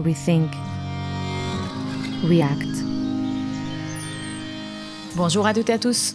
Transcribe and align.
Rethink, 0.00 0.50
React. 2.24 2.84
Bonjour 5.14 5.46
à 5.46 5.52
toutes 5.52 5.68
et 5.68 5.74
à 5.74 5.78
tous. 5.78 6.14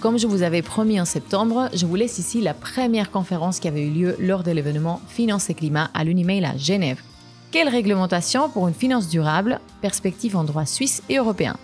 Comme 0.00 0.18
je 0.18 0.26
vous 0.26 0.42
avais 0.42 0.62
promis 0.62 1.00
en 1.00 1.04
septembre, 1.04 1.68
je 1.74 1.84
vous 1.84 1.96
laisse 1.96 2.18
ici 2.18 2.40
la 2.40 2.54
première 2.54 3.10
conférence 3.10 3.60
qui 3.60 3.68
avait 3.68 3.86
eu 3.86 3.90
lieu 3.90 4.16
lors 4.18 4.42
de 4.42 4.52
l'événement 4.52 5.00
Finance 5.08 5.50
et 5.50 5.54
Climat 5.54 5.90
à 5.92 6.04
l'Unimail 6.04 6.44
à 6.44 6.56
Genève. 6.56 7.00
Quelle 7.50 7.68
réglementation 7.68 8.48
pour 8.48 8.68
une 8.68 8.74
finance 8.74 9.08
durable, 9.08 9.60
perspective 9.82 10.36
en 10.36 10.44
droit 10.44 10.64
suisse 10.64 11.02
et 11.08 11.16
européen? 11.16 11.56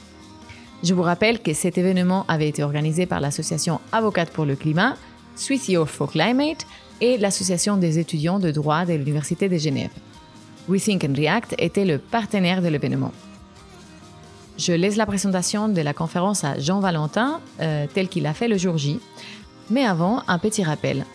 Je 0.82 0.94
vous 0.94 1.02
rappelle 1.02 1.40
que 1.40 1.54
cet 1.54 1.78
événement 1.78 2.26
avait 2.28 2.48
été 2.48 2.62
organisé 2.62 3.06
par 3.06 3.20
l'association 3.20 3.80
Avocat 3.92 4.26
pour 4.26 4.44
le 4.44 4.56
climat, 4.56 4.96
Swiss 5.36 5.68
Youth 5.68 5.88
for 5.88 6.10
Climate 6.10 6.66
et 7.00 7.16
l'association 7.18 7.76
des 7.76 7.98
étudiants 7.98 8.38
de 8.38 8.50
droit 8.50 8.84
de 8.84 8.92
l'Université 8.92 9.48
de 9.48 9.56
Genève. 9.56 9.90
Rethink 10.68 11.04
and 11.04 11.14
React 11.16 11.54
était 11.58 11.84
le 11.84 11.98
partenaire 11.98 12.62
de 12.62 12.68
l'événement. 12.68 13.12
Je 14.58 14.72
laisse 14.72 14.96
la 14.96 15.06
présentation 15.06 15.68
de 15.68 15.80
la 15.80 15.94
conférence 15.94 16.44
à 16.44 16.58
Jean 16.58 16.80
Valentin, 16.80 17.40
euh, 17.60 17.86
tel 17.92 18.08
qu'il 18.08 18.26
a 18.26 18.34
fait 18.34 18.48
le 18.48 18.58
jour 18.58 18.78
J. 18.78 19.00
Mais 19.70 19.84
avant, 19.84 20.22
un 20.28 20.38
petit 20.38 20.62
rappel. 20.62 21.06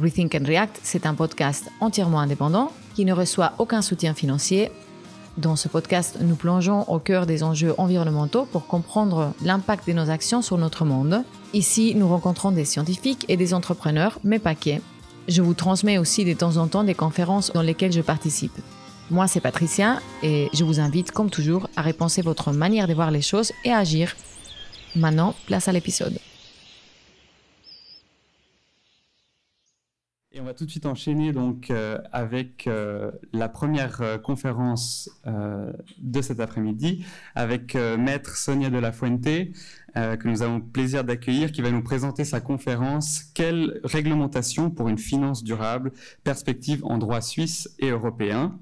Rethink 0.00 0.34
and 0.34 0.44
React, 0.46 0.80
c'est 0.82 1.06
un 1.06 1.14
podcast 1.14 1.70
entièrement 1.80 2.20
indépendant 2.20 2.72
qui 2.94 3.04
ne 3.04 3.12
reçoit 3.12 3.52
aucun 3.58 3.82
soutien 3.82 4.14
financier. 4.14 4.70
Dans 5.38 5.56
ce 5.56 5.66
podcast, 5.66 6.18
nous 6.20 6.36
plongeons 6.36 6.82
au 6.82 6.98
cœur 6.98 7.26
des 7.26 7.42
enjeux 7.42 7.74
environnementaux 7.78 8.44
pour 8.44 8.66
comprendre 8.66 9.32
l'impact 9.42 9.88
de 9.88 9.92
nos 9.92 10.10
actions 10.10 10.42
sur 10.42 10.58
notre 10.58 10.84
monde. 10.84 11.24
Ici, 11.52 11.94
nous 11.96 12.08
rencontrons 12.08 12.52
des 12.52 12.64
scientifiques 12.64 13.24
et 13.28 13.36
des 13.36 13.54
entrepreneurs, 13.54 14.20
mais 14.22 14.38
pas 14.38 14.54
que. 14.54 14.80
Je 15.26 15.42
vous 15.42 15.54
transmets 15.54 15.98
aussi 15.98 16.24
de 16.24 16.34
temps 16.34 16.58
en 16.58 16.68
temps 16.68 16.84
des 16.84 16.94
conférences 16.94 17.50
dans 17.52 17.62
lesquelles 17.62 17.92
je 17.92 18.02
participe. 18.02 18.56
Moi, 19.10 19.28
c'est 19.28 19.40
Patricia 19.40 20.00
et 20.22 20.48
je 20.54 20.64
vous 20.64 20.80
invite, 20.80 21.12
comme 21.12 21.28
toujours, 21.28 21.68
à 21.76 21.82
repenser 21.82 22.22
votre 22.22 22.52
manière 22.52 22.88
de 22.88 22.94
voir 22.94 23.10
les 23.10 23.20
choses 23.20 23.52
et 23.64 23.70
à 23.70 23.78
agir. 23.78 24.16
Maintenant, 24.96 25.34
place 25.46 25.68
à 25.68 25.72
l'épisode. 25.72 26.18
Et 30.32 30.40
on 30.40 30.44
va 30.44 30.54
tout 30.54 30.64
de 30.64 30.70
suite 30.70 30.86
enchaîner 30.86 31.32
donc 31.32 31.70
euh, 31.70 31.98
avec 32.12 32.66
euh, 32.66 33.12
la 33.32 33.48
première 33.48 34.00
euh, 34.00 34.18
conférence 34.18 35.08
de 35.98 36.22
cet 36.22 36.40
après-midi 36.40 37.04
avec 37.36 37.74
maître 37.74 38.36
Sonia 38.36 38.68
de 38.68 38.78
la 38.78 38.90
Fuente 38.90 39.22
que 39.22 40.28
nous 40.28 40.42
avons 40.42 40.56
le 40.56 40.64
plaisir 40.64 41.04
d'accueillir 41.04 41.52
qui 41.52 41.62
va 41.62 41.70
nous 41.70 41.84
présenter 41.84 42.24
sa 42.24 42.40
conférence 42.40 43.22
Quelle 43.34 43.80
réglementation 43.84 44.70
pour 44.70 44.88
une 44.88 44.98
finance 44.98 45.44
durable 45.44 45.92
perspective 46.24 46.84
en 46.84 46.98
droit 46.98 47.20
suisse 47.20 47.72
et 47.78 47.90
européen? 47.90 48.58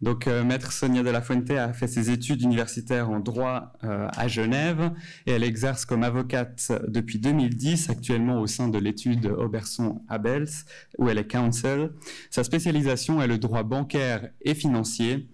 Donc, 0.00 0.26
euh, 0.26 0.44
maître 0.44 0.72
Sonia 0.72 1.02
de 1.02 1.10
la 1.10 1.20
Fuente 1.20 1.50
a 1.50 1.74
fait 1.74 1.86
ses 1.86 2.10
études 2.10 2.40
universitaires 2.40 3.10
en 3.10 3.20
droit 3.20 3.74
euh, 3.84 4.08
à 4.16 4.28
Genève 4.28 4.92
et 5.26 5.32
elle 5.32 5.44
exerce 5.44 5.84
comme 5.84 6.02
avocate 6.02 6.72
depuis 6.88 7.18
2010, 7.18 7.90
actuellement 7.90 8.40
au 8.40 8.46
sein 8.46 8.68
de 8.68 8.78
l'étude 8.78 9.26
Auberson 9.26 10.02
Abels, 10.08 10.48
où 10.96 11.10
elle 11.10 11.18
est 11.18 11.26
counsel. 11.26 11.92
Sa 12.30 12.44
spécialisation 12.44 13.20
est 13.20 13.26
le 13.26 13.36
droit 13.36 13.62
bancaire 13.62 14.30
et 14.40 14.54
financier, 14.54 15.28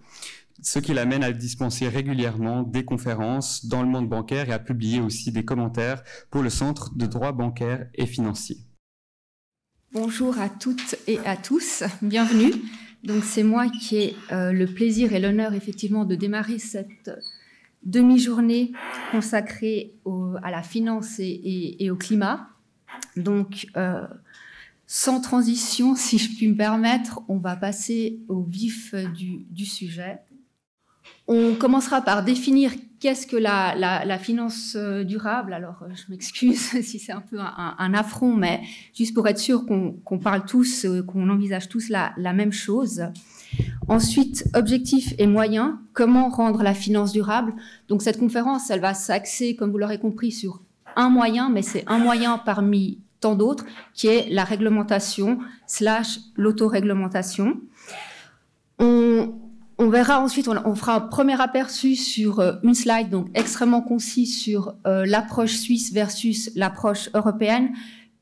ce 0.60 0.80
qui 0.80 0.94
l'amène 0.94 1.22
à 1.22 1.30
dispenser 1.30 1.88
régulièrement 1.88 2.64
des 2.64 2.84
conférences 2.84 3.66
dans 3.66 3.82
le 3.82 3.88
monde 3.88 4.08
bancaire 4.08 4.48
et 4.48 4.52
à 4.52 4.58
publier 4.58 5.00
aussi 5.00 5.30
des 5.30 5.44
commentaires 5.44 6.02
pour 6.30 6.42
le 6.42 6.50
Centre 6.50 6.92
de 6.96 7.06
droit 7.06 7.30
bancaire 7.30 7.86
et 7.94 8.06
financier. 8.06 8.56
Bonjour 9.92 10.38
à 10.40 10.48
toutes 10.48 10.96
et 11.06 11.20
à 11.20 11.36
tous, 11.36 11.84
bienvenue. 12.02 12.52
Donc 13.06 13.22
c'est 13.22 13.44
moi 13.44 13.68
qui 13.68 13.98
ai 13.98 14.16
euh, 14.32 14.52
le 14.52 14.66
plaisir 14.66 15.12
et 15.12 15.20
l'honneur 15.20 15.54
effectivement 15.54 16.04
de 16.04 16.16
démarrer 16.16 16.58
cette 16.58 17.10
demi-journée 17.84 18.72
consacrée 19.12 19.94
à 20.42 20.50
la 20.50 20.62
finance 20.62 21.20
et, 21.20 21.88
au 21.90 21.94
climat. 21.94 22.48
Donc 23.16 23.68
euh, 23.76 24.04
sans 24.88 25.20
transition, 25.20 25.94
si 25.96 26.18
je 26.18 26.36
puis 26.36 26.48
me 26.48 26.56
permettre, 26.56 27.20
on 27.28 27.38
va 27.38 27.54
passer 27.54 28.18
au 28.28 28.42
vif 28.42 28.94
du 29.14 29.66
sujet. 29.66 30.18
On 31.28 31.54
commencera 31.54 32.02
par 32.02 32.22
définir 32.22 32.72
qu'est-ce 33.00 33.26
que 33.26 33.36
la, 33.36 34.18
finance 34.18 34.74
euh, 34.76 35.04
durable. 35.04 35.52
Alors, 35.52 35.82
euh, 35.82 35.92
je 35.94 36.10
m'excuse 36.10 36.60
si 36.82 36.98
c'est 36.98 37.12
un 37.12 37.20
peu 37.20 37.38
un, 37.40 37.94
affront, 37.94 38.34
mais 38.34 38.60
juste 38.94 39.14
pour 39.14 39.26
être 39.26 39.38
sûr 39.38 39.66
qu'on 39.66 40.18
parle 40.18 40.44
tous, 40.44 40.84
euh, 40.84 41.02
qu'on 41.02 41.28
envisage 41.28 41.68
tous 41.68 41.88
la, 41.88 42.14
même 42.32 42.52
chose. 42.52 43.04
Ensuite, 43.88 44.48
objectifs 44.54 45.14
et 45.18 45.26
moyens. 45.26 45.74
Comment 45.92 46.28
rendre 46.28 46.62
la 46.62 46.74
finance 46.74 47.12
durable? 47.12 47.54
Donc, 47.88 48.02
cette 48.02 48.18
conférence, 48.18 48.70
elle 48.70 48.80
va 48.80 48.94
s'axer, 48.94 49.56
comme 49.56 49.70
vous 49.70 49.78
l'aurez 49.78 49.98
compris, 49.98 50.32
sur 50.32 50.62
un 50.96 51.10
moyen, 51.10 51.50
mais 51.50 51.62
c'est 51.62 51.84
un 51.86 51.98
moyen 51.98 52.38
parmi 52.38 53.00
tant 53.20 53.34
d'autres, 53.34 53.64
qui 53.94 54.08
est 54.08 54.28
la 54.30 54.44
réglementation 54.44 55.38
slash 55.66 56.18
l'autoréglementation. 56.36 57.60
On, 58.78 59.32
on 59.78 59.90
verra 59.90 60.20
ensuite, 60.20 60.48
on, 60.48 60.74
fera 60.74 60.96
un 60.96 61.00
premier 61.00 61.40
aperçu 61.40 61.96
sur 61.96 62.40
euh, 62.40 62.52
une 62.62 62.74
slide 62.74 63.10
donc 63.10 63.28
extrêmement 63.34 63.82
concis 63.82 64.26
sur 64.26 64.74
euh, 64.86 65.04
l'approche 65.04 65.56
suisse 65.56 65.92
versus 65.92 66.50
l'approche 66.54 67.10
européenne, 67.14 67.70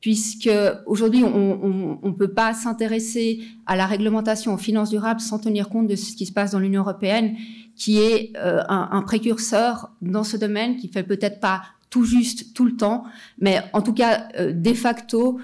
puisque 0.01 0.49
aujourd'hui 0.85 1.23
on 1.23 1.99
ne 2.03 2.11
peut 2.11 2.33
pas 2.33 2.53
s'intéresser 2.53 3.41
à 3.65 3.75
la 3.75 3.85
réglementation 3.85 4.53
en 4.53 4.57
finance 4.57 4.89
durable 4.89 5.19
sans 5.19 5.39
tenir 5.39 5.69
compte 5.69 5.87
de 5.87 5.95
ce 5.95 6.15
qui 6.15 6.25
se 6.25 6.33
passe 6.33 6.51
dans 6.51 6.59
l'Union 6.59 6.81
européenne, 6.81 7.35
qui 7.75 7.99
est 7.99 8.33
euh, 8.37 8.61
un, 8.67 9.01
précurseur 9.01 9.91
dans 10.01 10.23
ce 10.23 10.37
domaine, 10.37 10.75
qui 10.75 10.89
fait 10.89 11.03
peut-être 11.03 11.39
pas 11.39 11.63
tout 11.89 12.03
juste 12.03 12.53
tout 12.53 12.65
le 12.65 12.75
temps, 12.75 13.05
mais 13.39 13.61
en 13.71 13.81
tout 13.81 13.93
cas 13.93 14.27
de 14.37 14.73
facto, 14.73 15.39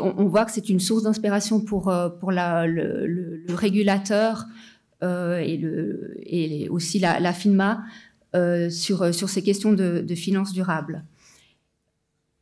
on, 0.00 0.24
voit 0.24 0.46
que 0.46 0.52
c'est 0.52 0.70
une 0.70 0.80
source 0.80 1.02
d'inspiration 1.02 1.60
pour 1.60 1.90
le, 1.90 3.54
régulateur. 3.54 4.46
Euh, 5.02 5.42
et, 6.22 6.68
aussi 6.70 6.98
la, 6.98 7.32
FINMA 7.32 7.82
euh, 8.34 8.70
sur, 8.70 9.14
sur 9.14 9.28
ces 9.28 9.42
questions 9.42 9.72
de, 9.72 10.14
finances 10.14 10.52
durables. 10.52 11.04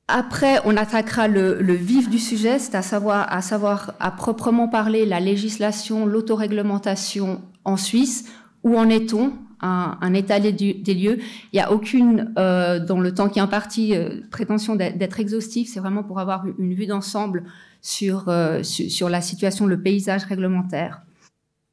Après, 0.08 0.58
on 0.64 0.76
attaquera 0.76 1.28
le, 1.28 1.74
vif 1.74 2.08
du 2.08 2.18
sujet, 2.18 2.58
c'est 2.58 2.74
à 2.74 2.82
savoir, 2.82 3.94
à 4.00 4.10
proprement 4.10 4.68
parler, 4.68 5.06
la 5.06 5.20
législation, 5.20 6.06
l'autoréglementation 6.06 7.40
en 7.64 7.76
Suisse. 7.76 8.30
Où 8.62 8.78
en 8.78 8.88
est-on? 8.88 9.32
Un, 9.64 10.12
état 10.12 10.40
des 10.40 10.50
lieux. 10.50 11.18
Il 11.52 11.54
n'y 11.54 11.60
a 11.60 11.70
aucune, 11.70 12.32
euh, 12.36 12.84
dans 12.84 12.98
le 12.98 13.14
temps 13.14 13.28
qui 13.28 13.38
est 13.38 13.42
imparti, 13.42 13.94
prétention 14.32 14.74
d'être 14.74 15.20
exhaustif. 15.20 15.70
C'est 15.72 15.78
vraiment 15.78 16.02
pour 16.02 16.18
avoir 16.18 16.44
une 16.58 16.74
vue 16.74 16.86
d'ensemble 16.86 17.44
sur, 17.80 18.32
sur 18.62 19.08
la 19.08 19.20
situation, 19.20 19.66
le 19.66 19.80
paysage 19.80 20.24
réglementaire 20.24 21.02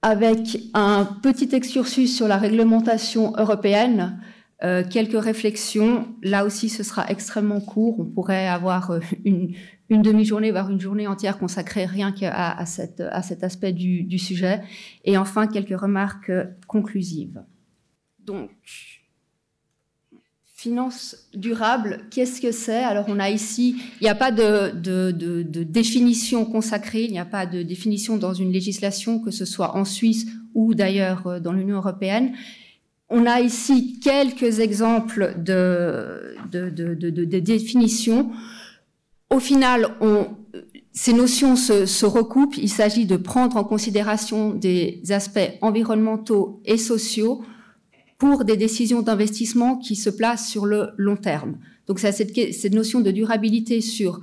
avec 0.02 0.58
un 0.74 1.06
petit 1.22 1.54
excursus 1.54 2.16
sur 2.16 2.28
la 2.28 2.38
réglementation 2.38 3.34
européenne, 3.38 4.22
euh, 4.64 4.84
quelques 4.90 5.22
réflexions. 5.22 6.08
Là 6.24 6.46
aussi, 6.46 6.70
ce 6.70 6.84
sera 6.84 7.10
extrêmement 7.10 7.62
court. 7.62 8.00
On 8.00 8.06
pourrait 8.06 8.48
avoir 8.48 8.92
euh, 8.92 9.00
une, 9.26 9.54
demi-journée, 9.90 10.52
voire 10.52 10.70
une 10.70 10.80
journée 10.80 11.08
entière 11.08 11.38
consacrée 11.38 11.86
rien 11.86 12.12
qu'à 12.12 12.52
à, 12.52 12.66
cet 12.66 13.44
aspect 13.44 13.74
du, 13.74 14.04
du, 14.04 14.20
sujet. 14.20 14.62
Et 15.04 15.18
enfin, 15.18 15.48
quelques 15.48 15.80
remarques 15.80 16.32
conclusives. 16.68 17.44
Donc, 18.20 18.52
Finance 20.62 21.16
durable, 21.34 22.02
qu'est-ce 22.12 22.42
que 22.42 22.52
c'est? 22.52 22.84
Alors 22.84 23.06
on 23.08 23.18
a 23.18 23.30
ici, 23.30 23.78
il 24.02 24.04
n'y 24.04 24.10
a 24.10 24.16
pas 24.16 24.30
de, 24.30 24.74
définition 25.64 26.44
consacrée, 26.44 27.06
il 27.06 27.12
n'y 27.12 27.20
a 27.20 27.24
pas 27.24 27.46
de 27.46 27.64
définition 27.64 28.18
dans 28.18 28.34
une 28.34 28.52
législation, 28.52 29.20
que 29.20 29.32
ce 29.32 29.46
soit 29.46 29.78
en 29.78 29.86
Suisse 29.86 30.26
ou 30.54 30.74
d'ailleurs 30.74 31.28
euh, 31.28 31.40
dans 31.40 31.54
l'Union 31.54 31.78
européenne. 31.78 32.34
On 33.08 33.26
a 33.26 33.40
ici 33.40 34.02
quelques 34.04 34.60
exemples 34.60 35.34
de, 35.38 36.36
de, 36.52 37.40
définitions. 37.40 38.30
Au 39.30 39.40
final, 39.40 39.96
ces 40.92 41.14
notions 41.14 41.56
se 41.56 42.06
recoupent. 42.06 42.58
Il 42.58 42.68
s'agit 42.68 43.06
de 43.06 43.16
prendre 43.16 43.56
en 43.56 43.64
considération 43.64 44.54
des 44.54 45.02
aspects 45.10 45.54
environnementaux 45.62 46.62
et 46.66 46.78
sociaux 46.78 47.46
pour 48.20 48.44
des 48.44 48.58
décisions 48.58 49.02
d'investissement 49.02 49.78
qui 49.78 49.96
se 49.96 50.10
placent 50.10 50.48
sur 50.48 50.66
le 50.66 50.90
long 50.98 51.16
terme. 51.16 51.58
Donc 51.88 52.00
c'est 52.00 52.12
cette, 52.12 52.74
notion 52.74 53.00
de 53.00 53.10
durabilité 53.10 53.82
sur 53.82 54.22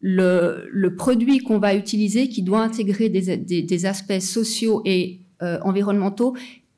le, 0.00 0.88
produit 0.96 1.38
qu'on 1.38 1.58
va 1.58 1.74
utiliser 1.74 2.28
qui 2.28 2.42
doit 2.42 2.62
intégrer 2.62 3.08
des, 3.10 3.86
aspects 3.86 4.18
sociaux 4.18 4.82
et 4.84 5.20
euh, 5.42 5.58
environnementaux. 5.62 6.34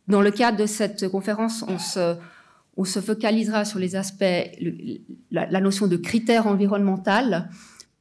Dans 0.08 0.20
le 0.20 0.30
cadre 0.30 0.58
de 0.58 0.66
cette 0.66 1.08
conférence, 1.08 1.64
on 1.68 2.84
se, 2.84 3.00
focalisera 3.00 3.64
sur 3.64 3.78
les 3.78 3.96
aspects, 3.96 4.24
la, 5.30 5.46
la, 5.46 5.60
notion 5.60 5.86
de 5.86 5.96
critères 5.96 6.48
environnemental 6.48 7.48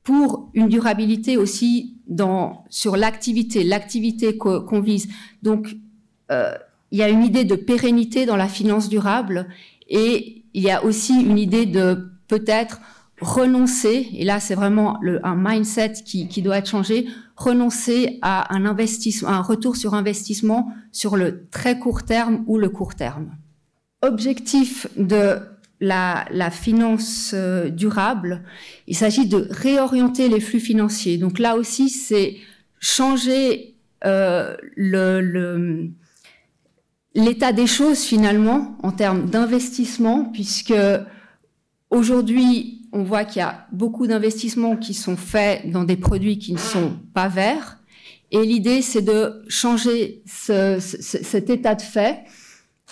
pour 0.03 0.49
une 0.53 0.69
durabilité 0.69 1.37
aussi 1.37 1.97
dans, 2.07 2.63
sur 2.69 2.97
l'activité, 2.97 3.63
l'activité 3.63 4.37
qu'on 4.37 4.79
vise. 4.79 5.07
Donc, 5.41 5.75
euh, 6.31 6.53
il 6.91 6.99
y 6.99 7.03
a 7.03 7.09
une 7.09 7.23
idée 7.23 7.43
de 7.43 7.55
pérennité 7.55 8.25
dans 8.25 8.35
la 8.35 8.47
finance 8.47 8.89
durable 8.89 9.47
et 9.89 10.43
il 10.53 10.63
y 10.63 10.71
a 10.71 10.83
aussi 10.83 11.13
une 11.13 11.37
idée 11.37 11.65
de 11.65 12.09
peut-être 12.27 12.79
renoncer, 13.21 14.09
et 14.13 14.25
là 14.25 14.39
c'est 14.39 14.55
vraiment 14.55 14.99
un 15.23 15.35
mindset 15.35 15.93
qui, 16.05 16.27
qui, 16.27 16.41
doit 16.41 16.57
être 16.57 16.69
changé, 16.69 17.07
renoncer 17.35 18.19
à 18.21 18.53
un 18.53 18.65
investissement, 18.65 19.29
un 19.29 19.41
retour 19.41 19.75
sur 19.77 19.93
investissement 19.93 20.73
sur 20.91 21.15
le 21.15 21.47
très 21.49 21.79
court 21.79 22.03
terme 22.03 22.43
ou 22.47 22.57
le 22.57 22.69
court 22.69 22.95
terme. 22.95 23.31
Objectif 24.01 24.87
de 24.97 25.39
la, 25.79 26.25
la 26.31 26.51
finance 26.51 27.31
euh, 27.33 27.69
durable, 27.69 28.43
il 28.87 28.95
s'agit 28.95 29.27
de 29.27 29.47
réorienter 29.49 30.29
les 30.29 30.39
flux 30.39 30.59
financiers. 30.59 31.17
Donc 31.17 31.39
là 31.39 31.55
aussi, 31.55 31.89
c'est 31.89 32.37
changer 32.79 33.75
euh, 34.05 34.55
le, 34.75 35.89
l'état 37.15 37.53
des 37.53 37.67
choses 37.67 38.01
finalement 38.03 38.77
en 38.83 38.91
termes 38.91 39.29
d'investissement, 39.29 40.25
puisque 40.25 40.73
aujourd'hui, 41.89 42.81
on 42.91 43.03
voit 43.03 43.23
qu'il 43.25 43.39
y 43.39 43.43
a 43.43 43.65
beaucoup 43.71 44.05
d'investissements 44.05 44.75
qui 44.75 44.93
sont 44.93 45.17
faits 45.17 45.69
dans 45.71 45.85
des 45.85 45.95
produits 45.95 46.37
qui 46.37 46.53
ne 46.53 46.59
sont 46.59 46.93
pas 47.13 47.29
verts. 47.29 47.79
Et 48.31 48.45
l'idée, 48.45 48.81
c'est 48.81 49.01
de 49.01 49.43
changer 49.47 50.21
ce, 50.25 50.77
cet 50.79 51.49
état 51.49 51.75
de 51.75 51.81
fait. 51.81 52.23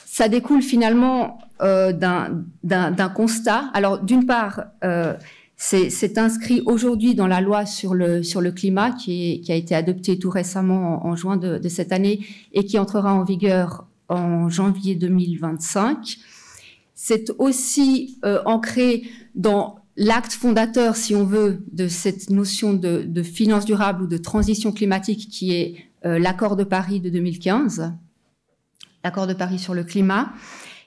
Ça 0.06 0.30
découle 0.30 0.62
finalement 0.62 1.40
euh, 1.62 1.92
d'un 1.92 3.10
constat. 3.10 3.70
Alors, 3.74 4.00
d'une 4.00 4.26
part, 4.26 4.64
euh, 4.84 5.16
c'est 5.58 6.18
inscrit 6.18 6.62
aujourd'hui 6.66 7.16
dans 7.16 7.28
la 7.28 7.42
loi 7.42 7.66
sur 7.66 7.94
le, 7.94 8.24
sur 8.24 8.42
le 8.42 8.52
climat 8.52 8.92
qui, 8.92 9.42
qui 9.42 9.52
a 9.52 9.56
été 9.56 9.76
adoptée 9.76 10.20
tout 10.20 10.30
récemment 10.30 11.06
en, 11.06 11.16
juin 11.16 11.38
de, 11.38 11.58
de, 11.58 11.70
cette 11.70 11.92
année 11.92 12.26
et 12.52 12.66
qui 12.66 12.78
entrera 12.78 13.14
en 13.14 13.24
vigueur 13.24 13.88
en 14.10 14.50
janvier 14.50 14.96
2025. 14.96 16.18
C'est 16.96 17.32
aussi 17.38 18.20
euh, 18.24 18.42
ancré 18.46 19.04
dans 19.36 19.80
l'acte 19.96 20.34
fondateur, 20.34 20.96
si 20.96 21.16
on 21.16 21.26
veut, 21.26 21.64
de 21.72 21.88
cette 21.88 22.30
notion 22.30 22.74
de, 22.74 23.04
de 23.04 23.24
finance 23.24 23.66
durable 23.66 24.04
ou 24.04 24.08
de 24.08 24.18
transition 24.18 24.72
climatique 24.72 25.30
qui 25.30 25.54
est 25.54 25.76
euh, 26.06 26.20
l'accord 26.20 26.56
de 26.56 26.64
Paris 26.64 27.00
de 27.00 27.10
2015, 27.10 27.94
l'accord 29.04 29.28
de 29.28 29.34
Paris 29.34 29.60
sur 29.60 29.74
le 29.74 29.84
climat. 29.84 30.34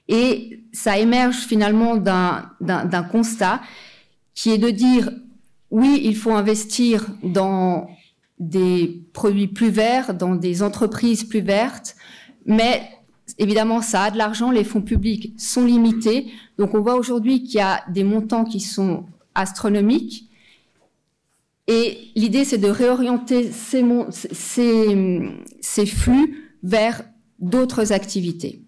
Et 0.08 0.64
ça 0.72 0.98
émerge 0.98 1.36
finalement 1.36 1.96
d'un 1.96 3.02
constat 3.10 3.60
qui 4.34 4.50
est 4.50 4.58
de 4.58 4.70
dire, 4.70 5.10
oui, 5.70 6.00
il 6.04 6.16
faut 6.16 6.32
investir 6.32 7.06
dans 7.22 7.88
des 8.38 9.02
produits 9.12 9.48
plus 9.48 9.70
verts, 9.70 10.14
dans 10.14 10.36
des 10.36 10.62
entreprises 10.62 11.24
plus 11.24 11.40
vertes, 11.40 11.96
mais 12.44 12.88
évidemment, 13.38 13.82
ça 13.82 14.04
a 14.04 14.10
de 14.10 14.18
l'argent, 14.18 14.50
les 14.50 14.64
fonds 14.64 14.82
publics 14.82 15.34
sont 15.38 15.64
limités. 15.64 16.26
Donc 16.58 16.74
on 16.74 16.80
voit 16.80 16.96
aujourd'hui 16.96 17.42
qu'il 17.42 17.56
y 17.56 17.62
a 17.62 17.82
des 17.88 18.04
montants 18.04 18.44
qui 18.44 18.60
sont 18.60 19.04
astronomiques. 19.34 20.30
Et 21.68 21.98
l'idée, 22.14 22.44
c'est 22.44 22.58
de 22.58 22.68
réorienter 22.68 23.50
ces, 23.50 23.84
ces, 25.60 25.86
flux 25.86 26.54
vers 26.62 27.02
d'autres 27.40 27.92
activités. 27.92 28.62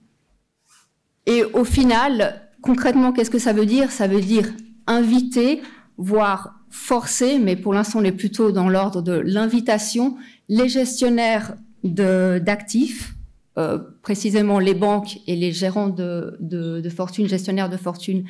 Et 1.27 1.45
au 1.45 1.65
final, 1.65 2.43
concrètement, 2.61 3.13
qu'est-ce 3.13 3.31
que 3.31 3.39
ça 3.39 3.53
veut 3.53 3.67
dire? 3.67 3.93
Ça 3.93 4.09
veut 4.09 4.21
dire 4.21 4.53
inviter, 4.89 5.63
voire 5.97 6.55
forcer, 6.71 7.39
mais 7.39 7.55
pour 7.55 7.73
l'instant, 7.73 8.01
on 8.01 8.05
est 8.05 8.13
plutôt 8.13 8.51
dans 8.51 8.69
l'ordre 8.69 9.01
de 9.01 9.13
l'invitation, 9.13 10.17
les 10.49 10.69
gestionnaires 10.69 11.55
d'actifs 11.85 13.15
euh, 13.59 13.79
précisément 14.03 14.61
les 14.61 14.75
banques 14.75 15.19
et 15.27 15.35
les 15.35 15.51
gérants 15.51 15.89
de, 15.89 16.89
fortune, 16.95 17.27
gestionnaires 17.27 17.69
de 17.69 17.77
fortune, 17.77 18.25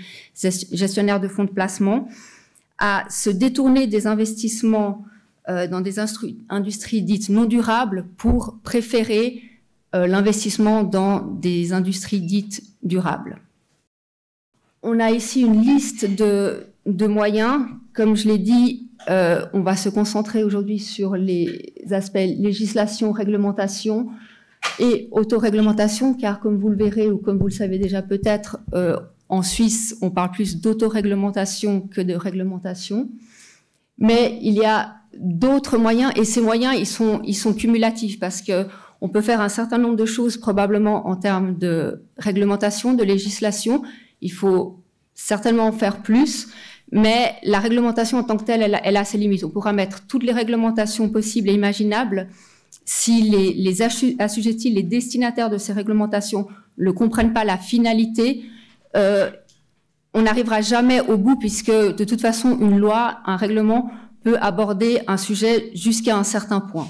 gestionnaires 0.72 1.20
de 1.20 1.28
fonds 1.28 1.44
de 1.44 1.50
placement, 1.50 2.08
à 2.78 3.04
se 3.10 3.28
détourner 3.28 3.86
des 3.86 4.06
investissements 4.06 5.04
euh, 5.50 5.66
dans 5.66 5.82
des 5.82 5.98
industries 5.98 7.02
dites 7.02 7.28
non 7.28 7.44
durables 7.44 8.06
pour 8.16 8.58
préférer 8.62 9.42
euh, 9.94 10.06
l'investissement 10.06 10.82
dans 10.82 11.20
des 11.20 11.74
industries 11.74 12.22
dites 12.22 12.62
durables. 12.82 13.38
On 14.82 14.98
a 14.98 15.10
ici 15.10 15.42
une 15.42 15.60
liste 15.60 16.06
de 16.06 17.06
moyens. 17.06 17.66
Comme 17.92 18.16
je 18.16 18.28
l'ai 18.28 18.38
dit, 18.38 18.88
on 19.08 19.60
va 19.60 19.76
se 19.76 19.90
concentrer 19.90 20.42
aujourd'hui 20.42 20.78
sur 20.78 21.16
les 21.16 21.74
aspects 21.90 22.16
législation, 22.16 23.12
réglementation, 23.12 24.08
et 24.78 25.08
autoréglementation, 25.10 26.14
car 26.14 26.40
comme 26.40 26.58
vous 26.58 26.68
le 26.68 26.76
verrez 26.76 27.10
ou 27.10 27.18
comme 27.18 27.38
vous 27.38 27.48
le 27.48 27.52
savez 27.52 27.78
déjà 27.78 28.02
peut-être, 28.02 28.58
euh, 28.74 28.96
en 29.28 29.42
Suisse, 29.42 29.96
on 30.00 30.10
parle 30.10 30.30
plus 30.30 30.60
d'autoréglementation 30.60 31.82
que 31.82 32.00
de 32.00 32.14
réglementation. 32.14 33.10
Mais 33.98 34.38
il 34.42 34.54
y 34.54 34.64
a 34.64 34.94
d'autres 35.18 35.78
moyens, 35.78 36.12
et 36.16 36.24
ces 36.24 36.40
moyens, 36.40 36.74
ils 36.78 36.86
sont, 36.86 37.20
ils 37.24 37.34
sont 37.34 37.52
cumulatifs, 37.52 38.18
parce 38.18 38.42
que 38.42 38.66
on 39.00 39.08
peut 39.08 39.20
faire 39.20 39.40
un 39.40 39.48
certain 39.48 39.78
nombre 39.78 39.96
de 39.96 40.06
choses 40.06 40.36
probablement 40.36 41.06
en 41.08 41.16
termes 41.16 41.56
de 41.56 42.02
réglementation, 42.16 42.94
de 42.94 43.04
législation. 43.04 43.82
Il 44.20 44.32
faut 44.32 44.82
certainement 45.14 45.66
en 45.66 45.72
faire 45.72 46.02
plus, 46.02 46.48
mais 46.90 47.36
la 47.44 47.60
réglementation 47.60 48.18
en 48.18 48.24
tant 48.24 48.36
que 48.36 48.44
telle, 48.44 48.62
elle, 48.62 48.80
elle 48.82 48.96
a 48.96 49.04
ses 49.04 49.18
limites. 49.18 49.44
On 49.44 49.50
pourra 49.50 49.72
mettre 49.72 50.06
toutes 50.06 50.24
les 50.24 50.32
réglementations 50.32 51.08
possibles 51.10 51.48
et 51.48 51.52
imaginables, 51.52 52.28
si 52.84 53.22
les, 53.22 53.82
assujettis, 53.82 54.70
les 54.70 54.82
destinataires 54.82 55.50
de 55.50 55.58
ces 55.58 55.72
réglementations 55.72 56.48
ne 56.78 56.90
comprennent 56.90 57.32
pas 57.32 57.44
la 57.44 57.58
finalité, 57.58 58.44
euh, 58.96 59.30
on 60.14 60.22
n'arrivera 60.22 60.62
jamais 60.62 61.00
au 61.00 61.16
bout 61.16 61.36
puisque 61.36 61.70
de 61.70 62.04
toute 62.04 62.20
façon, 62.20 62.58
une 62.58 62.78
loi, 62.78 63.18
un 63.26 63.36
règlement 63.36 63.90
peut 64.22 64.38
aborder 64.40 65.00
un 65.06 65.16
sujet 65.16 65.70
jusqu'à 65.74 66.16
un 66.16 66.24
certain 66.24 66.60
point. 66.60 66.88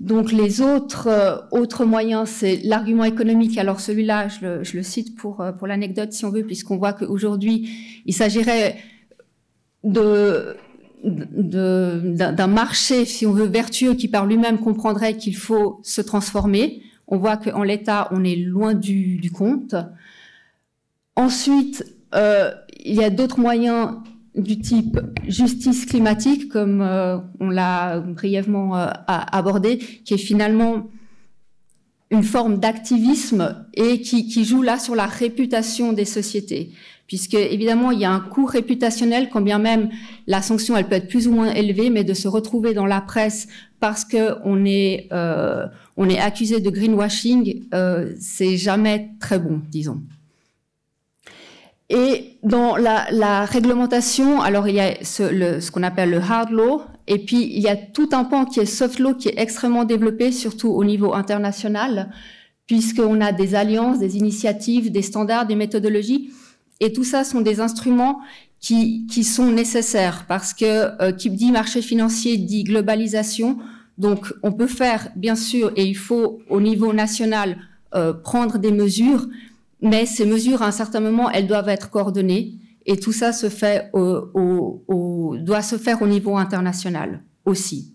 Donc 0.00 0.30
les 0.30 0.60
autres, 0.60 1.08
euh, 1.08 1.36
autres 1.50 1.84
moyens, 1.84 2.28
c'est 2.28 2.60
l'argument 2.64 3.04
économique. 3.04 3.58
Alors 3.58 3.80
celui-là, 3.80 4.28
je 4.28 4.46
le, 4.46 4.64
je 4.64 4.76
le, 4.76 4.82
cite 4.82 5.16
pour, 5.16 5.40
euh, 5.40 5.52
pour 5.52 5.66
l'anecdote 5.66 6.12
si 6.12 6.24
on 6.24 6.30
veut, 6.30 6.44
puisqu'on 6.44 6.76
voit 6.76 6.92
qu'aujourd'hui, 6.92 7.68
il 8.06 8.14
s'agirait 8.14 8.78
de 9.82 10.56
d'un 11.04 12.46
marché, 12.46 13.04
si 13.04 13.26
on 13.26 13.32
veut, 13.32 13.46
vertueux 13.46 13.94
qui 13.94 14.08
par 14.08 14.26
lui-même 14.26 14.58
comprendrait 14.58 15.16
qu'il 15.16 15.36
faut 15.36 15.80
se 15.82 16.00
transformer. 16.00 16.82
On 17.06 17.16
voit 17.18 17.36
qu'en 17.36 17.62
l'état, 17.62 18.08
on 18.10 18.24
est 18.24 18.36
loin 18.36 18.74
du, 18.74 19.30
compte. 19.32 19.74
Ensuite, 21.16 21.84
euh, 22.14 22.50
il 22.84 22.94
y 22.94 23.04
a 23.04 23.10
d'autres 23.10 23.40
moyens 23.40 23.96
du 24.34 24.60
type 24.60 25.00
justice 25.26 25.86
climatique, 25.86 26.48
comme 26.48 26.80
euh, 26.80 27.18
on 27.40 27.50
l'a 27.50 28.00
brièvement 28.00 28.76
euh, 28.76 28.88
abordé, 29.06 29.78
qui 29.78 30.14
est 30.14 30.18
finalement 30.18 30.88
une 32.10 32.22
forme 32.22 32.58
d'activisme 32.58 33.66
et 33.74 34.00
qui, 34.00 34.28
qui, 34.28 34.44
joue 34.44 34.62
là 34.62 34.78
sur 34.78 34.94
la 34.94 35.06
réputation 35.06 35.92
des 35.92 36.06
sociétés 36.06 36.72
puisque 37.08 37.34
évidemment 37.34 37.90
il 37.90 37.98
y 37.98 38.04
a 38.04 38.12
un 38.12 38.20
coût 38.20 38.44
réputationnel, 38.44 39.30
quand 39.30 39.40
bien 39.40 39.58
même 39.58 39.88
la 40.28 40.42
sanction 40.42 40.76
elle 40.76 40.86
peut 40.86 40.94
être 40.94 41.08
plus 41.08 41.26
ou 41.26 41.32
moins 41.32 41.52
élevée, 41.52 41.90
mais 41.90 42.04
de 42.04 42.14
se 42.14 42.28
retrouver 42.28 42.74
dans 42.74 42.86
la 42.86 43.00
presse 43.00 43.48
parce 43.80 44.04
que 44.04 44.36
on 44.44 44.64
est 44.64 45.08
euh, 45.10 45.66
on 45.96 46.08
est 46.08 46.18
accusé 46.20 46.60
de 46.60 46.70
greenwashing, 46.70 47.64
euh, 47.74 48.12
c'est 48.20 48.56
jamais 48.56 49.10
très 49.18 49.40
bon, 49.40 49.60
disons. 49.68 50.00
Et 51.90 52.36
dans 52.42 52.76
la, 52.76 53.06
la 53.10 53.46
réglementation, 53.46 54.42
alors 54.42 54.68
il 54.68 54.74
y 54.74 54.80
a 54.80 55.02
ce, 55.02 55.58
ce 55.60 55.70
qu'on 55.70 55.82
appelle 55.82 56.10
le 56.10 56.18
hard 56.18 56.50
law, 56.50 56.82
et 57.06 57.18
puis 57.18 57.42
il 57.42 57.60
y 57.60 57.68
a 57.68 57.76
tout 57.76 58.10
un 58.12 58.24
pan 58.24 58.44
qui 58.44 58.60
est 58.60 58.66
soft 58.66 58.98
law 58.98 59.14
qui 59.14 59.28
est 59.28 59.38
extrêmement 59.40 59.84
développé, 59.84 60.30
surtout 60.30 60.68
au 60.68 60.84
niveau 60.84 61.14
international, 61.14 62.10
puisqu'on 62.66 63.22
a 63.22 63.32
des 63.32 63.54
alliances, 63.54 63.98
des 63.98 64.18
initiatives, 64.18 64.92
des 64.92 65.00
standards, 65.00 65.46
des 65.46 65.56
méthodologies 65.56 66.30
et 66.80 66.92
tout 66.92 67.04
ça 67.04 67.24
sont 67.24 67.40
des 67.40 67.60
instruments 67.60 68.20
qui, 68.60 69.06
qui 69.06 69.24
sont 69.24 69.50
nécessaires 69.50 70.24
parce 70.26 70.54
que 70.54 71.02
euh, 71.02 71.12
qui 71.12 71.30
dit 71.30 71.52
marché 71.52 71.82
financier 71.82 72.36
dit 72.36 72.64
globalisation. 72.64 73.58
Donc 73.98 74.32
on 74.42 74.52
peut 74.52 74.68
faire, 74.68 75.10
bien 75.16 75.34
sûr, 75.34 75.72
et 75.76 75.84
il 75.84 75.96
faut 75.96 76.40
au 76.48 76.60
niveau 76.60 76.92
national 76.92 77.58
euh, 77.94 78.12
prendre 78.12 78.58
des 78.58 78.70
mesures, 78.70 79.26
mais 79.80 80.06
ces 80.06 80.24
mesures, 80.24 80.62
à 80.62 80.68
un 80.68 80.72
certain 80.72 81.00
moment, 81.00 81.30
elles 81.30 81.46
doivent 81.46 81.68
être 81.68 81.90
coordonnées. 81.90 82.54
Et 82.86 82.96
tout 82.96 83.12
ça 83.12 83.32
se 83.32 83.48
fait 83.48 83.90
au, 83.92 84.30
au, 84.34 84.84
au, 84.88 85.36
doit 85.36 85.62
se 85.62 85.76
faire 85.76 86.00
au 86.00 86.06
niveau 86.06 86.36
international 86.36 87.22
aussi. 87.44 87.94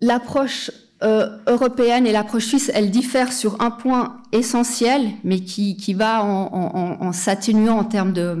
L'approche 0.00 0.70
euh, 1.02 1.28
européenne 1.46 2.06
et 2.06 2.12
l'approche 2.12 2.46
suisse, 2.46 2.70
elle 2.74 2.90
diffère 2.90 3.32
sur 3.32 3.60
un 3.60 3.70
point 3.70 4.22
essentiel, 4.32 5.10
mais 5.24 5.40
qui, 5.40 5.76
qui 5.76 5.92
va 5.92 6.24
en, 6.24 6.46
en, 6.52 7.06
en 7.06 7.12
s'atténuant 7.12 7.78
en 7.78 7.84
termes 7.84 8.12
de, 8.12 8.40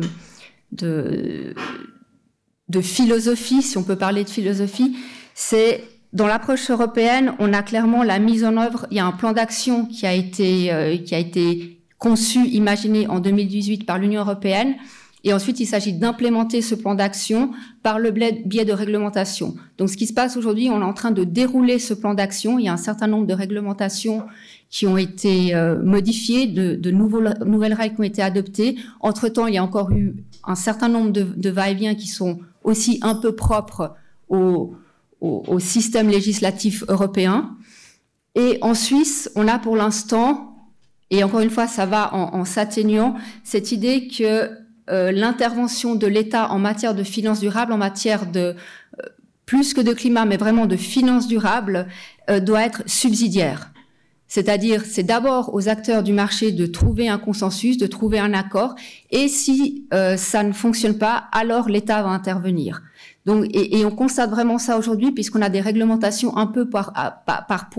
de, 0.72 1.54
de, 2.68 2.80
philosophie, 2.80 3.60
si 3.60 3.76
on 3.76 3.82
peut 3.82 3.96
parler 3.96 4.24
de 4.24 4.30
philosophie, 4.30 4.96
c'est 5.34 5.84
dans 6.14 6.26
l'approche 6.26 6.70
européenne, 6.70 7.34
on 7.40 7.52
a 7.52 7.62
clairement 7.62 8.02
la 8.02 8.18
mise 8.18 8.42
en 8.42 8.56
œuvre. 8.56 8.86
Il 8.90 8.96
y 8.96 9.00
a 9.00 9.06
un 9.06 9.12
plan 9.12 9.32
d'action 9.32 9.84
qui 9.84 10.06
a 10.06 10.14
été 10.14 10.72
euh, 10.72 10.96
qui 10.96 11.14
a 11.14 11.18
été 11.18 11.78
conçu, 11.98 12.46
imaginé 12.46 13.06
en 13.06 13.20
2018 13.20 13.84
par 13.84 13.98
l'Union 13.98 14.22
européenne. 14.22 14.76
Et 15.26 15.32
ensuite, 15.32 15.58
il 15.58 15.66
s'agit 15.66 15.92
d'implémenter 15.92 16.62
ce 16.62 16.76
plan 16.76 16.94
d'action 16.94 17.50
par 17.82 17.98
le 17.98 18.12
biais 18.12 18.64
de 18.64 18.72
réglementation. 18.72 19.56
Donc, 19.76 19.90
ce 19.90 19.96
qui 19.96 20.06
se 20.06 20.12
passe 20.12 20.36
aujourd'hui, 20.36 20.70
on 20.70 20.80
est 20.80 20.84
en 20.84 20.92
train 20.92 21.10
de 21.10 21.24
dérouler 21.24 21.80
ce 21.80 21.94
plan 21.94 22.14
d'action. 22.14 22.60
Il 22.60 22.66
y 22.66 22.68
a 22.68 22.72
un 22.72 22.76
certain 22.76 23.08
nombre 23.08 23.26
de 23.26 23.34
réglementations 23.34 24.22
qui 24.70 24.86
ont 24.86 24.96
été 24.96 25.52
euh, 25.56 25.82
modifiées, 25.82 26.46
de, 26.46 26.90
nouveaux, 26.92 27.22
nouvelles 27.44 27.74
règles 27.74 27.96
qui 27.96 28.00
ont 28.02 28.04
été 28.04 28.22
adoptées. 28.22 28.76
Entre-temps, 29.00 29.48
il 29.48 29.54
y 29.54 29.58
a 29.58 29.64
encore 29.64 29.90
eu 29.90 30.14
un 30.44 30.54
certain 30.54 30.88
nombre 30.88 31.10
de, 31.10 31.50
va-et-vient 31.50 31.96
qui 31.96 32.06
sont 32.06 32.38
aussi 32.62 33.00
un 33.02 33.16
peu 33.16 33.34
propres 33.34 33.96
au, 34.28 34.76
système 35.58 36.08
législatif 36.08 36.84
européen. 36.86 37.56
Et 38.36 38.58
en 38.60 38.74
Suisse, 38.74 39.28
on 39.34 39.48
a 39.48 39.58
pour 39.58 39.74
l'instant, 39.74 40.54
et 41.10 41.24
encore 41.24 41.40
une 41.40 41.50
fois, 41.50 41.66
ça 41.66 41.84
va 41.84 42.14
en 42.14 42.44
s'atténuant, 42.44 43.16
cette 43.42 43.72
idée 43.72 44.06
que 44.06 44.65
euh, 44.90 45.10
l'intervention 45.12 45.94
de 45.94 46.06
l'État 46.06 46.50
en 46.50 46.58
matière 46.58 46.94
de 46.94 47.02
finances 47.02 47.40
durables, 47.40 47.72
en 47.72 47.78
matière 47.78 48.26
de 48.26 48.54
euh, 49.00 49.02
plus 49.44 49.74
que 49.74 49.80
de 49.80 49.92
climat, 49.92 50.24
mais 50.24 50.36
vraiment 50.36 50.66
de 50.66 50.76
finances 50.76 51.26
durables, 51.26 51.88
euh, 52.30 52.40
doit 52.40 52.62
être 52.62 52.82
subsidiaire. 52.86 53.72
C'est-à-dire, 54.28 54.84
c'est 54.84 55.04
d'abord 55.04 55.54
aux 55.54 55.68
acteurs 55.68 56.02
du 56.02 56.12
marché 56.12 56.50
de 56.50 56.66
trouver 56.66 57.08
un 57.08 57.18
consensus, 57.18 57.78
de 57.78 57.86
trouver 57.86 58.18
un 58.18 58.34
accord, 58.34 58.74
et 59.12 59.28
si 59.28 59.86
ça 60.16 60.42
ne 60.42 60.52
fonctionne 60.52 60.98
pas, 60.98 61.28
alors 61.30 61.68
l'État 61.68 62.02
va 62.02 62.08
intervenir. 62.08 62.82
Donc, 63.26 63.46
et, 63.52 63.84
on 63.84 63.90
constate 63.90 64.30
vraiment 64.30 64.56
ça 64.56 64.78
aujourd'hui 64.78 65.10
puisqu'on 65.10 65.42
a 65.42 65.48
des 65.48 65.60
réglementations 65.60 66.36
un 66.36 66.46
peu 66.46 66.70
par, 66.70 66.92
par, 67.26 67.70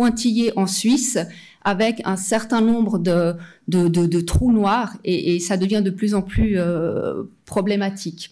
en 0.56 0.68
Suisse 0.68 1.18
avec 1.64 2.02
un 2.04 2.18
certain 2.18 2.60
nombre 2.60 3.00
de, 3.00 3.34
de, 3.70 3.88
de, 3.88 4.22
trous 4.22 4.52
noirs 4.52 4.94
et, 5.06 5.40
ça 5.40 5.56
devient 5.56 5.82
de 5.82 5.90
plus 5.90 6.14
en 6.16 6.22
plus 6.22 6.56
euh, 6.58 7.24
problématique. 7.46 8.32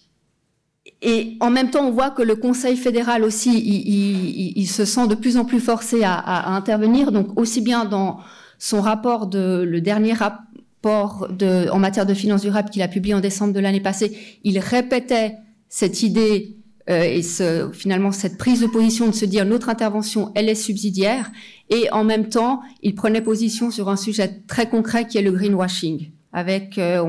Et 1.02 1.38
en 1.40 1.50
même 1.50 1.70
temps, 1.70 1.88
on 1.88 1.92
voit 1.92 2.10
que 2.10 2.22
le 2.22 2.36
Conseil 2.36 2.76
fédéral 2.76 3.24
aussi, 3.24 3.58
il, 3.60 4.58
il, 4.58 4.68
se 4.68 4.84
sent 4.84 5.08
de 5.08 5.16
plus 5.16 5.38
en 5.38 5.46
plus 5.46 5.62
forcé 5.62 6.04
à, 6.04 6.14
à, 6.14 6.54
intervenir. 6.54 7.14
Donc 7.14 7.40
aussi 7.40 7.62
bien 7.62 7.86
dans 7.86 8.20
son 8.60 8.82
rapport 8.82 9.28
de 9.28 9.64
le 9.66 9.80
dernier 9.80 10.14
rapport 10.14 11.30
de, 11.30 11.70
en 11.70 11.80
matière 11.80 12.06
de 12.06 12.14
finances 12.14 12.42
durables 12.42 12.70
qu'il 12.70 12.82
a 12.82 12.90
publié 12.90 13.16
en 13.16 13.22
décembre 13.22 13.54
de 13.54 13.60
l'année 13.62 13.82
passée, 13.82 14.18
il 14.44 14.60
répétait 14.60 15.36
cette 15.70 16.04
idée 16.04 16.58
euh, 16.90 17.02
et 17.02 17.24
ce, 17.24 17.70
finalement 17.74 18.12
cette 18.12 18.38
prise 18.38 18.62
de 18.62 18.68
position 18.68 19.08
de 19.08 19.14
se 19.14 19.26
dire 19.26 19.46
notre 19.46 19.70
intervention, 19.70 20.32
elle 20.36 20.50
est 20.50 20.56
subsidiaire, 20.56 21.32
et 21.70 21.92
en 21.92 22.04
même 22.04 22.30
temps, 22.30 22.62
il 22.82 22.96
prenait 22.96 23.22
position 23.22 23.72
sur 23.72 23.90
un 23.90 23.96
sujet 23.96 24.44
très 24.48 24.70
concret 24.70 25.08
qui 25.08 25.18
est 25.18 25.24
le 25.24 25.32
greenwashing. 25.32 26.12
Avec, 26.32 26.78
euh, 26.78 27.02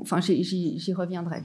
enfin, 0.00 0.20
j'y 0.20 0.92
reviendrai. 0.94 1.42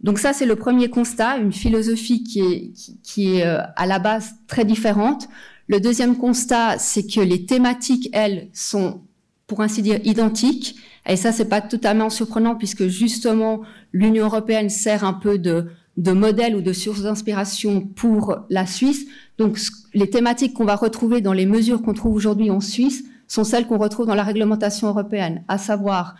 Donc 0.00 0.18
ça, 0.18 0.32
c'est 0.32 0.46
le 0.46 0.56
premier 0.56 0.90
constat, 0.90 1.38
une 1.38 1.52
philosophie 1.52 2.22
qui 2.22 2.40
est, 2.40 2.72
qui 3.02 3.36
est 3.36 3.46
euh, 3.46 3.60
à 3.76 3.86
la 3.86 3.98
base 3.98 4.34
très 4.46 4.64
différente. 4.64 5.28
Le 5.66 5.80
deuxième 5.80 6.16
constat, 6.16 6.78
c'est 6.78 7.06
que 7.06 7.20
les 7.20 7.46
thématiques, 7.46 8.08
elles, 8.12 8.48
sont, 8.52 9.00
pour 9.46 9.60
ainsi 9.60 9.82
dire, 9.82 9.98
identiques. 10.04 10.76
Et 11.06 11.16
ça, 11.16 11.32
c'est 11.32 11.48
pas 11.48 11.60
totalement 11.60 12.10
surprenant 12.10 12.54
puisque 12.54 12.86
justement, 12.86 13.62
l'Union 13.92 14.26
européenne 14.26 14.68
sert 14.68 15.04
un 15.04 15.14
peu 15.14 15.38
de 15.38 15.68
de 15.98 16.12
modèles 16.12 16.54
ou 16.54 16.62
de 16.62 16.72
sources 16.72 17.02
d'inspiration 17.02 17.80
pour 17.80 18.38
la 18.50 18.66
Suisse. 18.66 19.04
Donc, 19.36 19.58
les 19.94 20.08
thématiques 20.08 20.54
qu'on 20.54 20.64
va 20.64 20.76
retrouver 20.76 21.20
dans 21.20 21.32
les 21.32 21.44
mesures 21.44 21.82
qu'on 21.82 21.92
trouve 21.92 22.14
aujourd'hui 22.14 22.50
en 22.50 22.60
Suisse 22.60 23.04
sont 23.26 23.42
celles 23.42 23.66
qu'on 23.66 23.78
retrouve 23.78 24.06
dans 24.06 24.14
la 24.14 24.22
réglementation 24.22 24.86
européenne, 24.86 25.42
à 25.48 25.58
savoir 25.58 26.14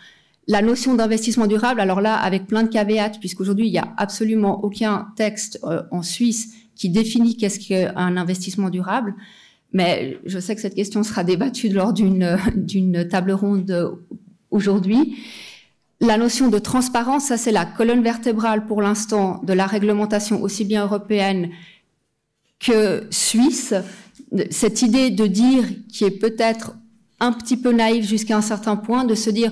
la 0.47 0.61
notion 0.61 0.95
d'investissement 0.95 1.47
durable. 1.47 1.79
Alors 1.79 2.01
là, 2.01 2.15
avec 2.15 2.45
plein 2.45 2.63
de 2.63 2.67
caveats, 2.67 3.17
puisqu'aujourd'hui, 3.19 3.67
il 3.67 3.71
n'y 3.71 3.79
a 3.79 3.93
absolument 3.95 4.63
aucun 4.65 5.07
texte 5.15 5.59
euh, 5.63 5.81
en 5.91 6.01
Suisse 6.01 6.53
qui 6.75 6.89
définit 6.89 7.37
qu'est-ce 7.37 7.59
qu'un 7.59 8.17
investissement 8.17 8.69
durable. 8.69 9.15
Mais 9.71 10.17
je 10.25 10.39
sais 10.39 10.55
que 10.55 10.61
cette 10.61 10.75
question 10.75 11.03
sera 11.03 11.23
débattue 11.23 11.69
lors 11.69 11.93
d'une 11.93 12.37
d'une 12.55 13.07
table 13.07 13.31
ronde 13.31 13.97
aujourd'hui. 14.51 15.15
La 16.01 16.17
notion 16.17 16.47
de 16.47 16.59
transparence, 16.59 17.25
ça 17.25 17.37
c'est 17.37 17.51
la 17.51 17.65
colonne 17.65 18.01
vertébrale 18.01 18.65
pour 18.65 18.81
l'instant 18.81 19.41
de 19.43 19.51
la 19.51 19.65
réglementation 19.65 20.41
aussi 20.41 20.63
bien 20.63 20.83
européenne 20.83 21.49
que 22.59 23.05
suisse. 23.09 23.73
Cette 24.49 24.81
idée 24.81 25.09
de 25.09 25.27
dire, 25.27 25.65
qui 25.91 26.05
est 26.05 26.11
peut-être 26.11 26.73
un 27.19 27.33
petit 27.33 27.57
peu 27.57 27.73
naïve 27.73 28.07
jusqu'à 28.07 28.37
un 28.37 28.41
certain 28.41 28.77
point, 28.77 29.03
de 29.03 29.13
se 29.13 29.29
dire, 29.29 29.51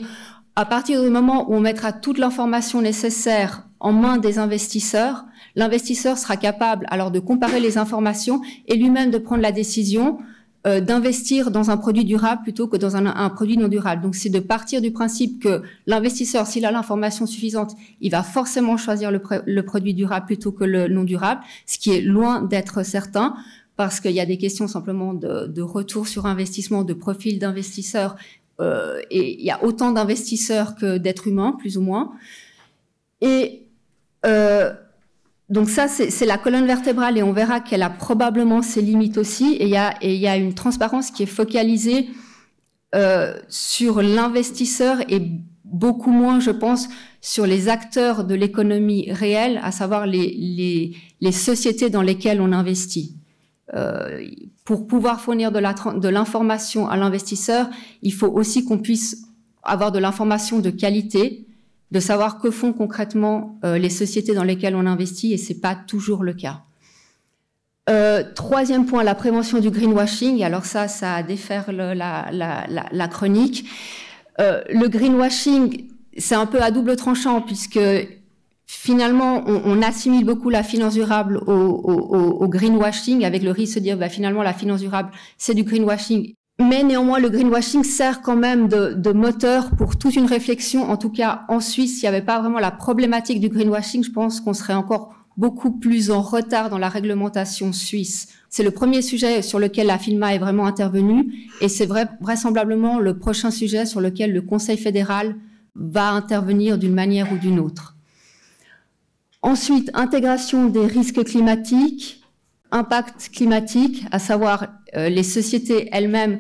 à 0.56 0.64
partir 0.64 1.04
du 1.04 1.10
moment 1.10 1.50
où 1.50 1.56
on 1.56 1.60
mettra 1.60 1.92
toute 1.92 2.18
l'information 2.18 2.82
nécessaire 2.82 3.68
en 3.82 3.92
main 3.92 4.18
des 4.18 4.40
investisseurs, 4.40 5.26
l'investisseur 5.56 6.18
sera 6.18 6.38
capable 6.38 6.86
alors 6.90 7.12
de 7.12 7.20
comparer 7.20 7.60
les 7.60 7.78
informations 7.78 8.42
et 8.68 8.76
lui-même 8.78 9.12
de 9.12 9.18
prendre 9.18 9.42
la 9.42 9.52
décision 9.52 10.20
euh, 10.68 10.82
d'investir 10.82 11.50
dans 11.50 11.70
un 11.70 11.78
produit 11.78 12.04
durable 12.04 12.42
plutôt 12.44 12.68
que 12.68 12.76
dans 12.76 12.98
un, 12.98 13.30
produit 13.30 13.58
non 13.58 13.70
durable. 13.70 14.02
Donc, 14.02 14.16
c'est 14.16 14.30
de 14.30 14.40
partir 14.40 14.82
du 14.82 14.92
principe 14.92 15.42
que 15.42 15.62
l'investisseur, 15.86 16.46
s'il 16.46 16.66
a 16.66 16.72
l'information 16.72 17.26
suffisante, 17.26 17.74
il 18.02 18.12
va 18.12 18.22
forcément 18.22 18.76
choisir 18.76 19.10
le, 19.12 19.62
produit 19.62 19.94
durable 19.94 20.26
plutôt 20.26 20.52
que 20.52 20.66
le 20.66 20.90
non 20.90 21.06
durable, 21.06 21.42
ce 21.66 21.80
qui 21.80 21.92
est 21.92 22.02
loin 22.02 22.42
d'être 22.42 22.84
certain 22.84 23.36
parce 23.78 24.00
qu'il 24.00 24.12
y 24.12 24.20
a 24.20 24.26
des 24.26 24.38
questions 24.38 24.68
simplement 24.68 25.14
de, 25.14 25.62
retour 25.62 26.08
sur 26.08 26.26
investissement, 26.26 26.84
de 26.84 26.94
profil 26.94 27.40
d'investisseur, 27.40 28.18
euh, 28.60 29.00
et 29.12 29.40
il 29.40 29.46
y 29.46 29.52
a 29.52 29.64
autant 29.64 29.92
d'investisseurs 29.92 30.76
que 30.76 30.98
d'êtres 30.98 31.28
humains, 31.28 31.56
plus 31.58 31.78
ou 31.78 31.82
moins. 31.82 32.12
Et 33.22 33.68
euh, 34.26 34.74
donc 35.50 35.70
ça, 35.70 35.88
c'est 35.88 36.26
la 36.26 36.38
colonne 36.38 36.66
vertébrale 36.66 37.18
et 37.18 37.24
on 37.24 37.32
verra 37.32 37.62
qu'elle 37.62 37.84
a 37.84 37.90
probablement 37.90 38.62
ses 38.62 38.82
limites 38.82 39.18
aussi. 39.18 39.54
Et 39.54 39.66
il 39.66 40.20
y 40.20 40.28
a, 40.28 40.38
une 40.38 40.54
transparence 40.54 41.10
qui 41.10 41.24
est 41.24 41.28
focalisée 41.28 42.10
euh, 42.96 43.34
sur 43.48 44.02
l'investisseur 44.02 44.98
et 45.10 45.22
beaucoup 45.64 46.12
moins, 46.12 46.42
je 46.42 46.52
pense, 46.52 46.90
sur 47.22 47.46
les 47.46 47.70
acteurs 47.70 48.26
de 48.26 48.36
l'économie 48.36 49.10
réelle, 49.10 49.62
à 49.64 49.72
savoir 49.72 50.06
les, 50.06 50.94
sociétés 51.32 51.90
dans 51.90 52.02
lesquelles 52.02 52.42
on 52.42 52.52
investit. 52.52 53.16
Euh, 53.74 54.26
pour 54.66 54.86
pouvoir 54.86 55.22
fournir 55.22 55.54
de 55.54 56.10
l'information 56.10 56.90
à 56.90 56.98
l'investisseur, 56.98 57.70
il 58.02 58.14
faut 58.14 58.28
aussi 58.28 58.66
qu'on 58.66 58.80
puisse 58.80 59.28
avoir 59.64 59.94
de 59.94 60.00
l'information 60.00 60.60
de 60.60 60.70
qualité 60.70 61.47
de 61.92 62.00
savoir 62.00 62.40
que 62.40 62.52
font 62.52 62.74
concrètement 62.74 63.60
euh, 63.64 63.78
les 63.78 63.90
sociétés 63.90 64.34
dans 64.34 64.44
lesquelles 64.44 64.76
on 64.76 64.86
investit 64.86 65.34
et 65.34 65.38
c'est 65.38 65.62
pas 65.62 65.76
toujours 65.76 66.24
le 66.24 66.34
cas. 66.34 66.64
Euh, 67.90 68.24
troisième 68.36 68.86
point, 68.86 69.04
la 69.04 69.16
prévention 69.16 69.60
du 69.60 69.70
greenwashing. 69.70 70.44
Alors 70.44 70.66
ça, 70.66 70.90
ça 70.90 71.24
défaire 71.24 71.72
la, 71.72 72.30
la, 72.32 73.08
chronique. 73.08 73.70
Euh, 74.42 74.62
le 74.70 74.90
greenwashing, 74.90 75.88
c'est 76.18 76.36
un 76.36 76.46
peu 76.46 76.62
à 76.62 76.72
double 76.72 76.98
tranchant 76.98 77.42
puisque 77.42 77.80
finalement, 78.66 79.44
on, 79.48 79.82
assimile 79.82 80.26
beaucoup 80.26 80.50
la 80.50 80.64
finance 80.64 80.96
durable 80.96 81.38
au, 81.48 82.48
greenwashing 82.50 83.24
avec 83.24 83.42
le 83.42 83.52
risque 83.52 83.76
de 83.76 83.84
dire 83.84 83.98
bah, 83.98 84.10
finalement 84.10 84.44
la 84.44 84.54
finance 84.54 84.82
durable, 84.82 85.12
c'est 85.38 85.54
du 85.54 85.64
greenwashing 85.64 86.34
mais 86.60 86.84
néanmoins, 86.84 87.20
le 87.20 87.30
greenwashing 87.30 87.84
sert 87.84 88.22
quand 88.22 88.36
même 88.36 88.68
de, 88.68 89.12
moteur 89.12 89.70
pour 89.72 89.98
toute 89.98 90.16
une 90.16 90.26
réflexion. 90.26 90.90
En 90.90 90.98
tout 90.98 91.12
cas, 91.12 91.44
en 91.50 91.60
Suisse, 91.60 91.96
s'il 91.96 92.04
n'y 92.04 92.16
avait 92.16 92.26
pas 92.26 92.40
vraiment 92.40 92.60
la 92.60 92.72
problématique 92.72 93.40
du 93.40 93.50
greenwashing, 93.50 94.04
je 94.04 94.12
pense 94.12 94.42
qu'on 94.42 94.54
serait 94.54 94.74
encore 94.74 95.14
beaucoup 95.38 95.72
plus 95.72 96.10
en 96.10 96.22
retard 96.22 96.72
dans 96.72 96.80
la 96.80 96.90
réglementation 96.90 97.72
suisse. 97.72 98.28
C'est 98.50 98.64
le 98.64 98.72
premier 98.72 99.04
sujet 99.04 99.44
sur 99.44 99.60
lequel 99.60 99.86
la 99.86 100.00
FINMA 100.00 100.34
est 100.34 100.40
vraiment 100.40 100.66
intervenue 100.66 101.32
et 101.62 101.70
c'est 101.70 101.86
vrai, 101.86 102.08
vraisemblablement 102.22 102.98
le 102.98 103.20
prochain 103.20 103.52
sujet 103.52 103.86
sur 103.86 104.02
lequel 104.02 104.34
le 104.34 104.42
Conseil 104.42 104.78
fédéral 104.78 105.36
va 105.76 106.10
intervenir 106.10 106.80
d'une 106.80 106.96
manière 106.96 107.32
ou 107.32 107.38
d'une 107.38 107.60
autre. 107.60 107.96
Ensuite, 109.44 109.92
intégration 109.94 110.68
des 110.68 110.88
risques 110.88 111.24
climatiques, 111.24 112.24
impact 112.72 113.30
climatique, 113.34 114.06
à 114.12 114.20
savoir 114.20 114.68
euh, 114.96 115.10
les 115.10 115.24
sociétés 115.24 115.90
elles-mêmes, 115.92 116.40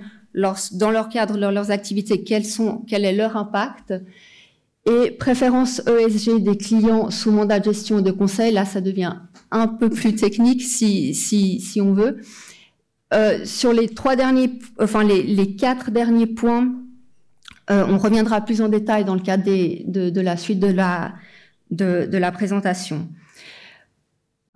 dans 0.73 0.91
leur 0.91 1.09
cadre, 1.09 1.37
dans 1.37 1.51
leurs 1.51 1.71
activités, 1.71 2.23
quel 2.23 3.05
est 3.05 3.13
leur 3.13 3.37
impact. 3.37 3.93
Et 4.85 5.11
préférence 5.11 5.81
ESG 5.87 6.43
des 6.43 6.57
clients 6.57 7.09
sous 7.09 7.31
mandat 7.31 7.59
de 7.59 7.65
gestion 7.65 7.99
et 7.99 8.01
de 8.01 8.11
conseil, 8.11 8.53
là, 8.53 8.63
ça 8.63 8.79
devient 8.79 9.15
un 9.51 9.67
peu 9.67 9.89
plus 9.89 10.15
technique 10.15 10.61
si, 10.61 11.81
on 11.81 11.93
veut. 11.93 12.21
Euh, 13.13 13.43
sur 13.45 13.73
les 13.73 13.87
trois 13.89 14.15
derniers, 14.15 14.51
enfin 14.79 15.07
quatre 15.57 15.91
derniers 15.91 16.27
points, 16.27 16.71
euh, 17.69 17.85
on 17.89 17.97
reviendra 17.97 18.41
plus 18.41 18.61
en 18.61 18.69
détail 18.69 19.05
dans 19.05 19.15
le 19.15 19.21
cadre 19.21 19.43
de, 19.43 20.21
la 20.21 20.37
suite 20.37 20.59
de 20.59 20.67
la, 20.67 21.13
de 21.71 22.17
la 22.17 22.31
présentation. 22.31 23.07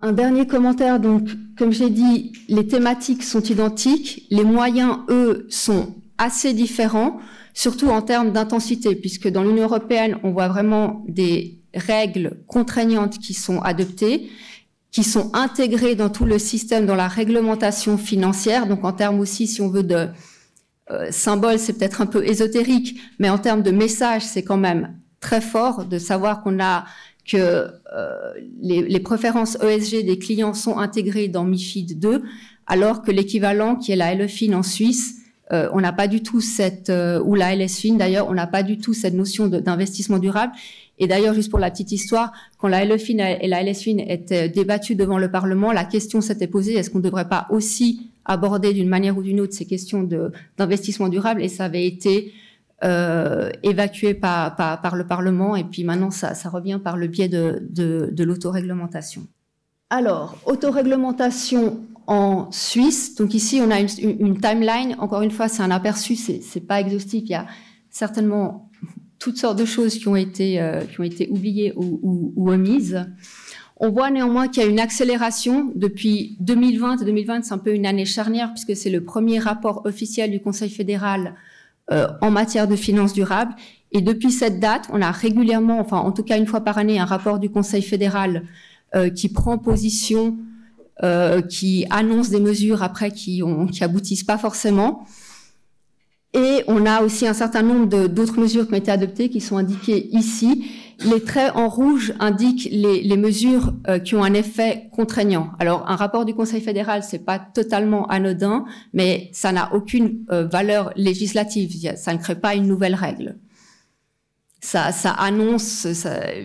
Un 0.04 0.10
dernier 0.10 0.48
commentaire, 0.48 0.98
donc, 0.98 1.28
comme 1.56 1.70
j'ai 1.70 1.88
dit, 1.88 2.32
les 2.48 2.66
thématiques 2.66 3.22
sont 3.22 3.40
identiques, 3.40 4.26
les 4.30 4.42
moyens, 4.42 4.98
eux, 5.08 5.46
sont 5.48 5.94
assez 6.18 6.52
différents, 6.52 7.20
surtout 7.54 7.88
en 7.88 8.02
termes 8.02 8.32
d'intensité, 8.32 8.96
puisque 8.96 9.28
dans 9.28 9.44
l'Union 9.44 9.62
européenne, 9.62 10.18
on 10.24 10.32
voit 10.32 10.48
vraiment 10.48 11.04
des 11.06 11.60
règles 11.72 12.42
contraignantes 12.48 13.18
qui 13.18 13.32
sont 13.32 13.60
adoptées, 13.60 14.28
qui 14.90 15.04
sont 15.04 15.30
intégrées 15.34 15.94
dans 15.94 16.10
tout 16.10 16.24
le 16.24 16.40
système, 16.40 16.84
dans 16.84 16.96
la 16.96 17.06
réglementation 17.06 17.96
financière. 17.96 18.66
Donc, 18.66 18.84
en 18.84 18.92
termes 18.92 19.20
aussi, 19.20 19.46
si 19.46 19.60
on 19.60 19.68
veut 19.68 19.84
de 19.84 20.08
euh, 20.90 21.12
symbole, 21.12 21.60
c'est 21.60 21.74
peut-être 21.74 22.00
un 22.00 22.06
peu 22.06 22.26
ésotérique, 22.26 23.00
mais 23.20 23.30
en 23.30 23.38
termes 23.38 23.62
de 23.62 23.70
message, 23.70 24.22
c'est 24.22 24.42
quand 24.42 24.56
même 24.56 24.96
très 25.20 25.40
fort 25.40 25.84
de 25.84 25.98
savoir 25.98 26.42
qu'on 26.42 26.60
a 26.60 26.86
que 27.26 27.36
euh, 27.36 28.32
les, 28.60 28.82
les, 28.82 29.00
préférences 29.00 29.56
ESG 29.62 30.04
des 30.04 30.18
clients 30.18 30.54
sont 30.54 30.78
intégrées 30.78 31.28
dans 31.28 31.44
MIFID 31.44 31.98
2, 31.98 32.22
alors 32.66 33.02
que 33.02 33.10
l'équivalent, 33.10 33.76
qui 33.76 33.92
est 33.92 33.96
la 33.96 34.14
LFIN 34.14 34.54
en 34.54 34.62
Suisse, 34.62 35.22
euh, 35.52 35.68
on 35.72 35.80
n'a 35.80 35.92
pas 35.92 36.08
du 36.08 36.22
tout 36.22 36.40
cette, 36.40 36.88
euh, 36.88 37.20
ou 37.22 37.34
la 37.34 37.54
LSFIN 37.54 37.94
d'ailleurs, 37.94 38.28
on 38.28 38.34
n'a 38.34 38.46
pas 38.46 38.62
du 38.62 38.78
tout 38.78 38.94
cette 38.94 39.14
notion 39.14 39.48
d'investissement 39.48 40.18
durable. 40.18 40.52
Et 40.98 41.06
d'ailleurs, 41.06 41.34
juste 41.34 41.50
pour 41.50 41.58
la 41.58 41.70
petite 41.70 41.92
histoire, 41.92 42.32
quand 42.58 42.68
la 42.68 42.84
LFIN 42.84 43.18
et 43.18 43.48
la 43.48 43.62
LSFIN 43.62 43.98
étaient 43.98 44.48
débattues 44.48 44.94
devant 44.94 45.18
le 45.18 45.30
Parlement, 45.30 45.72
la 45.72 45.84
question 45.84 46.20
s'était 46.20 46.46
posée 46.46 46.74
est-ce 46.74 46.90
qu'on 46.90 46.98
ne 46.98 47.04
devrait 47.04 47.28
pas 47.28 47.46
aussi 47.50 48.10
aborder 48.24 48.72
d'une 48.72 48.88
manière 48.88 49.16
ou 49.18 49.22
d'une 49.22 49.40
autre 49.40 49.52
ces 49.52 49.66
questions 49.66 50.08
d'investissement 50.56 51.08
durable? 51.08 51.42
Et 51.42 51.48
ça 51.48 51.64
avait 51.64 51.86
été 51.86 52.32
euh, 52.84 53.50
évacué 53.62 54.12
par, 54.12 54.96
le 54.96 55.06
Parlement 55.06 55.54
et 55.54 55.62
puis 55.62 55.84
maintenant 55.84 56.10
ça, 56.10 56.34
revient 56.48 56.80
par 56.82 56.96
le 56.96 57.06
biais 57.06 57.28
de, 57.28 58.24
l'autoréglementation. 58.24 59.28
Alors, 59.88 60.36
autoréglementation 60.46 61.80
en 62.08 62.50
Suisse. 62.50 63.14
Donc 63.14 63.34
ici, 63.34 63.60
on 63.64 63.70
a 63.70 63.78
une, 63.78 64.40
timeline. 64.40 64.96
Encore 64.98 65.22
une 65.22 65.30
fois, 65.30 65.46
c'est 65.46 65.62
un 65.62 65.70
aperçu, 65.70 66.16
c'est 66.16 66.66
pas 66.66 66.80
exhaustif. 66.80 67.22
Il 67.24 67.30
y 67.30 67.34
a 67.34 67.46
certainement 67.90 68.68
toutes 69.20 69.38
sortes 69.38 69.60
de 69.60 69.64
choses 69.64 69.96
qui 69.98 70.08
ont 70.08 70.16
été, 70.16 70.60
euh, 70.60 70.80
qui 70.80 70.98
ont 70.98 71.04
été 71.04 71.28
oubliées 71.30 71.72
ou, 71.76 72.32
ou, 72.34 72.50
omises. 72.50 73.06
On 73.76 73.90
voit 73.90 74.10
néanmoins 74.10 74.48
qu'il 74.48 74.64
y 74.64 74.66
a 74.66 74.68
une 74.68 74.80
accélération 74.80 75.70
depuis 75.76 76.36
2020. 76.40 77.04
2020, 77.04 77.44
c'est 77.44 77.54
un 77.54 77.58
peu 77.58 77.74
une 77.74 77.86
année 77.86 78.06
charnière 78.06 78.52
puisque 78.52 78.74
c'est 78.74 78.90
le 78.90 79.04
premier 79.04 79.38
rapport 79.38 79.86
officiel 79.86 80.32
du 80.32 80.40
Conseil 80.40 80.70
fédéral 80.70 81.36
en 82.20 82.30
matière 82.30 82.68
de 82.68 82.76
finances 82.76 83.12
durables. 83.12 83.54
Et 83.92 84.00
depuis 84.00 84.32
cette 84.32 84.58
date, 84.58 84.88
on 84.92 85.02
a 85.02 85.10
régulièrement, 85.10 85.78
enfin 85.78 85.98
en 85.98 86.12
tout 86.12 86.22
cas 86.22 86.38
une 86.38 86.46
fois 86.46 86.62
par 86.62 86.78
année, 86.78 86.98
un 86.98 87.04
rapport 87.04 87.38
du 87.38 87.50
Conseil 87.50 87.82
fédéral 87.82 88.44
euh, 88.94 89.10
qui 89.10 89.28
prend 89.28 89.58
position, 89.58 90.38
euh, 91.02 91.42
qui 91.42 91.86
annonce 91.90 92.30
des 92.30 92.40
mesures 92.40 92.82
après 92.82 93.10
qui, 93.10 93.42
ont, 93.42 93.66
qui 93.66 93.84
aboutissent 93.84 94.24
pas 94.24 94.38
forcément. 94.38 95.06
Et 96.34 96.64
on 96.66 96.86
a 96.86 97.02
aussi 97.02 97.26
un 97.26 97.34
certain 97.34 97.62
nombre 97.62 98.08
d'autres 98.08 98.40
mesures 98.40 98.66
qui 98.66 98.72
ont 98.72 98.78
été 98.78 98.90
adoptées, 98.90 99.28
qui 99.28 99.40
sont 99.40 99.58
indiquées 99.58 100.08
ici. 100.12 100.66
Les 101.04 101.20
traits 101.20 101.52
en 101.56 101.68
rouge 101.68 102.14
indiquent 102.20 102.68
les, 102.70 103.16
mesures 103.16 103.74
euh, 103.88 103.98
qui 103.98 104.14
ont 104.14 104.24
un 104.24 104.32
effet 104.32 104.88
contraignant. 104.92 105.50
Alors, 105.58 105.88
un 105.90 105.96
rapport 105.96 106.24
du 106.24 106.32
Conseil 106.32 106.62
fédéral, 106.62 107.02
c'est 107.02 107.18
pas 107.18 107.38
totalement 107.38 108.06
anodin, 108.06 108.64
mais 108.94 109.28
ça 109.32 109.52
n'a 109.52 109.74
aucune 109.74 110.24
euh, 110.30 110.46
valeur 110.46 110.92
législative. 110.96 111.96
Ça 111.96 112.14
ne 112.14 112.18
crée 112.18 112.36
pas 112.36 112.54
une 112.54 112.66
nouvelle 112.66 112.94
règle. 112.94 113.36
Ça, 114.60 114.92
ça 114.92 115.10
annonce 115.10 115.86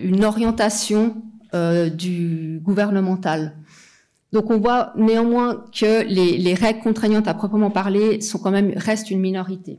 une 0.02 0.24
orientation 0.24 1.22
euh, 1.54 1.88
du 1.88 2.60
gouvernemental. 2.62 3.54
Donc, 4.32 4.50
on 4.50 4.58
voit 4.58 4.92
néanmoins 4.96 5.64
que 5.72 6.04
les, 6.04 6.36
les 6.36 6.54
règles 6.54 6.80
contraignantes 6.80 7.28
à 7.28 7.34
proprement 7.34 7.70
parler 7.70 8.20
sont 8.20 8.38
quand 8.38 8.50
même 8.50 8.72
restent 8.76 9.10
une 9.10 9.20
minorité. 9.20 9.78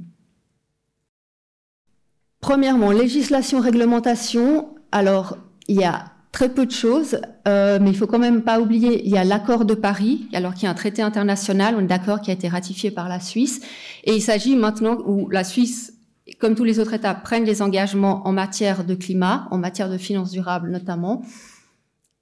Premièrement, 2.42 2.92
législation, 2.92 3.60
réglementation. 3.60 4.70
Alors, 4.92 5.38
il 5.68 5.76
y 5.76 5.84
a 5.84 6.06
très 6.32 6.50
peu 6.50 6.66
de 6.66 6.72
choses, 6.72 7.20
euh, 7.48 7.80
mais 7.82 7.90
il 7.90 7.98
faut 7.98 8.08
quand 8.08 8.20
même 8.20 8.44
pas 8.44 8.60
oublier, 8.60 9.04
il 9.06 9.12
y 9.12 9.18
a 9.18 9.24
l'accord 9.24 9.66
de 9.66 9.74
Paris, 9.74 10.28
alors 10.34 10.54
qu'il 10.54 10.64
y 10.64 10.68
a 10.68 10.70
un 10.70 10.76
traité 10.76 11.02
international, 11.02 11.76
on 11.78 11.82
est 11.82 11.88
d'accord, 11.88 12.22
qui 12.22 12.30
a 12.30 12.34
été 12.34 12.48
ratifié 12.48 12.92
par 12.92 13.10
la 13.10 13.20
Suisse, 13.20 13.62
et 14.04 14.14
il 14.14 14.22
s'agit 14.22 14.56
maintenant 14.56 15.00
où 15.06 15.30
la 15.30 15.44
Suisse, 15.44 15.94
comme 16.40 16.56
tous 16.56 16.64
les 16.64 16.80
autres 16.80 16.94
États, 16.94 17.16
prennent 17.16 17.46
des 17.46 17.62
engagements 17.62 18.26
en 18.28 18.32
matière 18.32 18.84
de 18.84 18.94
climat, 18.96 19.48
en 19.52 19.58
matière 19.58 19.90
de 19.90 19.98
finances 19.98 20.32
durables 20.32 20.70
notamment, 20.70 21.24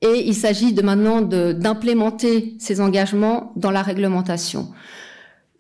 et 0.01 0.27
il 0.27 0.35
s'agit 0.35 0.73
de 0.73 0.81
maintenant 0.81 1.21
d'implémenter 1.21 2.55
ces 2.59 2.81
engagements 2.81 3.51
dans 3.55 3.71
la 3.71 3.81
réglementation. 3.81 4.69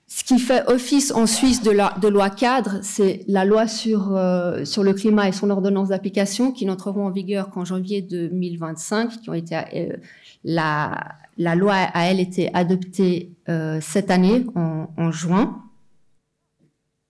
Ce 0.09 0.23
qui 0.23 0.39
fait 0.39 0.63
office 0.67 1.11
en 1.11 1.25
Suisse 1.25 1.61
de, 1.61 2.07
loi 2.07 2.29
cadre, 2.29 2.79
c'est 2.81 3.25
la 3.27 3.43
loi 3.43 3.67
sur, 3.67 4.15
euh, 4.15 4.63
sur 4.63 4.81
le 4.83 4.93
climat 4.93 5.27
et 5.27 5.33
son 5.33 5.49
ordonnance 5.49 5.89
d'application 5.89 6.53
qui 6.53 6.65
n'entreront 6.65 7.07
en 7.07 7.11
vigueur 7.11 7.49
qu'en 7.49 7.65
janvier 7.65 8.01
2025, 8.01 9.19
qui 9.19 9.29
ont 9.29 9.33
été 9.33 9.57
euh, 9.75 9.97
la, 10.45 11.17
loi 11.37 11.73
a 11.75 12.05
elle 12.05 12.21
été 12.21 12.49
adoptée 12.53 13.31
euh, 13.49 13.79
cette 13.81 14.09
année 14.09 14.45
en, 14.55 15.11
juin. 15.11 15.61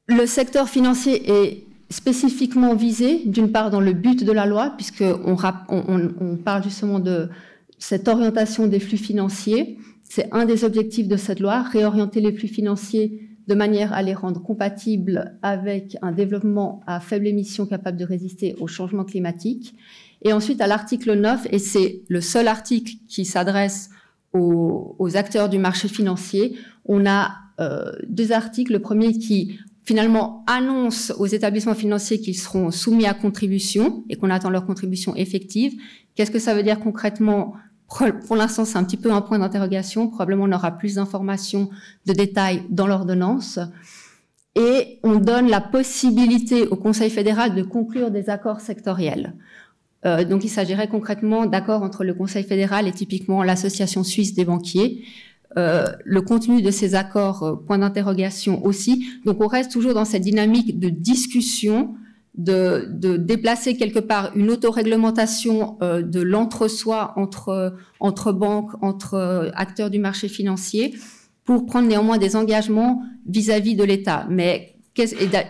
Le 0.07 0.25
secteur 0.25 0.67
financier 0.67 1.29
est 1.29 1.66
spécifiquement 1.89 2.75
visé, 2.75 3.21
d'une 3.25 3.51
part 3.51 3.69
dans 3.71 3.81
le 3.81 3.93
but 3.93 4.23
de 4.23 4.31
la 4.31 4.45
loi, 4.45 4.73
puisque 4.75 5.03
on, 5.03 5.37
on, 5.69 6.09
on 6.19 6.35
parle 6.37 6.63
justement 6.63 6.99
de 6.99 7.29
cette 7.79 8.07
orientation 8.07 8.67
des 8.67 8.79
flux 8.79 8.97
financiers 8.97 9.77
c'est 10.09 10.29
un 10.31 10.45
des 10.45 10.63
objectifs 10.63 11.07
de 11.07 11.17
cette 11.17 11.39
loi, 11.39 11.63
réorienter 11.63 12.21
les 12.21 12.31
flux 12.31 12.47
financiers 12.47 13.29
de 13.47 13.55
manière 13.55 13.93
à 13.93 14.01
les 14.01 14.13
rendre 14.13 14.41
compatibles 14.41 15.37
avec 15.41 15.97
un 16.01 16.11
développement 16.11 16.81
à 16.85 16.99
faible 16.99 17.27
émission 17.27 17.65
capable 17.65 17.97
de 17.97 18.05
résister 18.05 18.55
au 18.59 18.67
changement 18.67 19.05
climatique. 19.05 19.75
Et 20.21 20.33
ensuite, 20.33 20.61
à 20.61 20.67
l'article 20.67 21.13
9, 21.13 21.47
et 21.51 21.59
c'est 21.59 22.01
le 22.07 22.21
seul 22.21 22.47
article 22.47 22.93
qui 23.07 23.25
s'adresse 23.25 23.89
aux, 24.33 25.15
acteurs 25.15 25.49
du 25.49 25.57
marché 25.57 25.87
financier, 25.87 26.55
on 26.85 27.05
a 27.05 27.31
euh, 27.59 27.91
deux 28.07 28.31
articles. 28.31 28.73
Le 28.73 28.79
premier 28.79 29.13
qui 29.13 29.59
finalement 29.87 30.43
annonce 30.47 31.13
aux 31.17 31.27
établissements 31.27 31.73
financiers 31.73 32.19
qu'ils 32.19 32.37
seront 32.37 32.71
soumis 32.71 33.05
à 33.05 33.13
contribution 33.13 34.03
et 34.09 34.17
qu'on 34.17 34.29
attend 34.29 34.49
leur 34.49 34.65
contribution 34.65 35.15
effective. 35.15 35.79
Qu'est-ce 36.13 36.29
que 36.29 36.39
ça 36.39 36.53
veut 36.53 36.61
dire 36.61 36.81
concrètement? 36.81 37.53
Pour 38.27 38.35
l'instant, 38.35 38.65
c'est 38.65 38.77
un 38.77 38.83
petit 38.83 38.97
peu 38.97 39.13
un 39.13 39.21
point 39.21 39.39
d'interrogation. 39.39 40.09
Probablement, 40.09 40.43
on 40.43 40.51
aura 40.51 40.71
plus 40.71 40.95
d'informations, 40.95 41.69
de 42.05 42.11
détails 42.11 42.63
dans 42.69 42.85
l'ordonnance. 42.85 43.59
Et 44.55 44.99
on 45.03 45.15
donne 45.15 45.47
la 45.47 45.61
possibilité 45.61 46.67
au 46.67 46.75
Conseil 46.75 47.09
fédéral 47.09 47.55
de 47.55 47.63
conclure 47.63 48.11
des 48.11 48.29
accords 48.29 48.59
sectoriels. 48.59 49.35
Euh, 50.05 50.25
donc, 50.25 50.43
il 50.43 50.49
s'agirait 50.49 50.89
concrètement 50.89 51.45
d'accords 51.45 51.81
entre 51.81 52.03
le 52.03 52.13
Conseil 52.13 52.43
fédéral 52.43 52.89
et 52.89 52.91
typiquement 52.91 53.41
l'Association 53.41 54.03
suisse 54.03 54.33
des 54.33 54.43
banquiers. 54.43 55.05
Euh, 55.57 55.85
le 56.03 56.21
contenu 56.21 56.61
de 56.61 56.71
ces 56.71 56.93
accords, 56.93 57.43
euh, 57.43 57.55
point 57.55 57.77
d'interrogation 57.77 58.63
aussi. 58.65 59.07
Donc, 59.25 59.41
on 59.41 59.47
reste 59.47 59.71
toujours 59.71 59.93
dans 59.93 60.05
cette 60.05 60.23
dynamique 60.23 60.79
de 60.79 60.89
discussion 60.89 61.95
de, 62.37 62.87
de, 62.91 63.17
déplacer 63.17 63.75
quelque 63.75 63.99
part 63.99 64.31
une 64.35 64.51
autoréglementation 64.51 65.77
euh, 65.81 66.03
de 66.03 66.21
l'entre-soi 66.21 67.13
entre, 67.15 67.75
entre 67.99 68.31
banques, 68.31 68.71
entre 68.81 69.15
euh, 69.15 69.49
acteurs 69.55 69.89
du 69.89 69.99
marché 69.99 70.27
financier, 70.27 70.95
pour 71.43 71.65
prendre 71.65 71.87
néanmoins 71.87 72.19
des 72.19 72.35
engagements 72.35 73.01
vis-à-vis 73.27 73.75
de 73.75 73.83
l'État. 73.83 74.27
Mais 74.29 74.75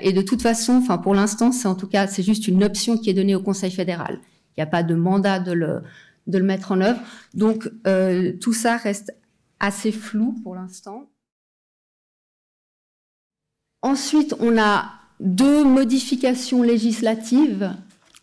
et 0.02 0.12
de, 0.12 0.22
toute 0.22 0.42
façon, 0.42 0.74
enfin 0.74 0.98
pour 0.98 1.16
l'instant, 1.16 1.54
c'est 1.54 1.70
en 1.70 1.76
tout 1.76 1.88
cas 1.88 2.08
c'est 2.08 2.24
juste 2.24 2.50
une 2.50 2.66
option 2.66 2.98
qui 2.98 3.10
est 3.10 3.14
donnée 3.14 3.34
au 3.34 3.42
Conseil 3.42 3.72
fédéral. 3.72 4.20
Il 4.22 4.60
n'y 4.60 4.64
a 4.64 4.68
pas 4.68 4.84
de 4.84 4.94
mandat 4.94 5.40
de 5.40 5.54
le, 5.54 5.82
de 6.28 6.38
le 6.38 6.44
mettre 6.44 6.74
en 6.74 6.82
œuvre. 6.82 7.00
Donc 7.34 7.70
euh, 7.88 8.34
tout 8.42 8.52
ça 8.52 8.76
reste 8.76 9.16
assez 9.60 9.92
flou 9.92 10.36
pour 10.44 10.56
l'instant. 10.56 11.10
Ensuite, 13.82 14.36
on 14.40 14.58
a 14.58 14.92
deux 15.20 15.64
modifications 15.64 16.64
législatives. 16.64 17.74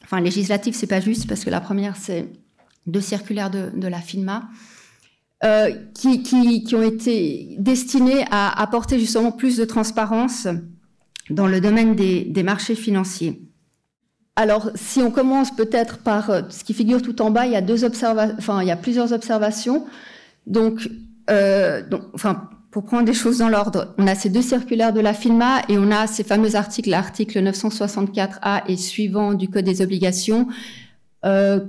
Enfin, 0.02 0.20
législatives, 0.20 0.74
c'est 0.74 0.86
pas 0.86 1.00
juste 1.00 1.26
parce 1.26 1.44
que 1.44 1.50
la 1.50 1.60
première, 1.60 1.96
c'est 1.96 2.28
deux 2.86 3.00
circulaires 3.00 3.50
de, 3.50 3.86
la 3.86 4.00
FINMA. 4.00 4.48
Euh, 5.42 5.70
qui, 5.94 6.22
qui, 6.22 6.74
ont 6.74 6.82
été 6.82 7.56
destinées 7.58 8.24
à 8.30 8.60
apporter 8.62 8.98
justement 8.98 9.30
plus 9.30 9.58
de 9.58 9.64
transparence 9.64 10.48
dans 11.28 11.46
le 11.46 11.60
domaine 11.60 11.94
des, 11.96 12.24
des 12.24 12.42
marchés 12.42 12.74
financiers. 12.74 13.42
Alors, 14.36 14.70
si 14.74 15.00
on 15.00 15.10
commence 15.10 15.54
peut-être 15.54 15.98
par 15.98 16.30
euh, 16.30 16.42
ce 16.48 16.64
qui 16.64 16.74
figure 16.74 17.02
tout 17.02 17.22
en 17.22 17.30
bas, 17.30 17.46
il 17.46 17.52
y 17.52 17.56
a 17.56 17.60
deux 17.60 17.84
observations, 17.84 18.34
enfin, 18.38 18.62
il 18.62 18.68
y 18.68 18.72
a 18.72 18.76
plusieurs 18.76 19.12
observations. 19.12 19.86
Donc, 20.46 20.88
euh, 21.30 21.86
donc, 21.88 22.02
enfin, 22.14 22.50
pour 22.70 22.84
prendre 22.84 23.04
des 23.04 23.14
choses 23.14 23.38
dans 23.38 23.48
l'ordre, 23.48 23.94
on 23.98 24.06
a 24.06 24.14
ces 24.14 24.30
deux 24.30 24.42
circulaires 24.42 24.92
de 24.92 25.00
la 25.00 25.14
FINMA 25.14 25.62
et 25.68 25.78
on 25.78 25.90
a 25.90 26.06
ces 26.06 26.24
fameux 26.24 26.56
articles, 26.56 26.90
l'article 26.90 27.38
964A 27.38 28.62
et 28.68 28.76
suivant 28.76 29.34
du 29.34 29.48
Code 29.48 29.64
des 29.64 29.80
obligations, 29.80 30.48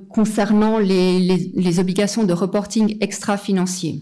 concernant 0.10 0.80
les, 0.80 1.80
obligations 1.80 2.26
de 2.26 2.34
reporting 2.34 2.98
extra-financier. 3.00 4.02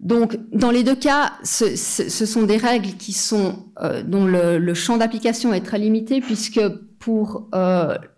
Donc, 0.00 0.36
dans 0.52 0.72
les 0.72 0.82
deux 0.82 0.96
cas, 0.96 1.34
ce, 1.44 1.76
sont 1.76 2.42
des 2.42 2.56
règles 2.56 2.96
qui 2.96 3.12
sont 3.12 3.66
dont 4.06 4.24
le, 4.24 4.74
champ 4.74 4.96
d'application 4.96 5.52
est 5.52 5.60
très 5.60 5.78
limité, 5.78 6.20
puisque 6.20 6.60
pour 6.98 7.50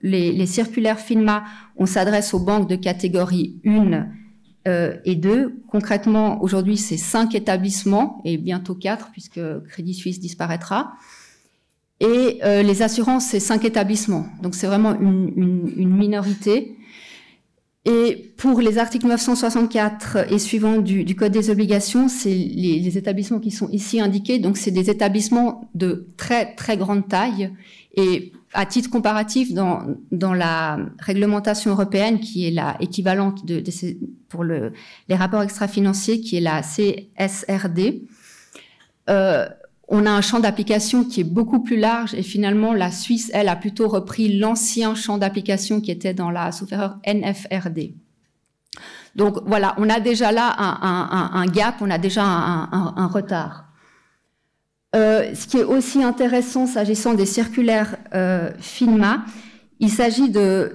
les, 0.02 0.32
les, 0.32 0.46
circulaires 0.46 1.00
FINMA, 1.00 1.42
on 1.76 1.84
s'adresse 1.84 2.32
aux 2.32 2.40
banques 2.40 2.70
de 2.70 2.76
catégorie 2.76 3.60
1 3.66 4.06
euh, 4.66 4.96
et 5.04 5.14
deux. 5.14 5.62
Concrètement, 5.68 6.42
aujourd'hui, 6.42 6.76
c'est 6.76 6.96
cinq 6.96 7.34
établissements 7.34 8.20
et 8.24 8.36
bientôt 8.36 8.74
quatre 8.74 9.10
puisque 9.12 9.40
Crédit 9.68 9.94
Suisse 9.94 10.20
disparaîtra. 10.20 10.94
Et 12.00 12.40
euh, 12.44 12.62
les 12.62 12.82
assurances, 12.82 13.26
c'est 13.26 13.40
cinq 13.40 13.64
établissements. 13.64 14.26
Donc 14.42 14.54
c'est 14.54 14.66
vraiment 14.66 14.98
une, 14.98 15.70
minorité. 15.76 16.76
Et 17.84 18.32
pour 18.36 18.60
les 18.60 18.78
articles 18.78 19.06
964 19.06 20.32
et 20.32 20.38
suivants 20.40 20.78
du, 20.78 21.14
Code 21.14 21.32
des 21.32 21.50
obligations, 21.50 22.08
c'est 22.08 22.34
les, 22.34 22.80
les, 22.80 22.98
établissements 22.98 23.38
qui 23.38 23.52
sont 23.52 23.68
ici 23.70 24.00
indiqués. 24.00 24.40
Donc 24.40 24.56
c'est 24.56 24.72
des 24.72 24.90
établissements 24.90 25.70
de 25.74 26.08
très 26.16 26.54
très 26.56 26.76
grande 26.76 27.08
taille. 27.08 27.52
Et 27.94 28.32
à 28.56 28.66
titre 28.66 28.90
comparatif, 28.90 29.52
dans, 29.52 30.34
la 30.34 30.78
réglementation 30.98 31.70
européenne, 31.70 32.20
qui 32.20 32.48
est 32.48 32.50
la 32.50 32.76
équivalente 32.80 33.44
de, 33.44 33.62
pour 34.28 34.42
le, 34.42 34.72
les 35.08 35.14
rapports 35.14 35.42
extra-financiers, 35.42 36.20
qui 36.20 36.36
est 36.36 36.40
la 36.40 36.62
CSRD, 36.62 38.02
euh, 39.08 39.46
on 39.88 40.04
a 40.04 40.10
un 40.10 40.20
champ 40.20 40.40
d'application 40.40 41.04
qui 41.04 41.20
est 41.20 41.24
beaucoup 41.24 41.62
plus 41.62 41.76
large 41.76 42.14
et 42.14 42.22
finalement 42.22 42.72
la 42.72 42.90
Suisse, 42.90 43.30
elle, 43.32 43.48
a 43.48 43.54
plutôt 43.54 43.88
repris 43.88 44.36
l'ancien 44.36 44.94
champ 44.94 45.16
d'application 45.16 45.80
qui 45.80 45.92
était 45.92 46.14
dans 46.14 46.30
la 46.30 46.50
sauf 46.50 46.70
NFRD. 47.04 47.94
Donc 49.14 49.38
voilà, 49.46 49.74
on 49.78 49.88
a 49.88 50.00
déjà 50.00 50.32
là 50.32 50.54
un 50.58 51.46
gap, 51.46 51.76
on 51.80 51.90
a 51.90 51.98
déjà 51.98 52.24
un, 52.24 53.06
retard. 53.06 53.65
Euh, 54.96 55.34
ce 55.34 55.46
qui 55.46 55.58
est 55.58 55.64
aussi 55.64 56.02
intéressant 56.02 56.66
s'agissant 56.66 57.12
des 57.12 57.26
circulaires 57.26 57.96
euh, 58.14 58.50
FINMA, 58.58 59.26
il 59.78 59.90
s'agit 59.90 60.30
de, 60.30 60.72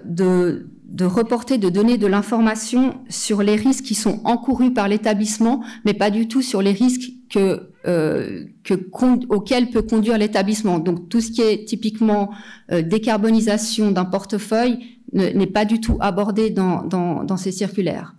reporter, 1.01 1.57
de 1.57 1.69
donner 1.69 1.97
de 1.97 2.05
l'information 2.05 3.01
sur 3.09 3.41
les 3.41 3.55
risques 3.55 3.85
qui 3.85 3.95
sont 3.95 4.21
encourus 4.23 4.73
par 4.73 4.87
l'établissement, 4.87 5.63
mais 5.85 5.95
pas 5.95 6.11
du 6.11 6.27
tout 6.27 6.43
sur 6.43 6.61
les 6.61 6.71
risques 6.71 7.11
que, 7.31 7.71
euh, 7.87 8.45
que 8.63 8.75
auxquels 9.29 9.71
peut 9.71 9.81
conduire 9.81 10.19
l'établissement. 10.19 10.77
Donc 10.77 11.09
tout 11.09 11.21
ce 11.21 11.31
qui 11.31 11.41
est 11.41 11.65
typiquement 11.65 12.29
euh, 12.71 12.83
décarbonisation 12.83 13.91
d'un 13.91 14.05
portefeuille 14.05 14.77
n'est 15.13 15.47
pas 15.47 15.65
du 15.65 15.81
tout 15.81 15.97
abordé 15.99 16.51
dans 16.51 17.37
ces 17.37 17.51
circulaires. 17.51 18.13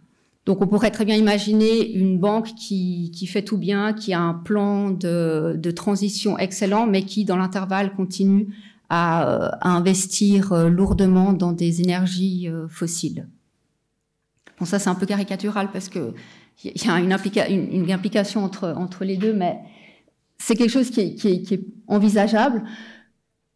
Donc 0.45 0.61
on 0.61 0.67
pourrait 0.67 0.91
très 0.91 1.05
bien 1.05 1.17
imaginer 1.17 1.93
une 1.93 2.19
banque 2.19 2.55
qui, 2.55 3.29
fait 3.29 3.43
tout 3.43 3.59
bien, 3.59 3.93
qui 3.93 4.13
a 4.13 4.21
un 4.21 4.35
plan 4.35 4.91
de, 4.91 5.71
transition 5.75 6.39
excellent, 6.39 6.87
mais 6.87 7.03
qui 7.05 7.25
dans 7.25 7.37
l'intervalle 7.37 7.95
continue 7.95 8.49
à, 8.89 9.57
à 9.61 9.71
investir 9.71 10.53
euh, 10.53 10.69
lourdement 10.69 11.33
dans 11.33 11.53
des 11.53 11.81
énergies 11.81 12.49
euh, 12.49 12.69
fossiles. 12.69 13.27
Bon 14.59 14.67
ça 14.67 14.79
c'est 14.79 14.91
un 14.91 14.95
peu 14.95 15.07
caricatural 15.07 15.71
parce 15.73 15.89
que 15.89 16.13
il 16.65 16.85
y 16.85 16.89
a 16.89 16.99
une, 17.01 17.13
implication 17.91 18.45
entre, 18.45 19.05
les 19.05 19.17
deux, 19.17 19.33
mais 19.33 19.59
c'est 20.39 20.55
quelque 20.55 20.71
chose 20.71 20.91
qui 20.91 21.01
est 21.01 21.61
envisageable. 21.89 22.63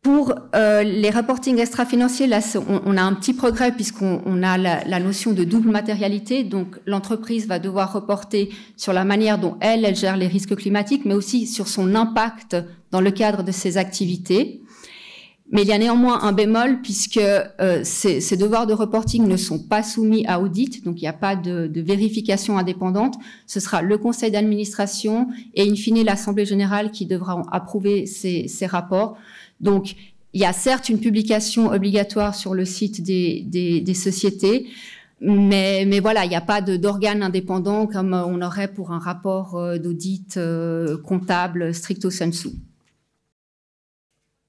Pour 0.03 0.35
euh, 0.55 0.85
les 0.85 1.11
reporting 1.11 1.59
extra-financiers, 1.59 2.29
là, 2.29 2.41
on, 2.69 2.97
a 2.97 3.03
un 3.03 3.15
petit 3.15 3.35
progrès 3.35 3.73
puisqu'on 3.73 4.43
a 4.43 4.57
la, 4.57 5.01
notion 5.01 5.33
de 5.33 5.43
double 5.43 5.71
matérialité. 5.71 6.45
Donc, 6.45 6.77
l'entreprise 6.87 7.49
va 7.49 7.59
devoir 7.59 7.93
reporter 7.93 8.51
sur 8.77 8.93
la 8.93 9.05
manière 9.05 9.39
dont 9.39 9.57
elle, 9.61 9.85
elle 9.85 9.97
gère 9.97 10.17
les 10.17 10.29
risques 10.29 10.55
climatiques, 10.55 11.05
mais 11.05 11.15
aussi 11.15 11.47
sur 11.47 11.67
son 11.67 11.95
impact 11.97 12.57
dans 12.93 13.01
le 13.01 13.11
cadre 13.11 13.43
de 13.43 13.51
ses 13.51 13.79
activités. 13.79 14.63
Mais 15.53 15.63
il 15.63 15.69
y 15.69 15.73
a 15.73 15.79
néanmoins 15.79 16.23
un 16.23 16.33
bémol 16.33 16.81
puisque 16.83 17.19
euh, 17.19 17.81
ces, 17.85 18.21
ces, 18.21 18.37
devoirs 18.37 18.67
de 18.67 18.73
reporting 18.73 19.29
ne 19.29 19.37
sont 19.37 19.61
pas 19.61 19.85
soumis 19.85 20.27
à 20.27 20.41
audit, 20.41 20.85
donc 20.85 21.01
il 21.01 21.03
n'y 21.03 21.09
a 21.09 21.13
pas 21.13 21.37
de, 21.37 21.69
de, 21.69 21.81
vérification 21.81 22.59
indépendante. 22.59 23.15
Ce 23.47 23.61
sera 23.61 23.81
le 23.81 23.97
conseil 23.97 24.33
d'administration 24.33 25.29
et 25.55 25.63
in 25.63 25.77
fine 25.77 26.03
l'assemblée 26.05 26.47
générale 26.47 26.91
qui 26.91 27.07
devra 27.07 27.43
approuver 27.53 28.07
ces, 28.07 28.49
ces 28.49 28.67
rapports. 28.67 29.17
Donc, 29.61 29.97
il 30.37 30.41
y 30.41 30.45
a 30.45 30.53
certes 30.53 30.91
une 30.91 31.01
publication 31.01 31.69
obligatoire 31.69 32.35
sur 32.35 32.53
le 32.53 32.67
site 32.67 33.03
des, 33.03 33.95
sociétés, 33.95 34.67
mais, 35.19 35.99
voilà, 36.01 36.27
il 36.27 36.29
n'y 36.29 36.37
a 36.37 36.43
pas 36.43 36.61
d'organe 36.61 37.23
indépendant 37.23 37.87
comme 37.87 38.13
on 38.13 38.43
aurait 38.43 38.69
pour 38.69 38.93
un 38.93 38.99
rapport 38.99 39.57
euh, 39.57 39.79
d'audit 39.79 40.37
euh, 40.37 40.99
comptable 40.99 41.73
stricto 41.73 42.11
sensu. 42.11 42.51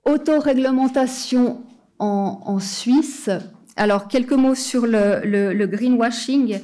Autoréglementation 0.03 1.61
en, 1.99 2.59
Suisse. 2.59 3.29
Alors, 3.77 4.09
quelques 4.09 4.33
mots 4.33 4.55
sur 4.55 4.85
le, 4.85 5.65
greenwashing. 5.67 6.59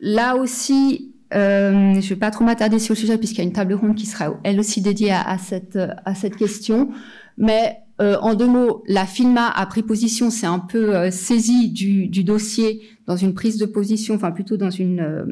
Là 0.00 0.34
aussi, 0.34 1.14
euh, 1.32 1.92
je 1.92 1.96
ne 1.96 2.08
vais 2.08 2.16
pas 2.16 2.32
trop 2.32 2.42
m'attarder 2.42 2.80
sur 2.80 2.94
le 2.94 2.98
sujet 2.98 3.18
puisqu'il 3.18 3.38
y 3.38 3.42
a 3.42 3.44
une 3.44 3.52
table 3.52 3.74
ronde 3.74 3.94
qui 3.94 4.06
sera 4.06 4.34
elle 4.42 4.58
aussi 4.58 4.80
dédiée 4.80 5.12
à 5.12 5.38
cette 5.38 6.36
question. 6.36 6.90
Mais 7.38 7.78
euh, 8.00 8.16
en 8.20 8.34
deux 8.34 8.46
mots, 8.46 8.82
la 8.88 9.06
FINMA 9.06 9.48
a 9.48 9.66
pris 9.66 9.82
position, 9.82 10.30
c'est 10.30 10.46
un 10.46 10.58
peu 10.58 10.96
euh, 10.96 11.10
saisi 11.10 11.70
du, 11.70 12.24
dossier 12.24 12.82
dans 13.06 13.16
une 13.16 13.34
prise 13.34 13.58
de 13.58 13.66
position, 13.66 14.14
enfin 14.14 14.32
plutôt 14.32 14.56
dans 14.56 14.70
une, 14.70 15.00
euh, 15.00 15.24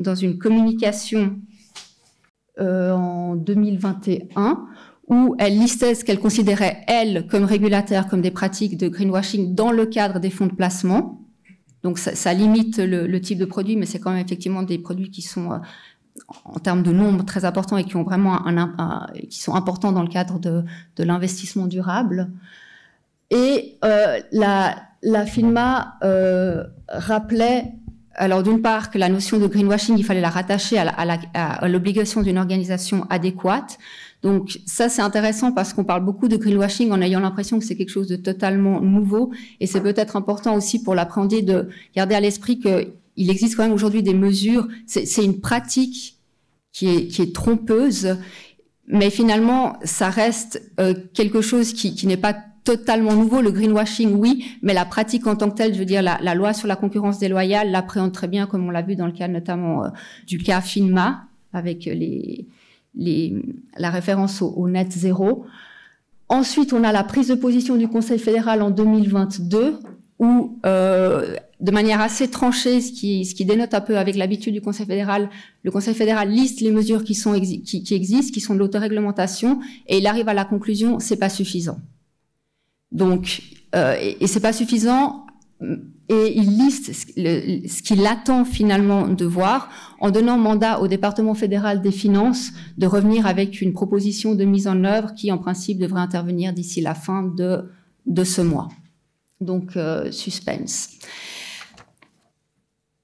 dans 0.00 0.14
une 0.14 0.38
communication 0.38 1.38
euh, 2.60 2.92
en 2.92 3.36
2021 3.36 4.66
où 5.08 5.34
elle 5.38 5.58
listait 5.58 5.94
ce 5.94 6.04
qu'elle 6.04 6.18
considérait, 6.18 6.84
elle, 6.86 7.26
comme 7.26 7.44
régulateur, 7.44 8.08
comme 8.08 8.20
des 8.20 8.30
pratiques 8.30 8.76
de 8.76 8.88
greenwashing 8.88 9.54
dans 9.54 9.70
le 9.70 9.86
cadre 9.86 10.20
des 10.20 10.30
fonds 10.30 10.46
de 10.46 10.54
placement. 10.54 11.20
Donc 11.82 11.98
ça, 11.98 12.14
ça 12.14 12.32
limite 12.32 12.78
le, 12.78 13.06
le, 13.06 13.20
type 13.20 13.38
de 13.38 13.44
produit, 13.44 13.76
mais 13.76 13.86
c'est 13.86 13.98
quand 13.98 14.10
même 14.10 14.24
effectivement 14.24 14.62
des 14.62 14.78
produits 14.78 15.10
qui 15.10 15.22
sont 15.22 15.60
en 16.44 16.58
termes 16.58 16.82
de 16.82 16.92
nombre 16.92 17.24
très 17.24 17.44
importants 17.44 17.76
et 17.76 17.84
qui 17.84 17.96
ont 17.96 18.02
vraiment 18.02 18.40
qui 19.28 19.40
sont 19.40 19.54
importants 19.54 19.92
dans 19.92 20.02
le 20.02 20.08
cadre 20.08 20.38
de, 20.38 20.64
de 20.96 21.04
l'investissement 21.04 21.66
durable. 21.66 22.30
Et 23.30 23.78
euh, 23.84 24.20
la, 24.30 24.76
la 25.02 25.24
FINMA 25.24 25.94
euh, 26.04 26.64
rappelait, 26.88 27.72
alors 28.14 28.42
d'une 28.42 28.60
part 28.60 28.90
que 28.90 28.98
la 28.98 29.08
notion 29.08 29.38
de 29.38 29.46
greenwashing, 29.46 29.96
il 29.96 30.04
fallait 30.04 30.20
la 30.20 30.28
rattacher 30.28 30.78
à 30.78 31.68
l'obligation 31.68 32.20
d'une 32.20 32.36
organisation 32.36 33.06
adéquate. 33.08 33.78
Donc 34.22 34.60
ça 34.66 34.88
c'est 34.88 35.02
intéressant 35.02 35.50
parce 35.50 35.72
qu'on 35.72 35.82
parle 35.82 36.04
beaucoup 36.04 36.28
de 36.28 36.36
greenwashing 36.36 36.92
en 36.92 37.00
ayant 37.00 37.20
l'impression 37.20 37.58
que 37.58 37.64
c'est 37.64 37.74
quelque 37.74 37.90
chose 37.90 38.06
de 38.06 38.16
totalement 38.16 38.80
nouveau 38.80 39.32
et 39.58 39.66
c'est 39.66 39.80
peut-être 39.80 40.14
important 40.14 40.54
aussi 40.54 40.80
pour 40.82 40.94
l'appréhender 40.94 41.42
de 41.42 41.68
garder 41.96 42.14
à 42.14 42.20
l'esprit 42.20 42.60
que 42.60 42.92
il 43.16 43.30
existe 43.30 43.56
quand 43.56 43.62
même 43.62 43.72
aujourd'hui 43.72 44.02
des 44.02 44.14
mesures. 44.14 44.68
C'est 44.86 45.24
une 45.24 45.40
pratique 45.40 46.18
qui 46.72 46.88
est, 46.88 47.34
trompeuse, 47.34 48.16
mais 48.86 49.10
finalement, 49.10 49.76
ça 49.84 50.08
reste 50.08 50.62
euh, 50.80 50.94
quelque 51.12 51.42
chose 51.42 51.72
qui, 51.74 52.06
n'est 52.06 52.16
pas 52.16 52.34
totalement 52.64 53.14
nouveau. 53.14 53.42
Le 53.42 53.50
greenwashing, 53.50 54.14
oui, 54.14 54.44
mais 54.62 54.72
la 54.72 54.86
pratique 54.86 55.26
en 55.26 55.36
tant 55.36 55.50
que 55.50 55.56
telle, 55.56 55.74
je 55.74 55.78
veux 55.78 55.84
dire, 55.84 56.02
la, 56.02 56.34
loi 56.34 56.54
sur 56.54 56.68
la 56.68 56.76
concurrence 56.76 57.18
déloyale 57.18 57.70
l'appréhende 57.70 58.12
très 58.12 58.28
bien, 58.28 58.46
comme 58.46 58.66
on 58.66 58.70
l'a 58.70 58.82
vu 58.82 58.96
dans 58.96 59.06
le 59.06 59.12
cas 59.12 59.28
notamment 59.28 59.84
euh, 59.84 59.88
du 60.26 60.38
cas 60.38 60.60
FINMA, 60.60 61.24
avec 61.52 61.88
la 62.94 63.90
référence 63.90 64.40
au, 64.40 64.48
au 64.48 64.68
net 64.68 64.90
zéro. 64.90 65.44
Ensuite, 66.32 66.72
on 66.72 66.82
a 66.82 66.92
la 66.92 67.04
prise 67.04 67.28
de 67.28 67.34
position 67.34 67.76
du 67.76 67.88
Conseil 67.88 68.18
fédéral 68.18 68.62
en 68.62 68.70
2022, 68.70 69.80
où 70.18 70.58
euh, 70.64 71.36
de 71.62 71.70
manière 71.70 72.00
assez 72.00 72.28
tranchée, 72.28 72.80
ce 72.80 72.90
qui, 72.90 73.24
ce 73.24 73.36
qui 73.36 73.44
dénote 73.44 73.72
un 73.72 73.80
peu 73.80 73.96
avec 73.96 74.16
l'habitude 74.16 74.52
du 74.52 74.60
Conseil 74.60 74.84
fédéral, 74.84 75.30
le 75.62 75.70
Conseil 75.70 75.94
fédéral 75.94 76.28
liste 76.28 76.60
les 76.60 76.72
mesures 76.72 77.04
qui, 77.04 77.14
sont, 77.14 77.38
qui, 77.40 77.62
qui 77.62 77.94
existent, 77.94 78.32
qui 78.32 78.40
sont 78.40 78.54
de 78.54 78.58
l'autoréglementation, 78.58 79.60
et 79.86 79.98
il 79.98 80.06
arrive 80.08 80.28
à 80.28 80.34
la 80.34 80.44
conclusion, 80.44 80.98
c'est 80.98 81.16
pas 81.16 81.28
suffisant. 81.28 81.78
Donc, 82.90 83.42
euh, 83.76 83.96
et, 84.20 84.26
c'est 84.26 84.40
pas 84.40 84.52
suffisant, 84.52 85.24
et 86.08 86.36
il 86.36 86.58
liste 86.58 86.92
ce 86.92 87.82
qu'il 87.82 88.06
attend 88.08 88.44
finalement 88.44 89.06
de 89.06 89.24
voir 89.24 89.70
en 90.00 90.10
donnant 90.10 90.38
mandat 90.38 90.80
au 90.80 90.88
département 90.88 91.34
fédéral 91.34 91.80
des 91.80 91.92
finances 91.92 92.50
de 92.76 92.88
revenir 92.88 93.24
avec 93.24 93.62
une 93.62 93.72
proposition 93.72 94.34
de 94.34 94.44
mise 94.44 94.66
en 94.66 94.82
œuvre 94.82 95.14
qui, 95.14 95.30
en 95.30 95.38
principe, 95.38 95.78
devrait 95.78 96.00
intervenir 96.00 96.52
d'ici 96.52 96.80
la 96.80 96.96
fin 96.96 97.22
de, 97.22 97.70
de 98.06 98.24
ce 98.24 98.40
mois. 98.40 98.68
Donc, 99.40 99.76
euh, 99.76 100.10
suspense. 100.10 100.98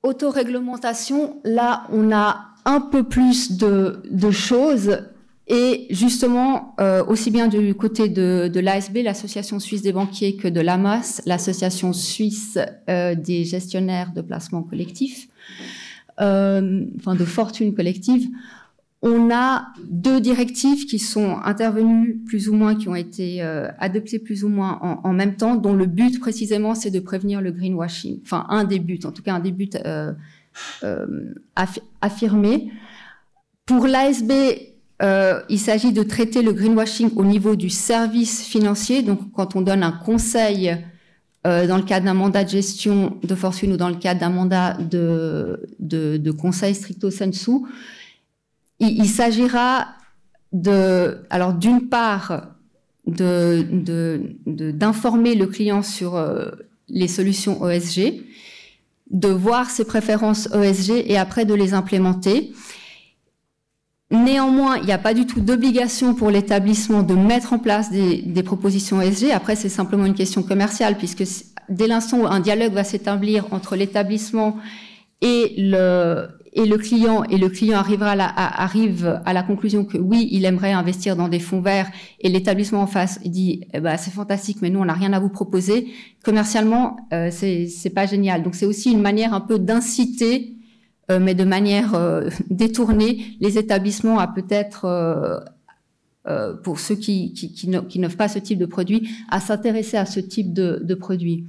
Autoréglementation, 0.09 1.37
là, 1.45 1.87
on 1.93 2.11
a 2.13 2.47
un 2.65 2.81
peu 2.81 3.03
plus 3.03 3.59
de, 3.59 4.31
choses. 4.31 5.01
Et 5.49 5.87
justement, 5.91 6.75
euh, 6.81 7.05
aussi 7.05 7.31
bien 7.31 7.47
du 7.47 7.75
côté 7.75 8.09
de, 8.09 8.59
l'ASB, 8.59 9.03
l'Association 9.05 9.61
suisse 9.61 9.83
des 9.83 9.93
banquiers, 9.93 10.37
que 10.37 10.49
de 10.49 10.63
l'AMAS, 10.63 11.21
l'Association 11.27 11.93
suisse 11.93 12.59
euh, 12.89 13.15
des 13.15 13.45
gestionnaires 13.45 14.13
de 14.15 14.23
placements 14.23 14.63
collectifs, 14.63 15.29
euh, 16.23 16.87
enfin 16.97 17.15
de 17.15 17.27
fortune 17.27 17.75
collective, 17.75 18.29
on 19.01 19.31
a 19.31 19.69
deux 19.85 20.21
directives 20.21 20.87
qui 20.87 20.99
sont 20.99 21.37
intervenues 21.45 22.21
plus 22.27 22.49
ou 22.49 22.55
moins, 22.55 22.75
qui 22.75 22.89
ont 22.89 22.97
été 22.97 23.43
euh, 23.43 23.69
adoptées 23.79 24.19
plus 24.19 24.43
ou 24.43 24.49
moins 24.49 24.79
en, 24.81 25.13
même 25.13 25.37
temps, 25.37 25.55
dont 25.55 25.73
le 25.73 25.87
but 25.87 26.19
précisément 26.19 26.75
c'est 26.75 26.91
de 26.91 26.99
prévenir 26.99 27.41
le 27.41 27.53
greenwashing. 27.53 28.21
Enfin, 28.25 28.47
un 28.49 28.65
des 28.65 28.81
buts, 28.81 29.01
en 29.05 29.13
tout 29.13 29.23
cas 29.23 29.35
un 29.35 29.41
des 29.41 29.53
buts 29.53 29.71
euh, 29.85 30.13
euh, 30.83 31.35
affirmés. 32.01 32.73
Pour 33.67 33.87
l'ASB, 33.87 34.33
il 35.49 35.59
s'agit 35.61 35.93
de 35.93 36.03
traiter 36.03 36.43
le 36.43 36.53
greenwashing 36.53 37.11
au 37.15 37.25
niveau 37.25 37.55
du 37.55 37.71
service 37.71 38.43
financier. 38.43 39.03
Donc, 39.03 39.33
quand 39.33 39.55
on 39.55 39.61
donne 39.61 39.85
un 39.85 39.93
conseil 39.93 40.77
dans 41.45 41.77
le 41.77 41.83
cadre 41.83 42.07
d'un 42.07 42.15
mandat 42.15 42.45
de 42.45 42.49
gestion 42.49 43.19
de 43.23 43.35
fortune 43.35 43.75
ou 43.75 43.77
dans 43.77 43.91
le 43.91 43.95
cadre 43.95 44.21
d'un 44.21 44.31
mandat 44.31 44.77
de, 44.81 46.31
conseil 46.33 46.75
stricto 46.75 47.11
sensu, 47.11 47.61
il, 48.81 49.09
s'agira 49.09 49.89
d'une 50.53 51.89
part, 51.89 52.55
d'informer 54.47 55.35
le 55.35 55.47
client 55.47 55.83
sur 55.83 56.17
euh, 56.17 56.51
les 56.89 57.09
solutions 57.09 57.69
ESG, 57.69 58.25
de 59.11 59.29
voir 59.29 59.71
ses 59.71 59.85
préférences 59.85 60.49
ESG 60.55 61.05
et 61.07 61.17
après 61.17 61.45
de 61.45 61.55
les 61.55 61.75
implémenter. 61.75 62.53
Néanmoins, 64.11 64.79
il 64.79 64.87
n'y 64.87 64.93
a 64.93 64.99
pas 64.99 65.13
du 65.13 65.27
tout 65.27 65.41
d'obligation 65.41 66.15
pour 66.15 66.31
l'établissement 66.31 67.03
de 67.03 67.15
mettre 67.15 67.53
en 67.53 67.59
place 67.59 67.91
des, 67.91 68.23
des 68.23 68.43
propositions 68.43 69.03
ESG. 69.03 69.31
Après, 69.33 69.55
c'est 69.57 69.69
simplement 69.69 70.07
une 70.07 70.15
question 70.15 70.43
commerciale, 70.43 70.97
puisque 70.97 71.25
dès 71.69 71.87
l'instant 71.87 72.21
où 72.21 72.27
un 72.27 72.41
dialogue 72.41 72.73
va 72.73 72.85
s'établir 72.85 73.53
entre 73.53 73.77
l'établissement 73.77 74.57
et 75.21 75.55
le, 75.59 76.29
et 76.53 76.67
le 76.67 76.79
client, 76.79 77.25
et 77.25 77.39
le 77.39 77.49
client 77.49 77.79
arrivera 77.79 78.13
à 78.13 78.17
la, 78.17 78.27
arrive 78.27 79.21
à 79.25 79.33
la 79.33 79.43
conclusion 79.43 79.85
que 79.85 79.99
oui, 79.99 80.29
il 80.31 80.45
aimerait 80.45 80.73
investir 80.73 81.17
dans 81.17 81.29
des 81.29 81.41
fonds 81.41 81.61
verts, 81.61 81.91
et 82.21 82.29
l'établissement 82.29 82.83
en 82.83 82.87
face 82.87 83.21
dit, 83.25 83.67
eh 83.75 83.81
ben, 83.81 83.97
c'est 83.97 84.11
fantastique, 84.11 84.59
mais 84.63 84.71
nous, 84.71 84.81
on 84.81 84.85
n'a 84.85 84.95
rien 84.95 85.13
à 85.13 85.21
vous 85.21 85.29
proposer. 85.29 85.89
Commercialement, 86.25 86.97
euh, 87.13 87.31
c'est 87.31 87.93
pas 87.95 88.07
génial. 88.07 88.43
Donc, 88.43 88.55
c'est 88.55 88.67
aussi 88.67 88.91
une 88.91 89.03
manière 89.03 89.35
un 89.35 89.41
peu 89.41 89.59
d'inciter 89.59 90.59
euh, 91.11 91.19
mais 91.21 91.35
de 91.35 91.45
manière 91.45 91.95
euh, 91.95 92.29
détournée, 92.51 93.37
les 93.41 93.59
établissements 93.59 94.19
à 94.19 94.29
peut-être, 94.29 94.85
euh, 94.85 95.39
euh 96.27 96.55
pour 96.63 96.81
ceux 96.81 96.97
qui, 96.97 97.33
qui, 97.33 97.53
qui 97.53 97.99
n'offrent 97.99 98.17
pas 98.17 98.29
ce 98.29 98.39
type 98.39 98.59
de 98.59 98.67
produit, 98.67 99.09
à 99.31 99.41
s'intéresser 99.41 99.97
à 99.97 100.07
ce 100.07 100.21
type 100.21 100.53
de, 100.53 100.81
de 100.83 100.95
produit. 100.95 101.47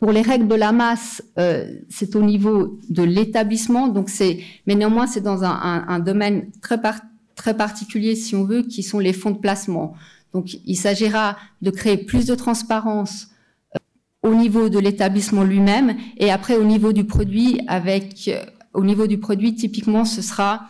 Pour 0.00 0.12
les 0.12 0.22
règles 0.22 0.48
de 0.48 0.54
la 0.54 0.72
masse, 0.72 1.22
euh, 1.38 1.72
c'est 1.88 2.16
au 2.16 2.22
niveau 2.22 2.78
de 2.88 3.02
l'établissement, 3.02 3.88
donc 3.88 4.08
c'est, 4.08 4.40
mais 4.66 4.74
néanmoins 4.74 5.06
c'est 5.06 5.20
dans 5.20 5.44
un, 5.44 5.50
un, 5.50 5.84
un 5.88 5.98
domaine 5.98 6.50
très, 6.62 6.80
par, 6.80 7.00
très 7.36 7.56
particulier, 7.56 8.16
si 8.16 8.34
on 8.34 8.44
veut, 8.44 8.62
qui 8.62 8.82
sont 8.82 8.98
les 8.98 9.12
fonds 9.12 9.30
de 9.30 9.38
placement. 9.38 9.94
Donc 10.32 10.56
il 10.64 10.76
s'agira 10.76 11.36
de 11.60 11.70
créer 11.70 11.98
plus 11.98 12.26
de 12.26 12.34
transparence 12.34 13.28
au 14.22 14.34
niveau 14.34 14.68
de 14.68 14.78
l'établissement 14.78 15.44
lui-même 15.44 15.96
et 16.18 16.30
après 16.30 16.56
au 16.56 16.64
niveau 16.64 16.92
du 16.92 17.04
produit 17.04 17.60
avec 17.68 18.30
au 18.74 18.84
niveau 18.84 19.06
du 19.06 19.18
produit, 19.18 19.54
typiquement, 19.54 20.04
ce 20.04 20.22
sera 20.22 20.66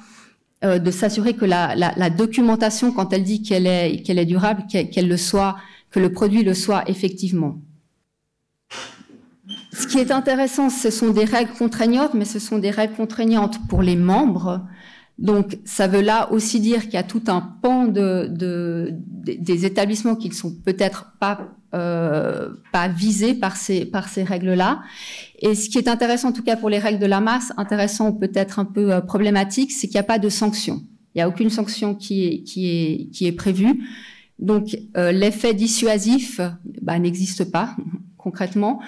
euh, 0.65 0.79
de 0.79 0.91
s'assurer 0.91 1.35
que 1.35 1.45
la, 1.45 1.75
la, 1.75 1.93
la, 1.97 2.11
documentation, 2.11 2.93
quand 2.93 3.13
elle 3.13 3.25
dit 3.25 3.43
qu'elle 3.43 3.67
est, 3.67 4.03
qu'elle 4.03 4.19
est 4.19 4.27
durable, 4.27 4.65
qu'elle 4.69 5.09
le 5.09 5.17
soit, 5.17 5.57
que 5.91 6.01
le 6.01 6.13
produit 6.13 6.43
le 6.43 6.55
soit 6.55 6.89
effectivement. 6.89 7.59
Ce 9.73 9.87
qui 9.87 9.99
est 9.99 10.11
intéressant, 10.11 10.69
ce 10.71 10.91
sont 10.91 11.11
des 11.11 11.25
règles 11.25 11.53
contraignantes, 11.53 12.15
mais 12.15 12.25
ce 12.25 12.39
sont 12.39 12.59
des 12.59 12.71
règles 12.71 12.95
contraignantes 12.95 13.59
pour 13.69 13.83
les 13.83 13.97
membres. 13.97 14.67
Donc, 15.19 15.59
ça 15.65 15.87
veut 15.87 16.01
là 16.01 16.33
aussi 16.33 16.61
dire 16.61 16.83
qu'il 16.83 16.95
y 16.95 16.97
a 16.97 17.03
tout 17.03 17.23
un 17.29 17.41
pan 17.41 17.87
de, 17.87 18.27
de, 18.31 18.91
des 18.93 19.67
établissements 19.67 20.17
qui 20.17 20.29
ne 20.29 20.35
sont 20.35 20.55
peut-être 20.65 21.13
pas 21.21 21.49
euh, 21.73 22.49
pas 22.73 22.89
visés 22.89 23.33
par 23.33 23.57
ces 23.57 23.85
par 23.85 24.09
ces 24.09 24.25
règles-là. 24.25 24.83
Et 25.39 25.55
ce 25.55 25.69
qui 25.69 25.79
est 25.79 25.87
intéressant, 25.87 26.31
en 26.31 26.33
tout 26.33 26.43
cas 26.43 26.57
pour 26.57 26.69
les 26.69 26.81
règles 26.81 26.99
de 26.99 27.07
la 27.07 27.21
masse, 27.21 27.53
intéressant 27.57 28.09
ou 28.09 28.13
peut-être 28.13 28.59
un 28.59 28.65
peu 28.65 28.93
euh, 28.93 29.01
problématique, 29.01 29.71
c'est 29.71 29.87
qu'il 29.87 29.95
n'y 29.95 30.01
a 30.01 30.05
pas 30.05 30.19
de 30.19 30.29
sanction. 30.29 30.83
Il 31.15 31.19
n'y 31.19 31.23
a 31.23 31.29
aucune 31.29 31.49
sanction 31.49 31.95
qui 31.95 32.27
est 32.27 32.43
qui 32.43 32.67
est 32.67 33.11
qui 33.13 33.27
est 33.27 33.33
prévue. 33.33 33.85
Donc 34.41 34.77
euh, 34.97 35.13
l'effet 35.13 35.55
dissuasif 35.55 36.41
bah, 36.83 36.99
n'existe 36.99 37.45
pas 37.45 37.77
concrètement. 38.17 38.81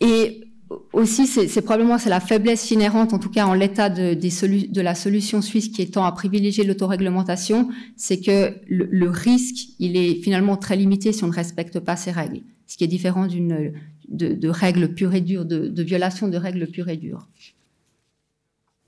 Et 0.00 0.46
aussi, 0.92 1.26
c'est 1.26 1.60
probablement 1.62 1.98
c'est 1.98 2.10
la 2.10 2.20
faiblesse 2.20 2.70
inhérente, 2.70 3.12
en 3.12 3.18
tout 3.18 3.30
cas 3.30 3.46
en 3.46 3.54
l'état 3.54 3.88
de, 3.88 4.14
de, 4.14 4.80
la 4.80 4.94
solution 4.94 5.40
suisse 5.40 5.68
qui 5.68 5.82
étant 5.82 6.04
à 6.04 6.12
privilégier 6.12 6.64
l'autoréglementation, 6.64 7.68
c'est 7.96 8.20
que 8.20 8.54
le, 8.68 9.08
risque, 9.08 9.68
il 9.78 9.96
est 9.96 10.22
finalement 10.22 10.56
très 10.56 10.76
limité 10.76 11.12
si 11.12 11.22
on 11.22 11.28
ne 11.28 11.32
respecte 11.32 11.78
pas 11.78 11.96
ces 11.96 12.10
règles, 12.10 12.40
ce 12.66 12.76
qui 12.76 12.84
est 12.84 12.88
différent 12.88 13.26
d'une 13.26 13.72
de, 14.08 14.34
de, 14.34 14.48
règles 14.48 14.94
pures 14.94 15.14
et 15.14 15.20
dures, 15.20 15.44
de, 15.44 15.68
de 15.68 15.82
violation 15.82 16.28
de 16.28 16.36
règles 16.36 16.66
pures 16.66 16.88
et 16.88 16.96
dures. 16.96 17.28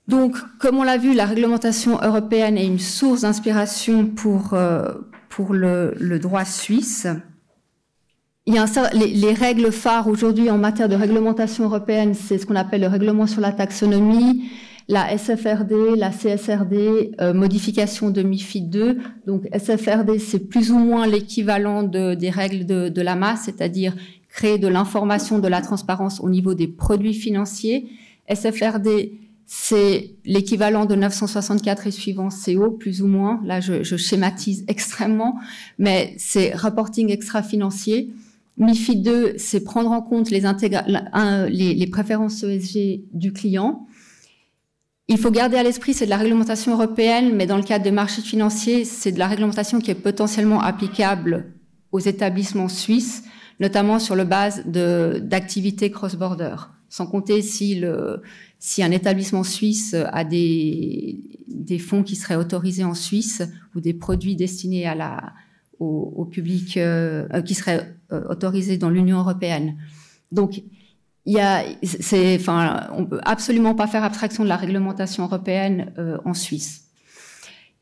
Donc, 0.07 0.35
comme 0.59 0.77
on 0.77 0.83
l'a 0.83 0.97
vu, 0.97 1.13
la 1.13 1.25
réglementation 1.25 1.99
européenne 2.01 2.57
est 2.57 2.65
une 2.65 2.79
source 2.79 3.21
d'inspiration 3.21 4.07
pour, 4.07 4.53
euh, 4.53 4.91
pour 5.29 5.53
le, 5.53 5.93
le 5.99 6.19
droit 6.19 6.45
suisse. 6.45 7.07
Il 8.49 8.55
y 8.55 8.57
a 8.57 8.63
un, 8.63 8.89
les, 8.97 9.13
les, 9.13 9.33
règles 9.33 9.71
phares 9.71 10.07
aujourd'hui 10.07 10.49
en 10.49 10.57
matière 10.57 10.89
de 10.89 10.95
réglementation 10.95 11.65
européenne, 11.65 12.15
c'est 12.15 12.39
ce 12.39 12.47
qu'on 12.47 12.55
appelle 12.55 12.81
le 12.81 12.87
règlement 12.87 13.27
sur 13.27 13.41
la 13.41 13.51
taxonomie, 13.51 14.49
la 14.87 15.15
SFRD, 15.15 15.95
la 15.95 16.09
CSRD, 16.09 17.11
euh, 17.21 17.31
modification 17.35 18.09
de 18.09 18.23
MIFID 18.23 18.71
2. 18.71 18.97
Donc 19.27 19.47
SFRD, 19.55 20.17
c'est 20.17 20.39
plus 20.39 20.71
ou 20.71 20.79
moins 20.79 21.05
l'équivalent 21.05 21.83
de, 21.83 22.15
des 22.15 22.31
règles 22.31 22.65
de, 22.65 22.89
de 22.89 23.01
la 23.03 23.15
masse, 23.15 23.41
c'est-à-dire 23.45 23.95
créer 24.29 24.57
de 24.57 24.67
l'information, 24.67 25.37
de 25.37 25.47
la 25.47 25.61
transparence 25.61 26.19
au 26.19 26.29
niveau 26.31 26.55
des 26.55 26.67
produits 26.67 27.13
financiers. 27.13 27.85
SFRD, 28.33 29.11
c'est 29.45 30.15
l'équivalent 30.25 30.85
de 30.85 30.95
964 30.95 31.85
et 31.85 31.91
suivant 31.91 32.29
CO, 32.29 32.71
plus 32.71 33.03
ou 33.03 33.07
moins. 33.07 33.41
Là, 33.45 33.59
je, 33.59 33.83
je 33.83 33.95
schématise 33.95 34.65
extrêmement, 34.67 35.35
mais 35.77 36.15
c'est 36.17 36.55
reporting 36.55 37.11
extra-financier. 37.11 38.09
MIFID 38.59 39.01
2, 39.01 39.33
c'est 39.37 39.63
prendre 39.63 39.91
en 39.91 40.01
compte 40.01 40.29
les, 40.29 40.41
les, 41.49 41.87
préférences 41.87 42.43
ESG 42.43 43.05
du 43.13 43.31
client. 43.31 43.87
Il 45.07 45.17
faut 45.17 45.31
garder 45.31 45.57
à 45.57 45.63
l'esprit, 45.63 45.93
c'est 45.93 46.05
de 46.05 46.09
la 46.09 46.17
réglementation 46.17 46.73
européenne, 46.73 47.35
mais 47.35 47.47
dans 47.47 47.57
le 47.57 47.63
cadre 47.63 47.83
des 47.83 47.91
marchés 47.91 48.21
financiers, 48.21 48.83
c'est 48.83 49.13
de 49.13 49.19
la 49.19 49.27
réglementation 49.27 49.79
qui 49.79 49.91
est 49.91 49.95
potentiellement 49.95 50.61
applicable 50.61 51.53
aux 51.91 51.99
établissements 51.99 52.67
suisses, 52.67 53.23
notamment 53.59 53.97
sur 53.97 54.15
le 54.15 54.25
base 54.25 54.65
d'activités 54.67 55.89
cross-border. 55.89 56.55
Sans 56.89 57.07
compter 57.07 57.41
si, 57.41 57.75
le, 57.75 58.21
si 58.59 58.83
un 58.83 58.91
établissement 58.91 59.43
suisse 59.43 59.95
a 60.11 60.23
des, 60.23 61.39
des 61.47 61.79
fonds 61.79 62.03
qui 62.03 62.15
seraient 62.15 62.35
autorisés 62.35 62.83
en 62.83 62.95
Suisse 62.95 63.41
ou 63.75 63.79
des 63.79 63.93
produits 63.93 64.35
destinés 64.35 64.87
à 64.87 64.95
la, 64.95 65.33
au, 65.79 66.13
au 66.17 66.25
public 66.25 66.77
euh, 66.77 67.27
qui 67.41 67.53
serait 67.53 67.98
euh, 68.11 68.23
autorisé 68.29 68.77
dans 68.77 68.89
l'Union 68.89 69.19
européenne. 69.19 69.77
Donc, 70.31 70.61
il 71.25 71.33
y 71.33 71.39
a, 71.39 71.63
c'est, 71.83 72.35
enfin, 72.35 72.87
on 72.95 73.05
peut 73.05 73.19
absolument 73.23 73.75
pas 73.75 73.87
faire 73.87 74.03
abstraction 74.03 74.43
de 74.43 74.49
la 74.49 74.55
réglementation 74.55 75.25
européenne 75.25 75.93
euh, 75.97 76.17
en 76.25 76.33
Suisse. 76.33 76.85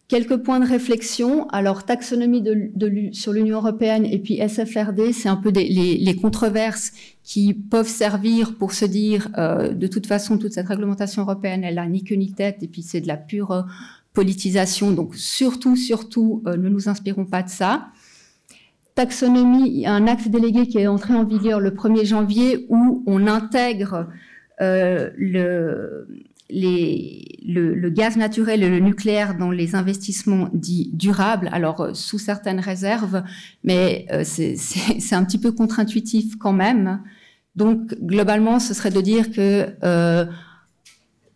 Quelques 0.08 0.38
points 0.38 0.60
de 0.60 0.68
réflexion. 0.68 1.48
Alors, 1.50 1.84
taxonomie 1.84 2.42
de, 2.42 2.72
de, 2.76 3.10
sur 3.14 3.34
l'Union 3.34 3.58
européenne 3.58 4.06
et 4.06 4.20
puis 4.20 4.38
SFRD, 4.38 5.12
c'est 5.12 5.30
un 5.30 5.36
peu 5.36 5.52
des, 5.52 5.68
les, 5.68 5.98
les, 5.98 6.16
controverses 6.16 6.94
qui 7.24 7.54
peuvent 7.54 7.90
servir 7.90 8.56
pour 8.56 8.72
se 8.72 8.86
dire, 8.86 9.30
euh, 9.38 9.74
de 9.74 9.88
toute 9.88 10.08
façon, 10.08 10.38
toute 10.38 10.54
cette 10.54 10.68
réglementation 10.68 11.24
européenne, 11.24 11.64
elle 11.64 11.78
a 11.78 11.86
ni 11.86 12.04
queue 12.04 12.16
ni 12.16 12.32
tête, 12.32 12.64
et 12.64 12.68
puis 12.68 12.82
c'est 12.84 13.02
de 13.02 13.08
la 13.08 13.18
pure 13.18 13.66
politisation. 14.18 14.92
Donc 14.92 15.16
surtout, 15.16 15.76
surtout, 15.76 16.42
euh, 16.48 16.58
ne 16.58 16.70
nous 16.70 16.90
inspirons 16.90 17.26
pas 17.26 17.44
de 17.44 17.50
ça. 17.50 17.90
Taxonomie, 18.98 19.86
un 19.86 20.08
acte 20.08 20.28
délégué 20.28 20.68
qui 20.68 20.80
est 20.80 20.88
entré 20.88 21.14
en 21.14 21.24
vigueur 21.24 21.60
le 21.60 21.70
1er 21.70 22.04
janvier 22.04 22.66
où 22.70 23.04
on 23.06 23.28
intègre 23.28 24.08
euh, 24.60 25.12
le, 25.16 26.08
gaz 27.90 28.18
naturel 28.18 28.64
et 28.64 28.70
le 28.72 28.80
nucléaire 28.80 29.38
dans 29.38 29.52
les 29.52 29.76
investissements 29.76 30.50
dits 30.52 30.90
durables, 30.94 31.48
alors 31.52 31.82
euh, 31.82 31.94
sous 31.94 32.18
certaines 32.18 32.60
réserves, 32.60 33.22
mais 33.64 34.08
euh, 34.12 34.24
c'est 34.26 34.56
un 35.16 35.24
petit 35.24 35.38
peu 35.38 35.52
contre-intuitif 35.52 36.36
quand 36.40 36.54
même. 36.54 37.04
Donc 37.56 37.94
globalement, 38.02 38.60
ce 38.60 38.74
serait 38.74 38.90
de 38.90 39.02
dire 39.02 39.32
que 39.32 39.76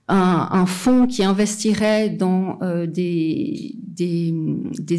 un, 0.08 0.66
fonds 0.66 1.06
qui 1.06 1.24
investirait 1.24 2.10
dans 2.10 2.58
des, 2.88 3.78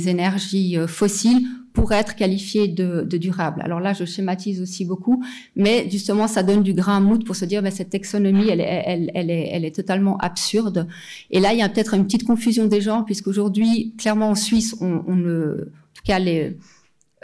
énergies 0.09 0.79
fossiles 0.87 1.45
pour 1.73 1.93
être 1.93 2.15
qualifié 2.17 2.69
de, 2.69 3.03
de, 3.03 3.17
durable. 3.17 3.63
Alors 3.65 3.81
là, 3.81 3.93
je 3.93 4.05
schématise 4.05 4.61
aussi 4.61 4.85
beaucoup, 4.85 5.25
mais 5.57 5.89
justement, 5.91 6.29
ça 6.29 6.43
donne 6.43 6.63
du 6.63 6.75
grain 6.75 6.99
à 6.99 7.01
moudre 7.01 7.25
pour 7.25 7.37
se 7.37 7.45
dire, 7.45 7.63
ben, 7.63 7.71
cette 7.71 7.91
taxonomie, 7.91 8.49
elle, 8.49 8.61
elle, 8.61 9.11
elle, 9.15 9.31
est, 9.31 9.49
elle 9.53 9.65
est 9.65 9.75
totalement 9.75 10.19
absurde. 10.19 10.87
Et 11.31 11.41
là, 11.41 11.53
il 11.53 11.59
y 11.59 11.63
a 11.63 11.69
peut-être 11.69 11.95
une 11.95 12.05
petite 12.05 12.25
confusion 12.25 12.67
des 12.67 12.81
genres, 12.81 13.05
puisqu'aujourd'hui, 13.05 13.95
clairement, 13.97 14.31
en 14.31 14.35
Suisse, 14.35 14.77
on, 14.81 15.03
on 15.07 15.17
ne, 15.17 15.55
en 15.63 15.95
tout 15.95 16.03
cas, 16.05 16.19
les, 16.19 16.59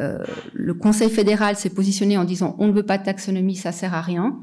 euh, 0.01 0.25
le 0.55 0.75
Conseil 0.75 1.11
fédéral 1.11 1.57
s'est 1.57 1.71
positionné 1.71 2.17
en 2.17 2.25
disant, 2.25 2.57
on 2.59 2.69
ne 2.69 2.73
veut 2.73 2.85
pas 2.85 2.99
de 2.99 3.05
taxonomie, 3.05 3.57
ça 3.57 3.73
sert 3.73 3.95
à 3.95 4.01
rien 4.01 4.39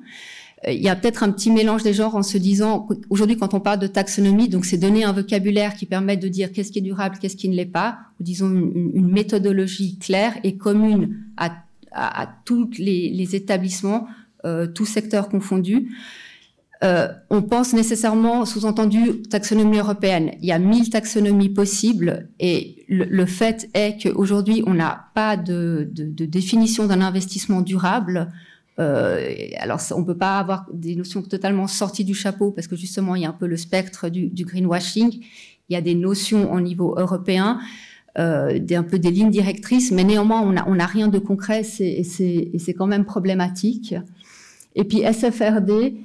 il 0.68 0.82
y 0.82 0.90
a 0.90 0.96
peut-être 0.96 1.24
un 1.24 1.32
petit 1.32 1.52
mélange 1.52 1.84
des 1.84 1.94
genres 1.94 2.16
en 2.16 2.24
se 2.24 2.38
disant 2.38 2.88
aujourd'hui 3.10 3.38
quand 3.38 3.54
on 3.54 3.60
parle 3.60 3.80
de 3.80 3.88
taxonomie, 3.88 4.50
donc 4.50 4.66
c'est 4.66 4.78
donner 4.78 5.04
un 5.04 5.12
vocabulaire 5.12 5.76
qui 5.76 5.86
permet 5.86 6.18
de 6.18 6.28
dire 6.28 6.52
qu'est-ce 6.52 6.72
qui 6.72 6.80
est 6.80 6.84
durable, 6.84 7.18
qu'est-ce 7.20 7.36
qui 7.36 7.50
ne 7.50 7.56
l'est 7.56 7.66
pas, 7.66 7.98
ou 8.20 8.24
disons 8.24 8.50
une, 8.50 9.12
méthodologie 9.12 9.98
claire 10.00 10.34
et 10.44 10.58
commune 10.58 11.18
à, 11.38 11.62
tous 12.44 12.72
les, 12.78 13.36
établissements, 13.36 14.08
euh, 14.44 14.68
tous 14.68 14.86
secteurs 14.86 15.30
confondus. 15.30 15.96
Euh, 16.84 17.08
on 17.30 17.42
pense 17.42 17.74
nécessairement, 17.74 18.44
sous-entendu, 18.44 19.22
taxonomie 19.30 19.78
européenne. 19.78 20.32
Il 20.42 20.48
y 20.48 20.52
a 20.52 20.60
mille 20.60 20.90
taxonomies 20.90 21.50
possibles 21.50 22.28
et 22.40 22.86
le, 22.90 23.26
fait 23.26 23.70
est 23.74 24.02
qu'aujourd'hui, 24.02 24.62
on 24.68 24.74
n'a 24.74 25.08
pas 25.16 25.38
de 25.38 25.88
définition 25.94 26.86
d'un 26.86 27.02
investissement 27.02 27.62
durable. 27.62 28.30
Euh, 28.80 29.34
alors, 29.58 29.80
on 29.92 30.04
peut 30.04 30.18
pas 30.18 30.40
avoir 30.40 30.66
des 30.74 30.96
notions 30.96 31.22
totalement 31.22 31.68
sorties 31.68 32.04
du 32.04 32.14
chapeau 32.14 32.52
parce 32.52 32.68
que 32.68 32.76
justement, 32.76 33.16
il 33.16 33.24
y 33.24 33.26
a 33.26 33.30
un 33.30 33.34
peu 33.34 33.48
le 33.48 33.58
spectre 33.58 34.10
du, 34.10 34.46
greenwashing. 34.46 35.12
Il 35.70 35.74
y 35.74 35.76
a 35.76 35.82
des 35.82 35.96
notions 35.96 36.52
au 36.52 36.60
niveau 36.60 36.96
européen, 36.98 37.60
euh, 38.18 38.60
un 38.72 38.84
peu 38.84 39.00
des 39.00 39.12
lignes 39.12 39.32
directrices, 39.32 39.92
mais 39.92 40.04
néanmoins, 40.04 40.42
on 40.42 40.76
n'a 40.76 40.86
rien 40.86 41.08
de 41.08 41.20
concret 41.20 41.64
et 41.80 42.04
c'est 42.04 42.74
quand 42.74 42.88
même 42.88 43.06
problématique. 43.06 43.96
Et 44.76 44.84
puis 44.84 45.00
SFRD, 45.00 45.96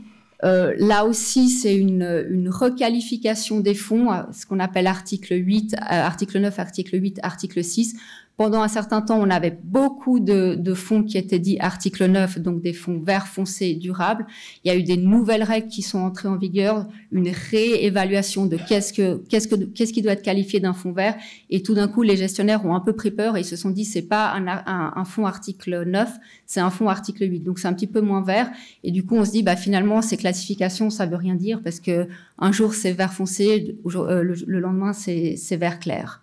euh, 0.43 0.75
là 0.79 1.05
aussi, 1.05 1.51
c'est 1.51 1.77
une, 1.77 2.49
requalification 2.49 3.61
des 3.61 3.75
fonds, 3.75 4.09
ce 4.33 4.47
qu'on 4.47 4.61
appelle 4.61 4.87
article 4.87 5.35
8, 5.35 5.75
euh, 5.75 5.79
article 5.89 6.41
9, 6.41 6.59
article 6.59 7.01
8, 7.01 7.21
article 7.23 7.63
6, 7.63 7.97
pendant 8.41 8.63
un 8.63 8.69
certain 8.69 9.03
temps, 9.03 9.21
on 9.21 9.29
avait 9.29 9.59
beaucoup 9.65 10.19
de, 10.19 10.55
de, 10.55 10.73
fonds 10.73 11.03
qui 11.03 11.19
étaient 11.19 11.39
dits 11.39 11.59
article 11.61 12.07
9, 12.07 12.39
donc 12.39 12.63
des 12.63 12.73
fonds 12.73 12.99
verts 12.99 13.27
foncés 13.27 13.75
durables. 13.75 14.27
Il 14.65 14.69
y 14.69 14.75
a 14.75 14.79
eu 14.79 14.83
des 14.83 14.97
nouvelles 14.97 15.43
règles 15.43 15.69
qui 15.69 15.83
sont 15.83 15.99
entrées 15.99 16.29
en 16.29 16.39
vigueur, 16.39 16.87
une 17.13 17.29
réévaluation 17.29 18.47
de 18.47 18.57
qu'est-ce 18.57 18.95
que 18.95 19.23
qu'est-ce 19.29 19.47
que 19.47 19.57
qu'est-ce 19.57 19.93
qui 19.93 20.01
doit 20.01 20.13
être 20.13 20.23
qualifié 20.23 20.59
d'un 20.59 20.73
fonds 20.73 20.93
vert. 20.93 21.17
Et 21.51 21.63
tout 21.63 21.75
d'un 21.75 21.87
coup, 21.87 22.01
les 22.01 22.17
gestionnaires 22.17 22.65
ont 22.65 22.75
un 22.75 22.81
peu 22.81 22.95
pris 22.95 23.11
peur 23.11 23.37
et 23.37 23.41
ils 23.41 23.45
se 23.45 23.57
sont 23.57 23.69
dit 23.69 23.85
c'est 23.85 24.09
pas 24.09 24.33
un, 24.33 24.47
un, 24.47 25.05
fonds 25.05 25.27
article 25.27 25.85
9, 25.87 26.11
c'est 26.47 26.61
un 26.61 26.71
fonds 26.71 26.89
article 26.89 27.31
8. 27.31 27.41
Donc 27.41 27.59
c'est 27.59 27.69
un 27.69 27.75
petit 27.75 27.89
peu 27.89 28.01
moins 28.01 28.23
vert. 28.23 28.51
Et 28.85 28.91
du 28.91 29.05
coup, 29.05 29.17
on 29.17 29.27
se 29.27 29.33
dit 29.33 29.43
bah 29.43 29.57
finalement 29.57 30.01
ces 30.01 30.17
classifications 30.17 30.89
ça 30.89 31.05
veut 31.05 31.17
rien 31.17 31.35
dire 31.35 31.61
parce 31.63 31.79
que 31.79 32.09
un 32.39 32.53
jour 32.53 32.73
c'est 32.73 32.93
vert 32.93 33.13
foncé, 33.13 33.77
euh, 33.85 34.23
le, 34.23 34.35
le 34.47 34.61
lendemain 34.61 34.95
c'est 34.95 35.57
vert 35.59 35.79
clair. 35.79 36.23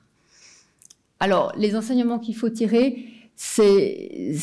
Alors, 1.20 1.52
les 1.58 1.76
enseignements 1.76 2.20
qu'il 2.20 2.36
faut 2.36 2.50
tirer, 2.50 3.06
c'est 3.36 4.34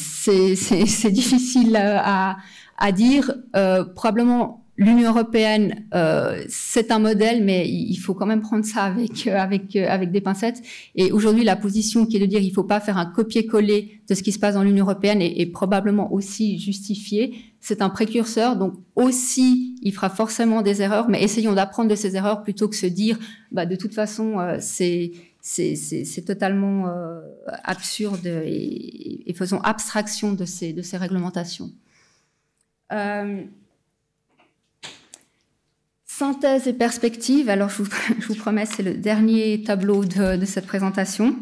difficile 1.10 1.76
à, 1.76 2.36
à 2.78 2.92
dire. 2.92 3.34
Euh, 3.56 3.84
probablement, 3.84 4.64
l'Union 4.76 5.10
européenne, 5.10 5.86
euh, 5.94 6.42
c'est 6.48 6.90
un 6.90 6.98
modèle, 6.98 7.44
mais 7.44 7.68
il 7.68 7.96
faut 7.96 8.14
quand 8.14 8.26
même 8.26 8.40
prendre 8.40 8.64
ça 8.64 8.82
avec 8.82 9.26
euh, 9.26 9.36
avec 9.36 9.76
euh, 9.76 9.86
avec 9.88 10.10
des 10.10 10.20
pincettes. 10.20 10.62
Et 10.94 11.12
aujourd'hui, 11.12 11.44
la 11.44 11.56
position 11.56 12.06
qui 12.06 12.16
est 12.16 12.20
de 12.20 12.26
dire 12.26 12.40
il 12.40 12.50
faut 12.50 12.64
pas 12.64 12.80
faire 12.80 12.98
un 12.98 13.06
copier-coller 13.06 14.00
de 14.08 14.14
ce 14.14 14.22
qui 14.22 14.32
se 14.32 14.38
passe 14.38 14.54
dans 14.54 14.62
l'Union 14.62 14.84
européenne 14.84 15.22
est, 15.22 15.40
est, 15.40 15.46
probablement 15.46 16.12
aussi 16.12 16.58
justifiée. 16.58 17.34
C'est 17.60 17.82
un 17.82 17.88
précurseur, 17.88 18.56
donc 18.56 18.74
aussi, 18.96 19.76
il 19.82 19.92
fera 19.92 20.10
forcément 20.10 20.60
des 20.60 20.82
erreurs, 20.82 21.08
mais 21.08 21.22
essayons 21.22 21.54
d'apprendre 21.54 21.88
de 21.88 21.94
ces 21.94 22.16
erreurs 22.16 22.42
plutôt 22.42 22.68
que 22.68 22.76
se 22.76 22.86
dire, 22.86 23.18
bah 23.52 23.66
de 23.66 23.76
toute 23.76 23.94
façon, 23.94 24.38
euh, 24.38 24.56
c'est 24.60 25.12
c'est 25.44 26.24
totalement 26.26 26.88
euh, 26.88 27.20
absurde 27.64 28.26
et, 28.26 29.34
faisons 29.36 29.60
abstraction 29.60 30.32
de 30.32 30.46
ces, 30.46 30.74
réglementations. 30.94 31.70
Euh, 32.92 33.42
synthèse 36.06 36.66
et 36.66 36.72
perspective. 36.72 37.50
Alors, 37.50 37.68
je 37.68 37.82
vous, 38.26 38.34
promets, 38.34 38.64
c'est 38.64 38.82
le 38.82 38.94
dernier 38.94 39.62
tableau 39.62 40.04
de, 40.06 40.36
de, 40.36 40.46
cette 40.46 40.66
présentation. 40.66 41.36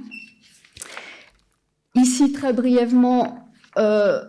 Ici, 1.94 2.32
très 2.32 2.52
brièvement, 2.52 3.48
euh, 3.78 4.24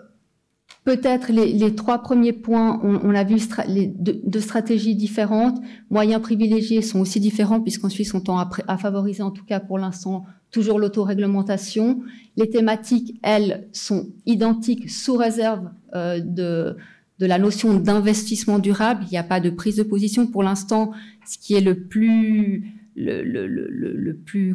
Peut-être 0.83 1.31
les, 1.31 1.75
trois 1.75 1.99
premiers 1.99 2.33
points, 2.33 2.81
on, 2.83 2.99
on 3.03 3.15
a 3.15 3.23
vu 3.23 3.37
les 3.69 3.87
deux, 3.87 4.39
stratégies 4.41 4.95
différentes. 4.95 5.61
Moyens 5.89 6.21
privilégiés 6.21 6.81
sont 6.81 6.99
aussi 6.99 7.21
différents 7.21 7.61
puisqu'en 7.61 7.87
Suisse 7.87 8.13
on 8.13 8.19
tend 8.19 8.37
à, 8.37 8.77
favoriser 8.77 9.23
en 9.23 9.31
tout 9.31 9.45
cas 9.45 9.61
pour 9.61 9.79
l'instant 9.79 10.25
toujours 10.51 10.79
l'autoréglementation. 10.79 12.01
Les 12.35 12.49
thématiques, 12.49 13.17
elles, 13.23 13.69
sont 13.71 14.09
identiques 14.25 14.89
sous 14.89 15.15
réserve 15.15 15.69
euh, 15.95 16.19
de, 16.19 16.75
la 17.19 17.39
notion 17.39 17.75
d'investissement 17.75 18.59
durable. 18.59 19.05
Il 19.07 19.11
n'y 19.11 19.17
a 19.17 19.23
pas 19.23 19.39
de 19.39 19.49
prise 19.49 19.77
de 19.77 19.83
position 19.83 20.27
pour 20.27 20.43
l'instant. 20.43 20.91
Ce 21.25 21.37
qui 21.37 21.53
est 21.53 21.61
le 21.61 21.85
plus 21.85 22.75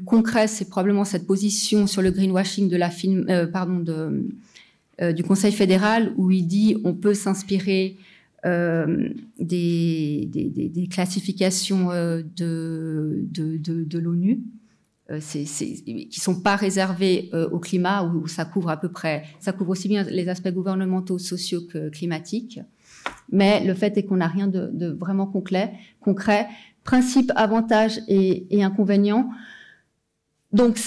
concret, 0.05 0.47
c'est 0.47 0.69
probablement 0.69 1.05
cette 1.05 1.27
position 1.27 1.87
sur 1.87 2.03
le 2.03 2.11
greenwashing 2.11 2.69
de 2.69 2.77
la 2.77 2.91
film, 2.91 3.25
euh, 3.31 3.47
pardon, 3.47 3.79
de 3.79 4.29
du 5.01 5.23
Conseil 5.23 5.53
fédéral 5.53 6.13
où 6.17 6.31
il 6.31 6.47
dit 6.47 6.77
on 6.85 6.95
peut 6.95 7.15
s'inspirer 7.15 7.97
euh, 8.47 9.09
des, 9.41 10.89
classifications 10.91 11.91
euh, 11.91 12.23
de, 12.37 13.99
l'ONU, 13.99 14.41
euh, 15.11 15.19
qui 15.21 16.21
sont 16.21 16.41
pas 16.41 16.57
réservées 16.57 17.31
euh, 17.35 17.49
au 17.51 17.59
climat, 17.59 18.05
où, 18.05 18.29
ça 18.29 18.45
couvre 18.45 18.71
à 18.71 18.77
peu 18.77 18.91
près, 18.91 19.25
ça 19.41 19.53
couvre 19.53 19.71
aussi 19.71 19.89
bien 19.89 20.05
les 20.05 20.29
aspects 20.29 20.51
gouvernementaux, 20.51 21.19
sociaux 21.19 21.63
que 21.69 21.89
climatiques. 21.89 22.61
Mais 23.31 23.65
le 23.65 23.75
fait 23.75 23.97
est 23.99 24.05
qu'on 24.05 24.17
n'a 24.17 24.29
rien 24.29 24.47
de, 24.47 24.71
de, 24.73 24.89
vraiment 24.89 25.27
concret. 25.27 25.73
concret. 26.01 26.47
Principe, 26.85 27.33
avantages 27.37 28.01
et, 28.09 28.47
et 28.57 28.63
inconvénients. 28.63 29.31
Donc, 30.53 30.79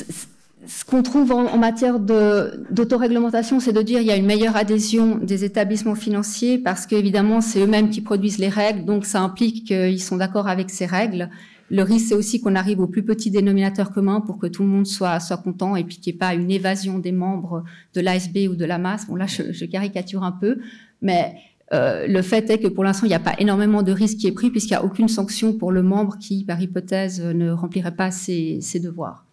ce 0.68 0.86
qu'on 0.86 1.02
trouve 1.02 1.32
en, 1.32 1.48
en 1.48 1.58
matière 1.58 2.00
d'autoréglementation, 2.00 3.60
c'est 3.60 3.74
de 3.74 3.82
dire 3.82 4.00
qu'il 4.00 4.08
y 4.08 4.12
a 4.12 4.16
une 4.16 4.26
meilleure 4.26 4.56
adhésion 4.56 5.18
des 5.18 5.44
établissements 5.44 5.96
financiers 5.96 6.60
parce 6.60 6.86
qu'évidemment, 6.86 7.42
c'est 7.42 7.60
eux-mêmes 7.62 7.90
qui 7.90 8.02
produisent 8.02 8.38
les 8.38 8.50
règles, 8.50 8.86
donc 8.86 9.06
ça 9.06 9.22
implique 9.22 9.66
qu'ils 9.68 10.02
sont 10.02 10.18
d'accord 10.18 10.48
avec 10.48 10.70
ces 10.70 10.86
règles. 10.86 11.30
Le 11.70 11.84
risque, 11.84 12.08
c'est 12.10 12.16
aussi 12.16 12.42
qu'on 12.42 12.56
arrive 12.56 12.82
au 12.82 12.88
plus 12.88 13.04
petit 13.04 13.32
dénominateur 13.32 13.92
commun 13.92 14.20
pour 14.20 14.38
que 14.38 14.48
tout 14.48 14.64
le 14.64 14.68
monde 14.68 14.86
soit, 14.86 15.20
soit 15.20 15.38
content 15.38 15.76
et 15.76 15.84
puis 15.84 15.98
qu'il 15.98 16.12
n'y 16.12 16.18
ait 16.18 16.20
pas 16.20 16.34
une 16.36 16.52
évasion 16.52 17.00
des 17.00 17.14
membres 17.14 17.64
de 17.96 18.02
l'ASB 18.02 18.50
ou 18.50 18.56
de 18.56 18.66
la 18.66 18.78
masse. 18.78 19.08
Bon, 19.08 19.16
là, 19.16 19.26
je, 19.26 19.52
je 19.52 19.66
caricature 19.66 20.24
un 20.24 20.34
peu, 20.34 20.60
mais 21.02 21.34
euh, 21.74 22.06
le 22.08 22.22
fait 22.22 22.50
est 22.50 22.60
que 22.60 22.68
pour 22.68 22.84
l'instant, 22.84 23.06
il 23.06 23.10
n'y 23.10 23.16
a 23.16 23.20
pas 23.20 23.36
énormément 23.40 23.84
de 23.84 23.94
risques 23.94 24.18
qui 24.18 24.28
est 24.28 24.34
pris 24.34 24.50
puisqu'il 24.50 24.74
n'y 24.74 24.80
a 24.80 24.84
aucune 24.84 25.08
sanction 25.08 25.54
pour 25.54 25.72
le 25.72 25.82
membre 25.82 26.18
qui, 26.20 26.44
par 26.44 26.62
hypothèse, 26.62 27.22
ne 27.22 27.52
remplirait 27.52 27.96
pas 27.96 28.12
ses, 28.12 28.60
ses 28.62 28.80
devoirs. 28.80 29.26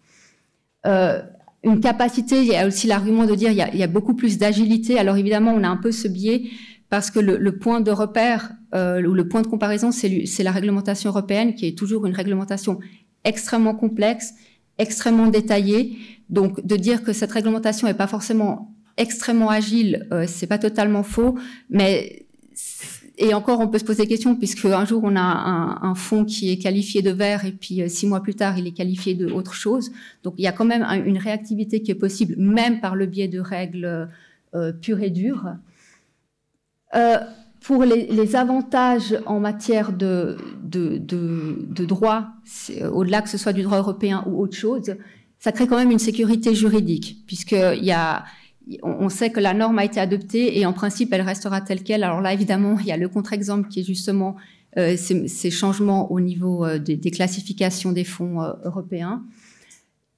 Euh, 0.85 1.21
une 1.63 1.81
capacité, 1.81 2.41
il 2.41 2.47
y 2.47 2.55
a 2.55 2.65
aussi 2.67 2.87
l'argument 2.87 3.25
de 3.25 3.35
dire 3.35 3.51
il 3.51 3.57
y 3.57 3.61
a, 3.61 3.69
il 3.73 3.79
y 3.79 3.83
a 3.83 3.87
beaucoup 3.87 4.15
plus 4.15 4.37
d'agilité. 4.37 4.97
Alors 4.97 5.17
évidemment, 5.17 5.53
on 5.53 5.63
a 5.63 5.67
un 5.67 5.77
peu 5.77 5.91
ce 5.91 6.07
biais 6.07 6.43
parce 6.89 7.11
que 7.11 7.19
le, 7.19 7.37
le 7.37 7.57
point 7.57 7.81
de 7.81 7.91
repère 7.91 8.51
euh, 8.73 9.03
ou 9.03 9.13
le 9.13 9.27
point 9.27 9.41
de 9.41 9.47
comparaison, 9.47 9.91
c'est 9.91 10.43
la 10.43 10.51
réglementation 10.51 11.09
européenne 11.09 11.53
qui 11.53 11.67
est 11.67 11.77
toujours 11.77 12.05
une 12.05 12.13
réglementation 12.13 12.79
extrêmement 13.25 13.75
complexe, 13.75 14.33
extrêmement 14.77 15.27
détaillée. 15.27 15.97
Donc 16.29 16.65
de 16.65 16.75
dire 16.75 17.03
que 17.03 17.13
cette 17.13 17.31
réglementation 17.31 17.87
n'est 17.87 17.93
pas 17.93 18.07
forcément 18.07 18.73
extrêmement 18.97 19.49
agile, 19.49 20.07
euh, 20.11 20.25
c'est 20.27 20.47
pas 20.47 20.57
totalement 20.57 21.03
faux, 21.03 21.35
mais 21.69 22.27
et 23.21 23.33
encore, 23.33 23.59
on 23.59 23.67
peut 23.67 23.79
se 23.79 23.83
poser 23.83 24.03
des 24.03 24.07
questions, 24.07 24.35
puisque 24.35 24.63
un 24.63 24.85
jour, 24.85 25.01
on 25.03 25.15
a 25.17 25.21
un, 25.21 25.83
un 25.83 25.93
fonds 25.93 26.23
qui 26.23 26.51
est 26.51 26.57
qualifié 26.57 27.01
de 27.01 27.11
vert, 27.11 27.43
et 27.43 27.51
puis 27.51 27.81
euh, 27.81 27.89
six 27.89 28.07
mois 28.07 28.21
plus 28.21 28.33
tard, 28.33 28.57
il 28.57 28.65
est 28.65 28.71
qualifié 28.71 29.13
de 29.13 29.29
autre 29.29 29.53
chose. 29.53 29.91
Donc, 30.23 30.35
il 30.37 30.43
y 30.43 30.47
a 30.47 30.53
quand 30.53 30.63
même 30.63 30.83
un, 30.83 31.03
une 31.03 31.17
réactivité 31.17 31.81
qui 31.81 31.91
est 31.91 31.95
possible, 31.95 32.35
même 32.37 32.79
par 32.79 32.95
le 32.95 33.05
biais 33.05 33.27
de 33.27 33.41
règles 33.41 34.09
euh, 34.55 34.71
pures 34.71 35.01
et 35.01 35.09
dures. 35.09 35.47
Euh, 36.95 37.17
pour 37.59 37.83
les, 37.83 38.35
avantages 38.37 39.19
en 39.25 39.41
matière 39.41 39.91
de, 39.91 40.37
de, 40.63 41.85
droit, 41.85 42.27
au-delà 42.89 43.21
que 43.21 43.27
ce 43.27 43.37
soit 43.37 43.51
du 43.51 43.63
droit 43.63 43.79
européen 43.79 44.23
ou 44.27 44.41
autre 44.41 44.55
chose, 44.55 44.95
ça 45.39 45.51
crée 45.51 45.67
quand 45.67 45.75
même 45.75 45.91
une 45.91 45.99
sécurité 45.99 46.55
juridique, 46.55 47.17
puisqu'il 47.27 47.83
y 47.83 47.91
a 47.91 48.23
on 48.83 49.09
sait 49.09 49.31
que 49.31 49.39
la 49.39 49.53
norme 49.53 49.79
a 49.79 49.85
été 49.85 49.99
adoptée 49.99 50.59
et 50.59 50.65
en 50.65 50.73
principe 50.73 51.13
elle 51.13 51.21
restera 51.21 51.61
telle 51.61 51.83
quelle. 51.83 52.03
Alors 52.03 52.21
là 52.21 52.33
évidemment 52.33 52.77
il 52.79 52.85
y 52.85 52.91
a 52.91 52.97
le 52.97 53.09
contre-exemple 53.09 53.67
qui 53.69 53.81
est 53.81 53.83
justement 53.83 54.35
ces, 54.75 55.51
changements 55.51 56.11
au 56.11 56.19
niveau 56.19 56.65
des, 56.77 57.11
classifications 57.11 57.91
des 57.91 58.03
fonds 58.03 58.39
européens. 58.63 59.23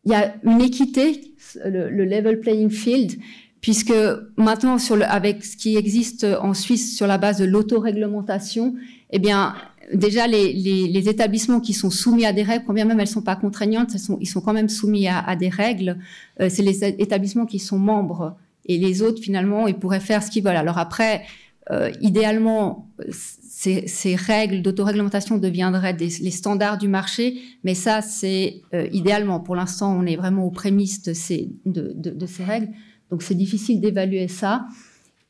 Il 0.06 0.12
y 0.12 0.16
a 0.16 0.36
une 0.44 0.62
équité, 0.62 1.34
le, 1.64 1.90
level 2.06 2.40
playing 2.40 2.70
field, 2.70 3.20
puisque 3.62 3.94
maintenant, 4.36 4.78
avec 5.08 5.46
ce 5.46 5.56
qui 5.56 5.78
existe 5.78 6.26
en 6.42 6.54
Suisse 6.54 6.98
sur 6.98 7.08
la 7.08 7.20
base 7.20 7.38
de 7.38 7.46
l'autoréglementation, 7.46 8.76
eh 9.12 9.20
bien, 9.20 9.56
déjà 9.94 10.28
les, 10.28 10.54
les, 10.54 10.88
les, 10.88 11.10
établissements 11.10 11.60
qui 11.60 11.74
sont 11.74 11.90
soumis 11.90 12.26
à 12.26 12.34
des 12.34 12.44
règles, 12.44 12.66
quand 12.66 12.74
bien 12.74 12.86
même 12.86 13.00
elles 13.00 13.08
sont 13.08 13.22
pas 13.22 13.36
contraignantes, 13.36 13.94
ils 14.20 14.28
sont 14.28 14.42
quand 14.42 14.54
même 14.54 14.70
soumis 14.70 15.08
à, 15.08 15.20
à 15.20 15.36
des 15.36 15.50
règles. 15.50 15.98
Euh, 16.40 16.48
c'est 16.50 16.64
les 16.64 16.84
établissements 16.84 17.46
qui 17.46 17.60
sont 17.60 17.80
membres 17.80 18.38
et 18.66 18.78
les 18.78 19.02
autres 19.02 19.22
finalement 19.22 19.68
ils 19.68 19.76
pourraient 19.76 20.00
faire 20.00 20.24
ce 20.24 20.32
qu'ils 20.32 20.44
veulent. 20.44 20.56
Alors 20.56 20.78
après, 20.78 21.24
euh, 21.72 21.92
idéalement, 22.02 22.90
ces, 23.12 23.88
ces 23.88 24.16
règles 24.16 24.62
d'autoréglementation 24.62 25.38
deviendraient 25.38 25.94
des, 25.94 26.10
les 26.22 26.32
standards 26.32 26.78
du 26.78 26.88
marché, 26.88 27.42
mais 27.64 27.76
ça 27.76 28.02
c'est 28.02 28.62
euh, 28.74 28.88
idéalement. 28.92 29.40
Pour 29.40 29.56
l'instant, 29.56 29.96
on 29.96 30.06
est 30.06 30.16
vraiment 30.16 30.46
aux 30.46 30.52
prémices 30.52 31.04
de 31.04 31.14
ces, 31.14 31.50
de, 31.66 31.94
de 31.96 32.26
ces 32.26 32.44
règles, 32.44 32.70
donc 33.10 33.24
c'est 33.24 33.36
difficile 33.36 33.82
d'évaluer 33.82 34.28
ça. 34.28 34.66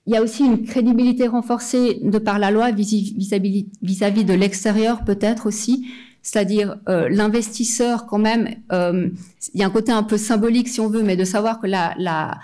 Il 0.07 0.13
y 0.13 0.17
a 0.17 0.23
aussi 0.23 0.43
une 0.43 0.63
crédibilité 0.63 1.27
renforcée 1.27 1.99
de 2.01 2.17
par 2.17 2.39
la 2.39 2.49
loi 2.49 2.71
vis-à-vis 2.71 3.65
de 4.25 4.33
l'extérieur, 4.33 5.03
peut-être 5.05 5.45
aussi. 5.45 5.87
C'est-à-dire 6.23 6.77
euh, 6.89 7.07
l'investisseur, 7.09 8.07
quand 8.07 8.17
même, 8.17 8.49
euh, 8.71 9.09
il 9.53 9.59
y 9.59 9.63
a 9.63 9.67
un 9.67 9.71
côté 9.71 9.91
un 9.91 10.03
peu 10.03 10.17
symbolique, 10.17 10.67
si 10.67 10.79
on 10.79 10.87
veut, 10.87 11.03
mais 11.03 11.15
de 11.15 11.23
savoir 11.23 11.59
que 11.59 11.67
la, 11.67 12.39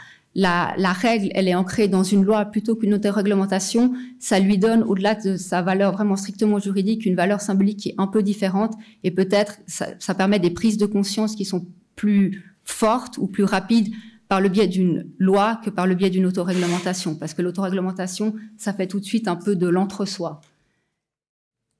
règle, 0.93 1.29
elle 1.33 1.47
est 1.47 1.55
ancrée 1.55 1.87
dans 1.87 2.03
une 2.03 2.23
loi 2.23 2.45
plutôt 2.45 2.75
qu'une 2.75 2.93
autre 2.93 3.09
réglementation, 3.09 3.93
ça 4.19 4.39
lui 4.39 4.59
donne, 4.59 4.83
au-delà 4.83 5.15
de 5.15 5.35
sa 5.35 5.61
valeur 5.63 5.93
vraiment 5.93 6.15
strictement 6.15 6.59
juridique, 6.59 7.05
une 7.05 7.15
valeur 7.15 7.41
symbolique 7.41 7.77
qui 7.79 7.89
est 7.89 7.95
un 7.97 8.07
peu 8.07 8.21
différente, 8.21 8.73
et 9.03 9.11
peut-être 9.11 9.59
ça 9.65 10.13
permet 10.15 10.39
des 10.39 10.51
prises 10.51 10.77
de 10.77 10.85
conscience 10.85 11.35
qui 11.35 11.45
sont 11.45 11.65
plus 11.95 12.55
fortes 12.63 13.17
ou 13.17 13.27
plus 13.27 13.43
rapides 13.43 13.89
par 14.27 14.41
le 14.41 14.49
biais 14.49 14.67
d'une 14.67 15.09
loi 15.17 15.59
que 15.63 15.69
par 15.69 15.87
le 15.87 15.95
biais 15.95 16.09
d'une 16.09 16.25
autoréglementation, 16.25 17.15
parce 17.15 17.33
que 17.33 17.41
l'autoréglementation, 17.41 18.35
ça 18.57 18.73
fait 18.73 18.87
tout 18.87 18.99
de 18.99 19.05
suite 19.05 19.27
un 19.27 19.35
peu 19.35 19.55
de 19.55 19.67
l'entre-soi. 19.67 20.41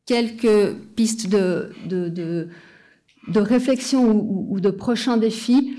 Quelques 0.06 0.74
pistes 0.96 1.30
de, 1.30 2.50
réflexion 3.36 4.10
ou, 4.10 4.60
de 4.62 4.70
prochains 4.70 5.18
défis. 5.18 5.78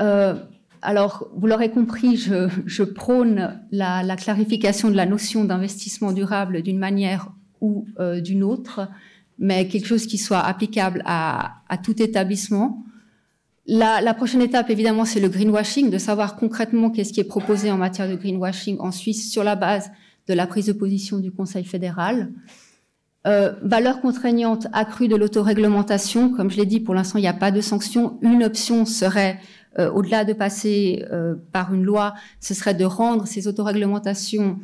Euh, 0.00 0.34
alors, 0.82 1.28
vous 1.34 1.48
l'aurez 1.48 1.70
compris, 1.70 2.16
je, 2.16 2.82
prône 2.84 3.60
la, 3.72 4.04
la, 4.04 4.16
clarification 4.16 4.88
de 4.90 4.94
la 4.94 5.06
notion 5.06 5.44
d'investissement 5.44 6.12
durable 6.12 6.62
d'une 6.62 6.78
manière 6.78 7.32
ou 7.60 7.86
euh, 7.98 8.20
d'une 8.20 8.44
autre, 8.44 8.88
mais 9.38 9.66
quelque 9.66 9.86
chose 9.86 10.06
qui 10.06 10.16
soit 10.16 10.38
applicable 10.38 11.02
à, 11.04 11.62
à 11.68 11.76
tout 11.76 12.00
établissement. 12.00 12.84
La, 13.72 14.14
prochaine 14.14 14.42
étape, 14.42 14.68
évidemment, 14.68 15.04
c'est 15.04 15.20
le 15.20 15.28
greenwashing, 15.28 15.90
de 15.90 15.98
savoir 15.98 16.34
concrètement 16.34 16.90
qu'est-ce 16.90 17.12
qui 17.12 17.20
est 17.20 17.24
proposé 17.24 17.70
en 17.70 17.76
matière 17.76 18.08
de 18.08 18.16
greenwashing 18.16 18.78
en 18.80 18.90
Suisse 18.90 19.30
sur 19.30 19.44
la 19.44 19.54
base 19.54 19.92
de 20.26 20.34
la 20.34 20.48
prise 20.48 20.66
de 20.66 20.72
position 20.72 21.18
du 21.18 21.30
Conseil 21.30 21.64
fédéral. 21.64 22.32
Euh, 23.28 23.52
valeur 23.62 24.00
contraignante 24.00 24.66
accrue 24.72 25.06
de 25.06 25.14
l'autoréglementation. 25.14 26.30
Comme 26.30 26.50
je 26.50 26.56
l'ai 26.56 26.66
dit, 26.66 26.80
pour 26.80 26.96
l'instant, 26.96 27.18
il 27.18 27.22
n'y 27.22 27.28
a 27.28 27.32
pas 27.32 27.52
de 27.52 27.60
sanction. 27.60 28.18
Une 28.22 28.42
option 28.42 28.84
serait, 28.84 29.38
euh, 29.78 29.88
au-delà 29.92 30.24
de 30.24 30.32
passer 30.32 31.04
euh, 31.12 31.36
par 31.52 31.72
une 31.72 31.84
loi, 31.84 32.14
ce 32.40 32.54
serait 32.54 32.74
de 32.74 32.84
rendre 32.84 33.28
ces 33.28 33.46
autoréglementations 33.46 34.58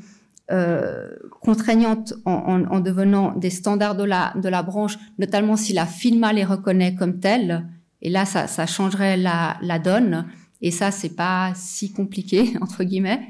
euh, 0.50 1.10
contraignantes 1.42 2.14
en, 2.24 2.32
en, 2.32 2.64
en, 2.64 2.80
devenant 2.80 3.36
des 3.36 3.50
standards 3.50 3.94
de 3.94 4.04
la, 4.04 4.32
de 4.34 4.48
la 4.48 4.64
branche, 4.64 4.98
notamment 5.20 5.54
si 5.54 5.72
la 5.74 5.86
FINMA 5.86 6.32
les 6.32 6.44
reconnaît 6.44 6.96
comme 6.96 7.20
telles 7.20 7.68
et 8.06 8.08
là, 8.08 8.24
ça, 8.24 8.66
changerait 8.66 9.16
la, 9.16 9.78
donne. 9.80 10.26
Et 10.62 10.70
ça, 10.70 10.92
c'est 10.92 11.16
pas 11.16 11.50
si 11.56 11.92
compliqué 11.92 12.52
entre 12.60 12.84
guillemets. 12.84 13.20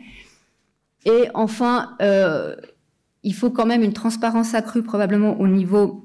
Et 1.07 1.29
enfin, 1.33 1.97
euh, 2.03 2.55
il 3.23 3.35
faut 3.35 3.49
quand 3.49 3.65
même 3.65 3.83
une 3.83 3.95
transparence 3.95 4.53
accrue 4.53 4.83
probablement 4.83 5.41
au 5.41 5.49
niveau 5.49 6.05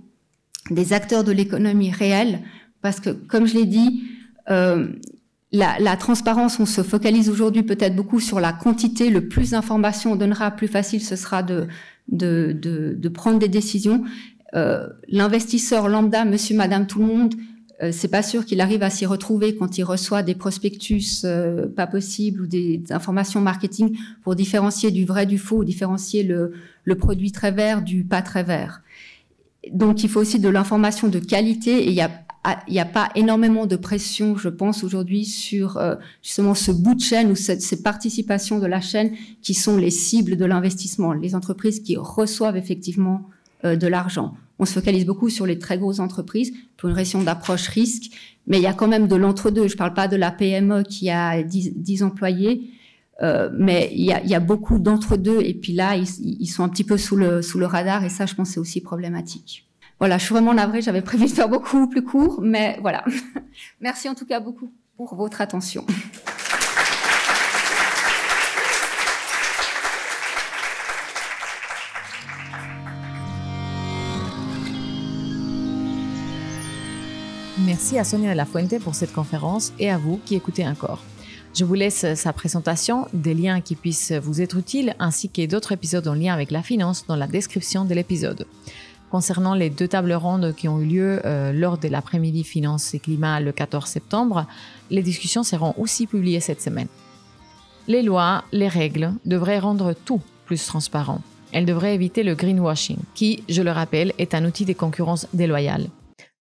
des 0.69 0.93
acteurs 0.93 1.25
de 1.25 1.33
l'économie 1.33 1.91
réelle, 1.91 2.39
parce 2.81 3.01
que 3.01 3.09
comme 3.09 3.45
je 3.45 3.55
l'ai 3.55 3.65
dit, 3.65 4.03
euh, 4.49 4.87
la, 5.51 5.97
transparence, 5.97 6.57
on 6.61 6.65
se 6.65 6.81
focalise 6.81 7.29
aujourd'hui 7.29 7.63
peut-être 7.63 7.93
beaucoup 7.93 8.21
sur 8.21 8.39
la 8.39 8.53
quantité. 8.53 9.09
Le 9.09 9.27
plus 9.27 9.49
d'informations 9.49 10.13
on 10.13 10.15
donnera, 10.15 10.49
plus 10.49 10.69
facile 10.69 11.01
ce 11.01 11.17
sera 11.17 11.43
de, 11.43 11.67
prendre 13.13 13.37
des 13.37 13.49
décisions. 13.49 14.05
Euh, 14.55 14.87
L'investisseur 15.09 15.89
lambda, 15.89 16.23
monsieur, 16.23 16.55
madame, 16.55 16.87
tout 16.87 16.99
le 16.99 17.05
monde, 17.05 17.35
c'est 17.91 18.09
pas 18.09 18.21
sûr 18.21 18.45
qu'il 18.45 18.61
arrive 18.61 18.83
à 18.83 18.91
s'y 18.91 19.07
retrouver 19.07 19.55
quand 19.55 19.77
il 19.79 19.83
reçoit 19.83 20.21
des 20.21 20.35
prospectus 20.35 21.23
euh, 21.23 21.67
pas 21.67 21.87
possibles 21.87 22.41
ou 22.41 22.45
des, 22.45 22.83
informations 22.91 23.41
marketing 23.41 23.97
pour 24.23 24.35
différencier 24.35 24.91
du 24.91 25.03
vrai 25.03 25.25
du 25.25 25.39
faux, 25.39 25.57
ou 25.57 25.63
différencier 25.63 26.21
le, 26.23 26.53
produit 26.95 27.31
très 27.31 27.51
vert 27.51 27.81
du 27.81 28.03
pas 28.03 28.21
très 28.21 28.43
vert. 28.43 28.81
Donc 29.71 30.03
il 30.03 30.09
faut 30.09 30.19
aussi 30.19 30.39
de 30.39 30.49
l'information 30.49 31.07
de 31.07 31.17
qualité 31.17 31.87
et 31.87 31.89
il 31.89 32.73
n'y 32.73 32.79
a 32.79 32.85
pas 32.85 33.09
énormément 33.15 33.65
de 33.65 33.75
pression, 33.75 34.37
je 34.37 34.49
pense, 34.49 34.83
aujourd'hui 34.83 35.25
sur 35.25 35.77
euh, 35.77 35.95
justement 36.21 36.53
ce 36.53 36.71
bout 36.71 36.95
de 36.95 37.01
chaîne 37.01 37.31
ou 37.31 37.35
ces 37.35 37.81
participations 37.81 38.59
de 38.59 38.67
la 38.67 38.81
chaîne 38.81 39.11
qui 39.41 39.55
sont 39.55 39.77
les 39.77 39.91
cibles 39.91 40.37
de 40.37 40.45
l'investissement, 40.45 41.13
les 41.13 41.33
entreprises 41.33 41.79
qui 41.79 41.97
reçoivent 41.97 42.57
effectivement 42.57 43.29
euh, 43.63 43.75
de 43.75 43.87
l'argent. 43.87 44.35
On 44.61 44.65
se 44.65 44.73
focalise 44.73 45.07
beaucoup 45.07 45.31
sur 45.31 45.47
les 45.47 45.57
très 45.57 45.79
grosses 45.79 45.97
entreprises 45.97 46.53
pour 46.77 46.87
une 46.87 46.95
raison 46.95 47.23
d'approche 47.23 47.67
risque, 47.67 48.11
mais 48.45 48.57
il 48.57 48.63
y 48.63 48.67
a 48.67 48.73
quand 48.73 48.87
même 48.87 49.07
de 49.07 49.15
l'entre-deux. 49.15 49.67
Je 49.67 49.73
ne 49.73 49.77
parle 49.77 49.95
pas 49.95 50.07
de 50.07 50.15
la 50.15 50.29
PME 50.29 50.83
qui 50.83 51.09
a 51.09 51.41
10, 51.41 52.03
employés, 52.03 52.69
euh, 53.23 53.49
mais 53.57 53.89
il 53.91 54.05
y, 54.05 54.35
a, 54.35 54.39
beaucoup 54.39 54.77
d'entre-deux 54.77 55.41
et 55.41 55.55
puis 55.55 55.73
là, 55.73 55.95
ils, 55.95 56.07
ils, 56.39 56.45
sont 56.45 56.63
un 56.63 56.69
petit 56.69 56.83
peu 56.83 56.99
sous 56.99 57.15
le, 57.15 57.41
sous 57.41 57.57
le 57.57 57.65
radar 57.65 58.03
et 58.03 58.09
ça, 58.09 58.27
je 58.27 58.35
pense, 58.35 58.49
c'est 58.49 58.59
aussi 58.59 58.81
problématique. 58.81 59.67
Voilà, 59.97 60.19
je 60.19 60.25
suis 60.25 60.33
vraiment 60.33 60.53
navrée, 60.53 60.83
j'avais 60.83 61.01
prévu 61.01 61.25
de 61.25 61.31
faire 61.31 61.49
beaucoup 61.49 61.87
plus 61.89 62.03
court, 62.03 62.39
mais 62.43 62.77
voilà. 62.81 63.03
Merci 63.81 64.09
en 64.09 64.15
tout 64.15 64.27
cas 64.27 64.39
beaucoup 64.39 64.71
pour 64.95 65.15
votre 65.15 65.41
attention. 65.41 65.87
Merci 77.65 77.99
à 77.99 78.03
Sonia 78.03 78.31
de 78.31 78.37
la 78.37 78.45
Fuente 78.45 78.79
pour 78.79 78.95
cette 78.95 79.13
conférence 79.13 79.71
et 79.77 79.91
à 79.91 79.97
vous 79.97 80.19
qui 80.25 80.35
écoutez 80.35 80.67
encore. 80.67 81.03
Je 81.53 81.63
vous 81.63 81.75
laisse 81.75 82.13
sa 82.15 82.33
présentation, 82.33 83.07
des 83.13 83.33
liens 83.33 83.61
qui 83.61 83.75
puissent 83.75 84.13
vous 84.13 84.41
être 84.41 84.57
utiles, 84.57 84.95
ainsi 84.99 85.29
que 85.29 85.45
d'autres 85.45 85.73
épisodes 85.73 86.07
en 86.07 86.15
lien 86.15 86.33
avec 86.33 86.49
la 86.49 86.63
finance 86.63 87.05
dans 87.07 87.15
la 87.15 87.27
description 87.27 87.85
de 87.85 87.93
l'épisode. 87.93 88.47
Concernant 89.11 89.53
les 89.53 89.69
deux 89.69 89.87
tables 89.87 90.13
rondes 90.13 90.55
qui 90.55 90.67
ont 90.69 90.79
eu 90.79 90.85
lieu 90.85 91.21
euh, 91.25 91.51
lors 91.51 91.77
de 91.77 91.87
l'après-midi 91.87 92.43
Finance 92.43 92.93
et 92.93 92.99
Climat 92.99 93.41
le 93.41 93.51
14 93.51 93.85
septembre, 93.85 94.47
les 94.89 95.03
discussions 95.03 95.43
seront 95.43 95.75
aussi 95.77 96.07
publiées 96.07 96.39
cette 96.39 96.61
semaine. 96.61 96.87
Les 97.87 98.01
lois, 98.01 98.43
les 98.51 98.69
règles 98.69 99.13
devraient 99.25 99.59
rendre 99.59 99.93
tout 99.93 100.21
plus 100.45 100.65
transparent. 100.65 101.21
Elles 101.51 101.65
devraient 101.65 101.95
éviter 101.95 102.23
le 102.23 102.33
greenwashing, 102.33 102.97
qui, 103.13 103.43
je 103.49 103.61
le 103.61 103.71
rappelle, 103.71 104.13
est 104.17 104.33
un 104.33 104.45
outil 104.45 104.65
de 104.65 104.73
concurrence 104.73 105.27
déloyale. 105.33 105.89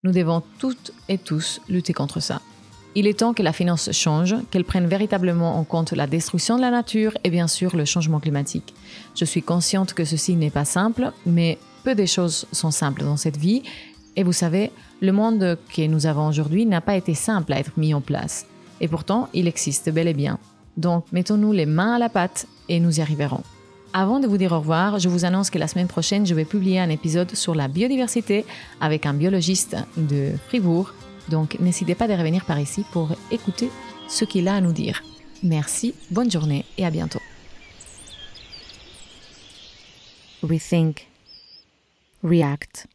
Nous 0.03 0.11
devons 0.11 0.41
toutes 0.57 0.93
et 1.09 1.19
tous 1.19 1.61
lutter 1.69 1.93
contre 1.93 2.19
ça. 2.19 2.41
Il 2.95 3.05
est 3.05 3.19
temps 3.19 3.35
que 3.35 3.43
la 3.43 3.53
finance 3.53 3.91
change, 3.91 4.35
qu'elle 4.49 4.65
prenne 4.65 4.87
véritablement 4.87 5.59
en 5.59 5.63
compte 5.63 5.91
la 5.91 6.07
destruction 6.07 6.55
de 6.55 6.61
la 6.61 6.71
nature 6.71 7.15
et 7.23 7.29
bien 7.29 7.47
sûr 7.47 7.75
le 7.75 7.85
changement 7.85 8.19
climatique. 8.19 8.73
Je 9.15 9.25
suis 9.25 9.43
consciente 9.43 9.93
que 9.93 10.03
ceci 10.03 10.35
n'est 10.35 10.49
pas 10.49 10.65
simple, 10.65 11.11
mais 11.27 11.59
peu 11.83 11.93
des 11.93 12.07
choses 12.07 12.47
sont 12.51 12.71
simples 12.71 13.03
dans 13.03 13.15
cette 13.15 13.37
vie. 13.37 13.61
Et 14.15 14.23
vous 14.23 14.33
savez, 14.33 14.71
le 15.01 15.11
monde 15.11 15.59
que 15.71 15.85
nous 15.85 16.07
avons 16.07 16.27
aujourd'hui 16.27 16.65
n'a 16.65 16.81
pas 16.81 16.95
été 16.95 17.13
simple 17.13 17.53
à 17.53 17.59
être 17.59 17.77
mis 17.77 17.93
en 17.93 18.01
place. 18.01 18.47
Et 18.81 18.87
pourtant, 18.87 19.29
il 19.35 19.47
existe 19.47 19.91
bel 19.91 20.07
et 20.07 20.15
bien. 20.15 20.39
Donc, 20.77 21.05
mettons-nous 21.11 21.51
les 21.51 21.67
mains 21.67 21.93
à 21.93 21.99
la 21.99 22.09
pâte 22.09 22.47
et 22.69 22.79
nous 22.79 22.97
y 22.97 23.01
arriverons. 23.01 23.43
Avant 23.93 24.21
de 24.21 24.27
vous 24.27 24.37
dire 24.37 24.53
au 24.53 24.59
revoir, 24.59 24.99
je 24.99 25.09
vous 25.09 25.25
annonce 25.25 25.49
que 25.49 25.59
la 25.59 25.67
semaine 25.67 25.87
prochaine, 25.87 26.25
je 26.25 26.33
vais 26.33 26.45
publier 26.45 26.79
un 26.79 26.89
épisode 26.89 27.35
sur 27.35 27.53
la 27.55 27.67
biodiversité 27.67 28.45
avec 28.79 29.05
un 29.05 29.13
biologiste 29.13 29.75
de 29.97 30.31
Fribourg. 30.47 30.93
Donc 31.29 31.59
n'hésitez 31.59 31.93
pas 31.93 32.07
de 32.07 32.13
revenir 32.13 32.45
par 32.45 32.59
ici 32.59 32.85
pour 32.93 33.09
écouter 33.31 33.69
ce 34.07 34.23
qu'il 34.23 34.47
a 34.47 34.55
à 34.55 34.61
nous 34.61 34.71
dire. 34.71 35.03
Merci, 35.43 35.93
bonne 36.09 36.31
journée 36.31 36.63
et 36.77 36.85
à 36.85 36.89
bientôt. 36.89 37.19
Rethink. 40.41 41.07
React. 42.23 42.87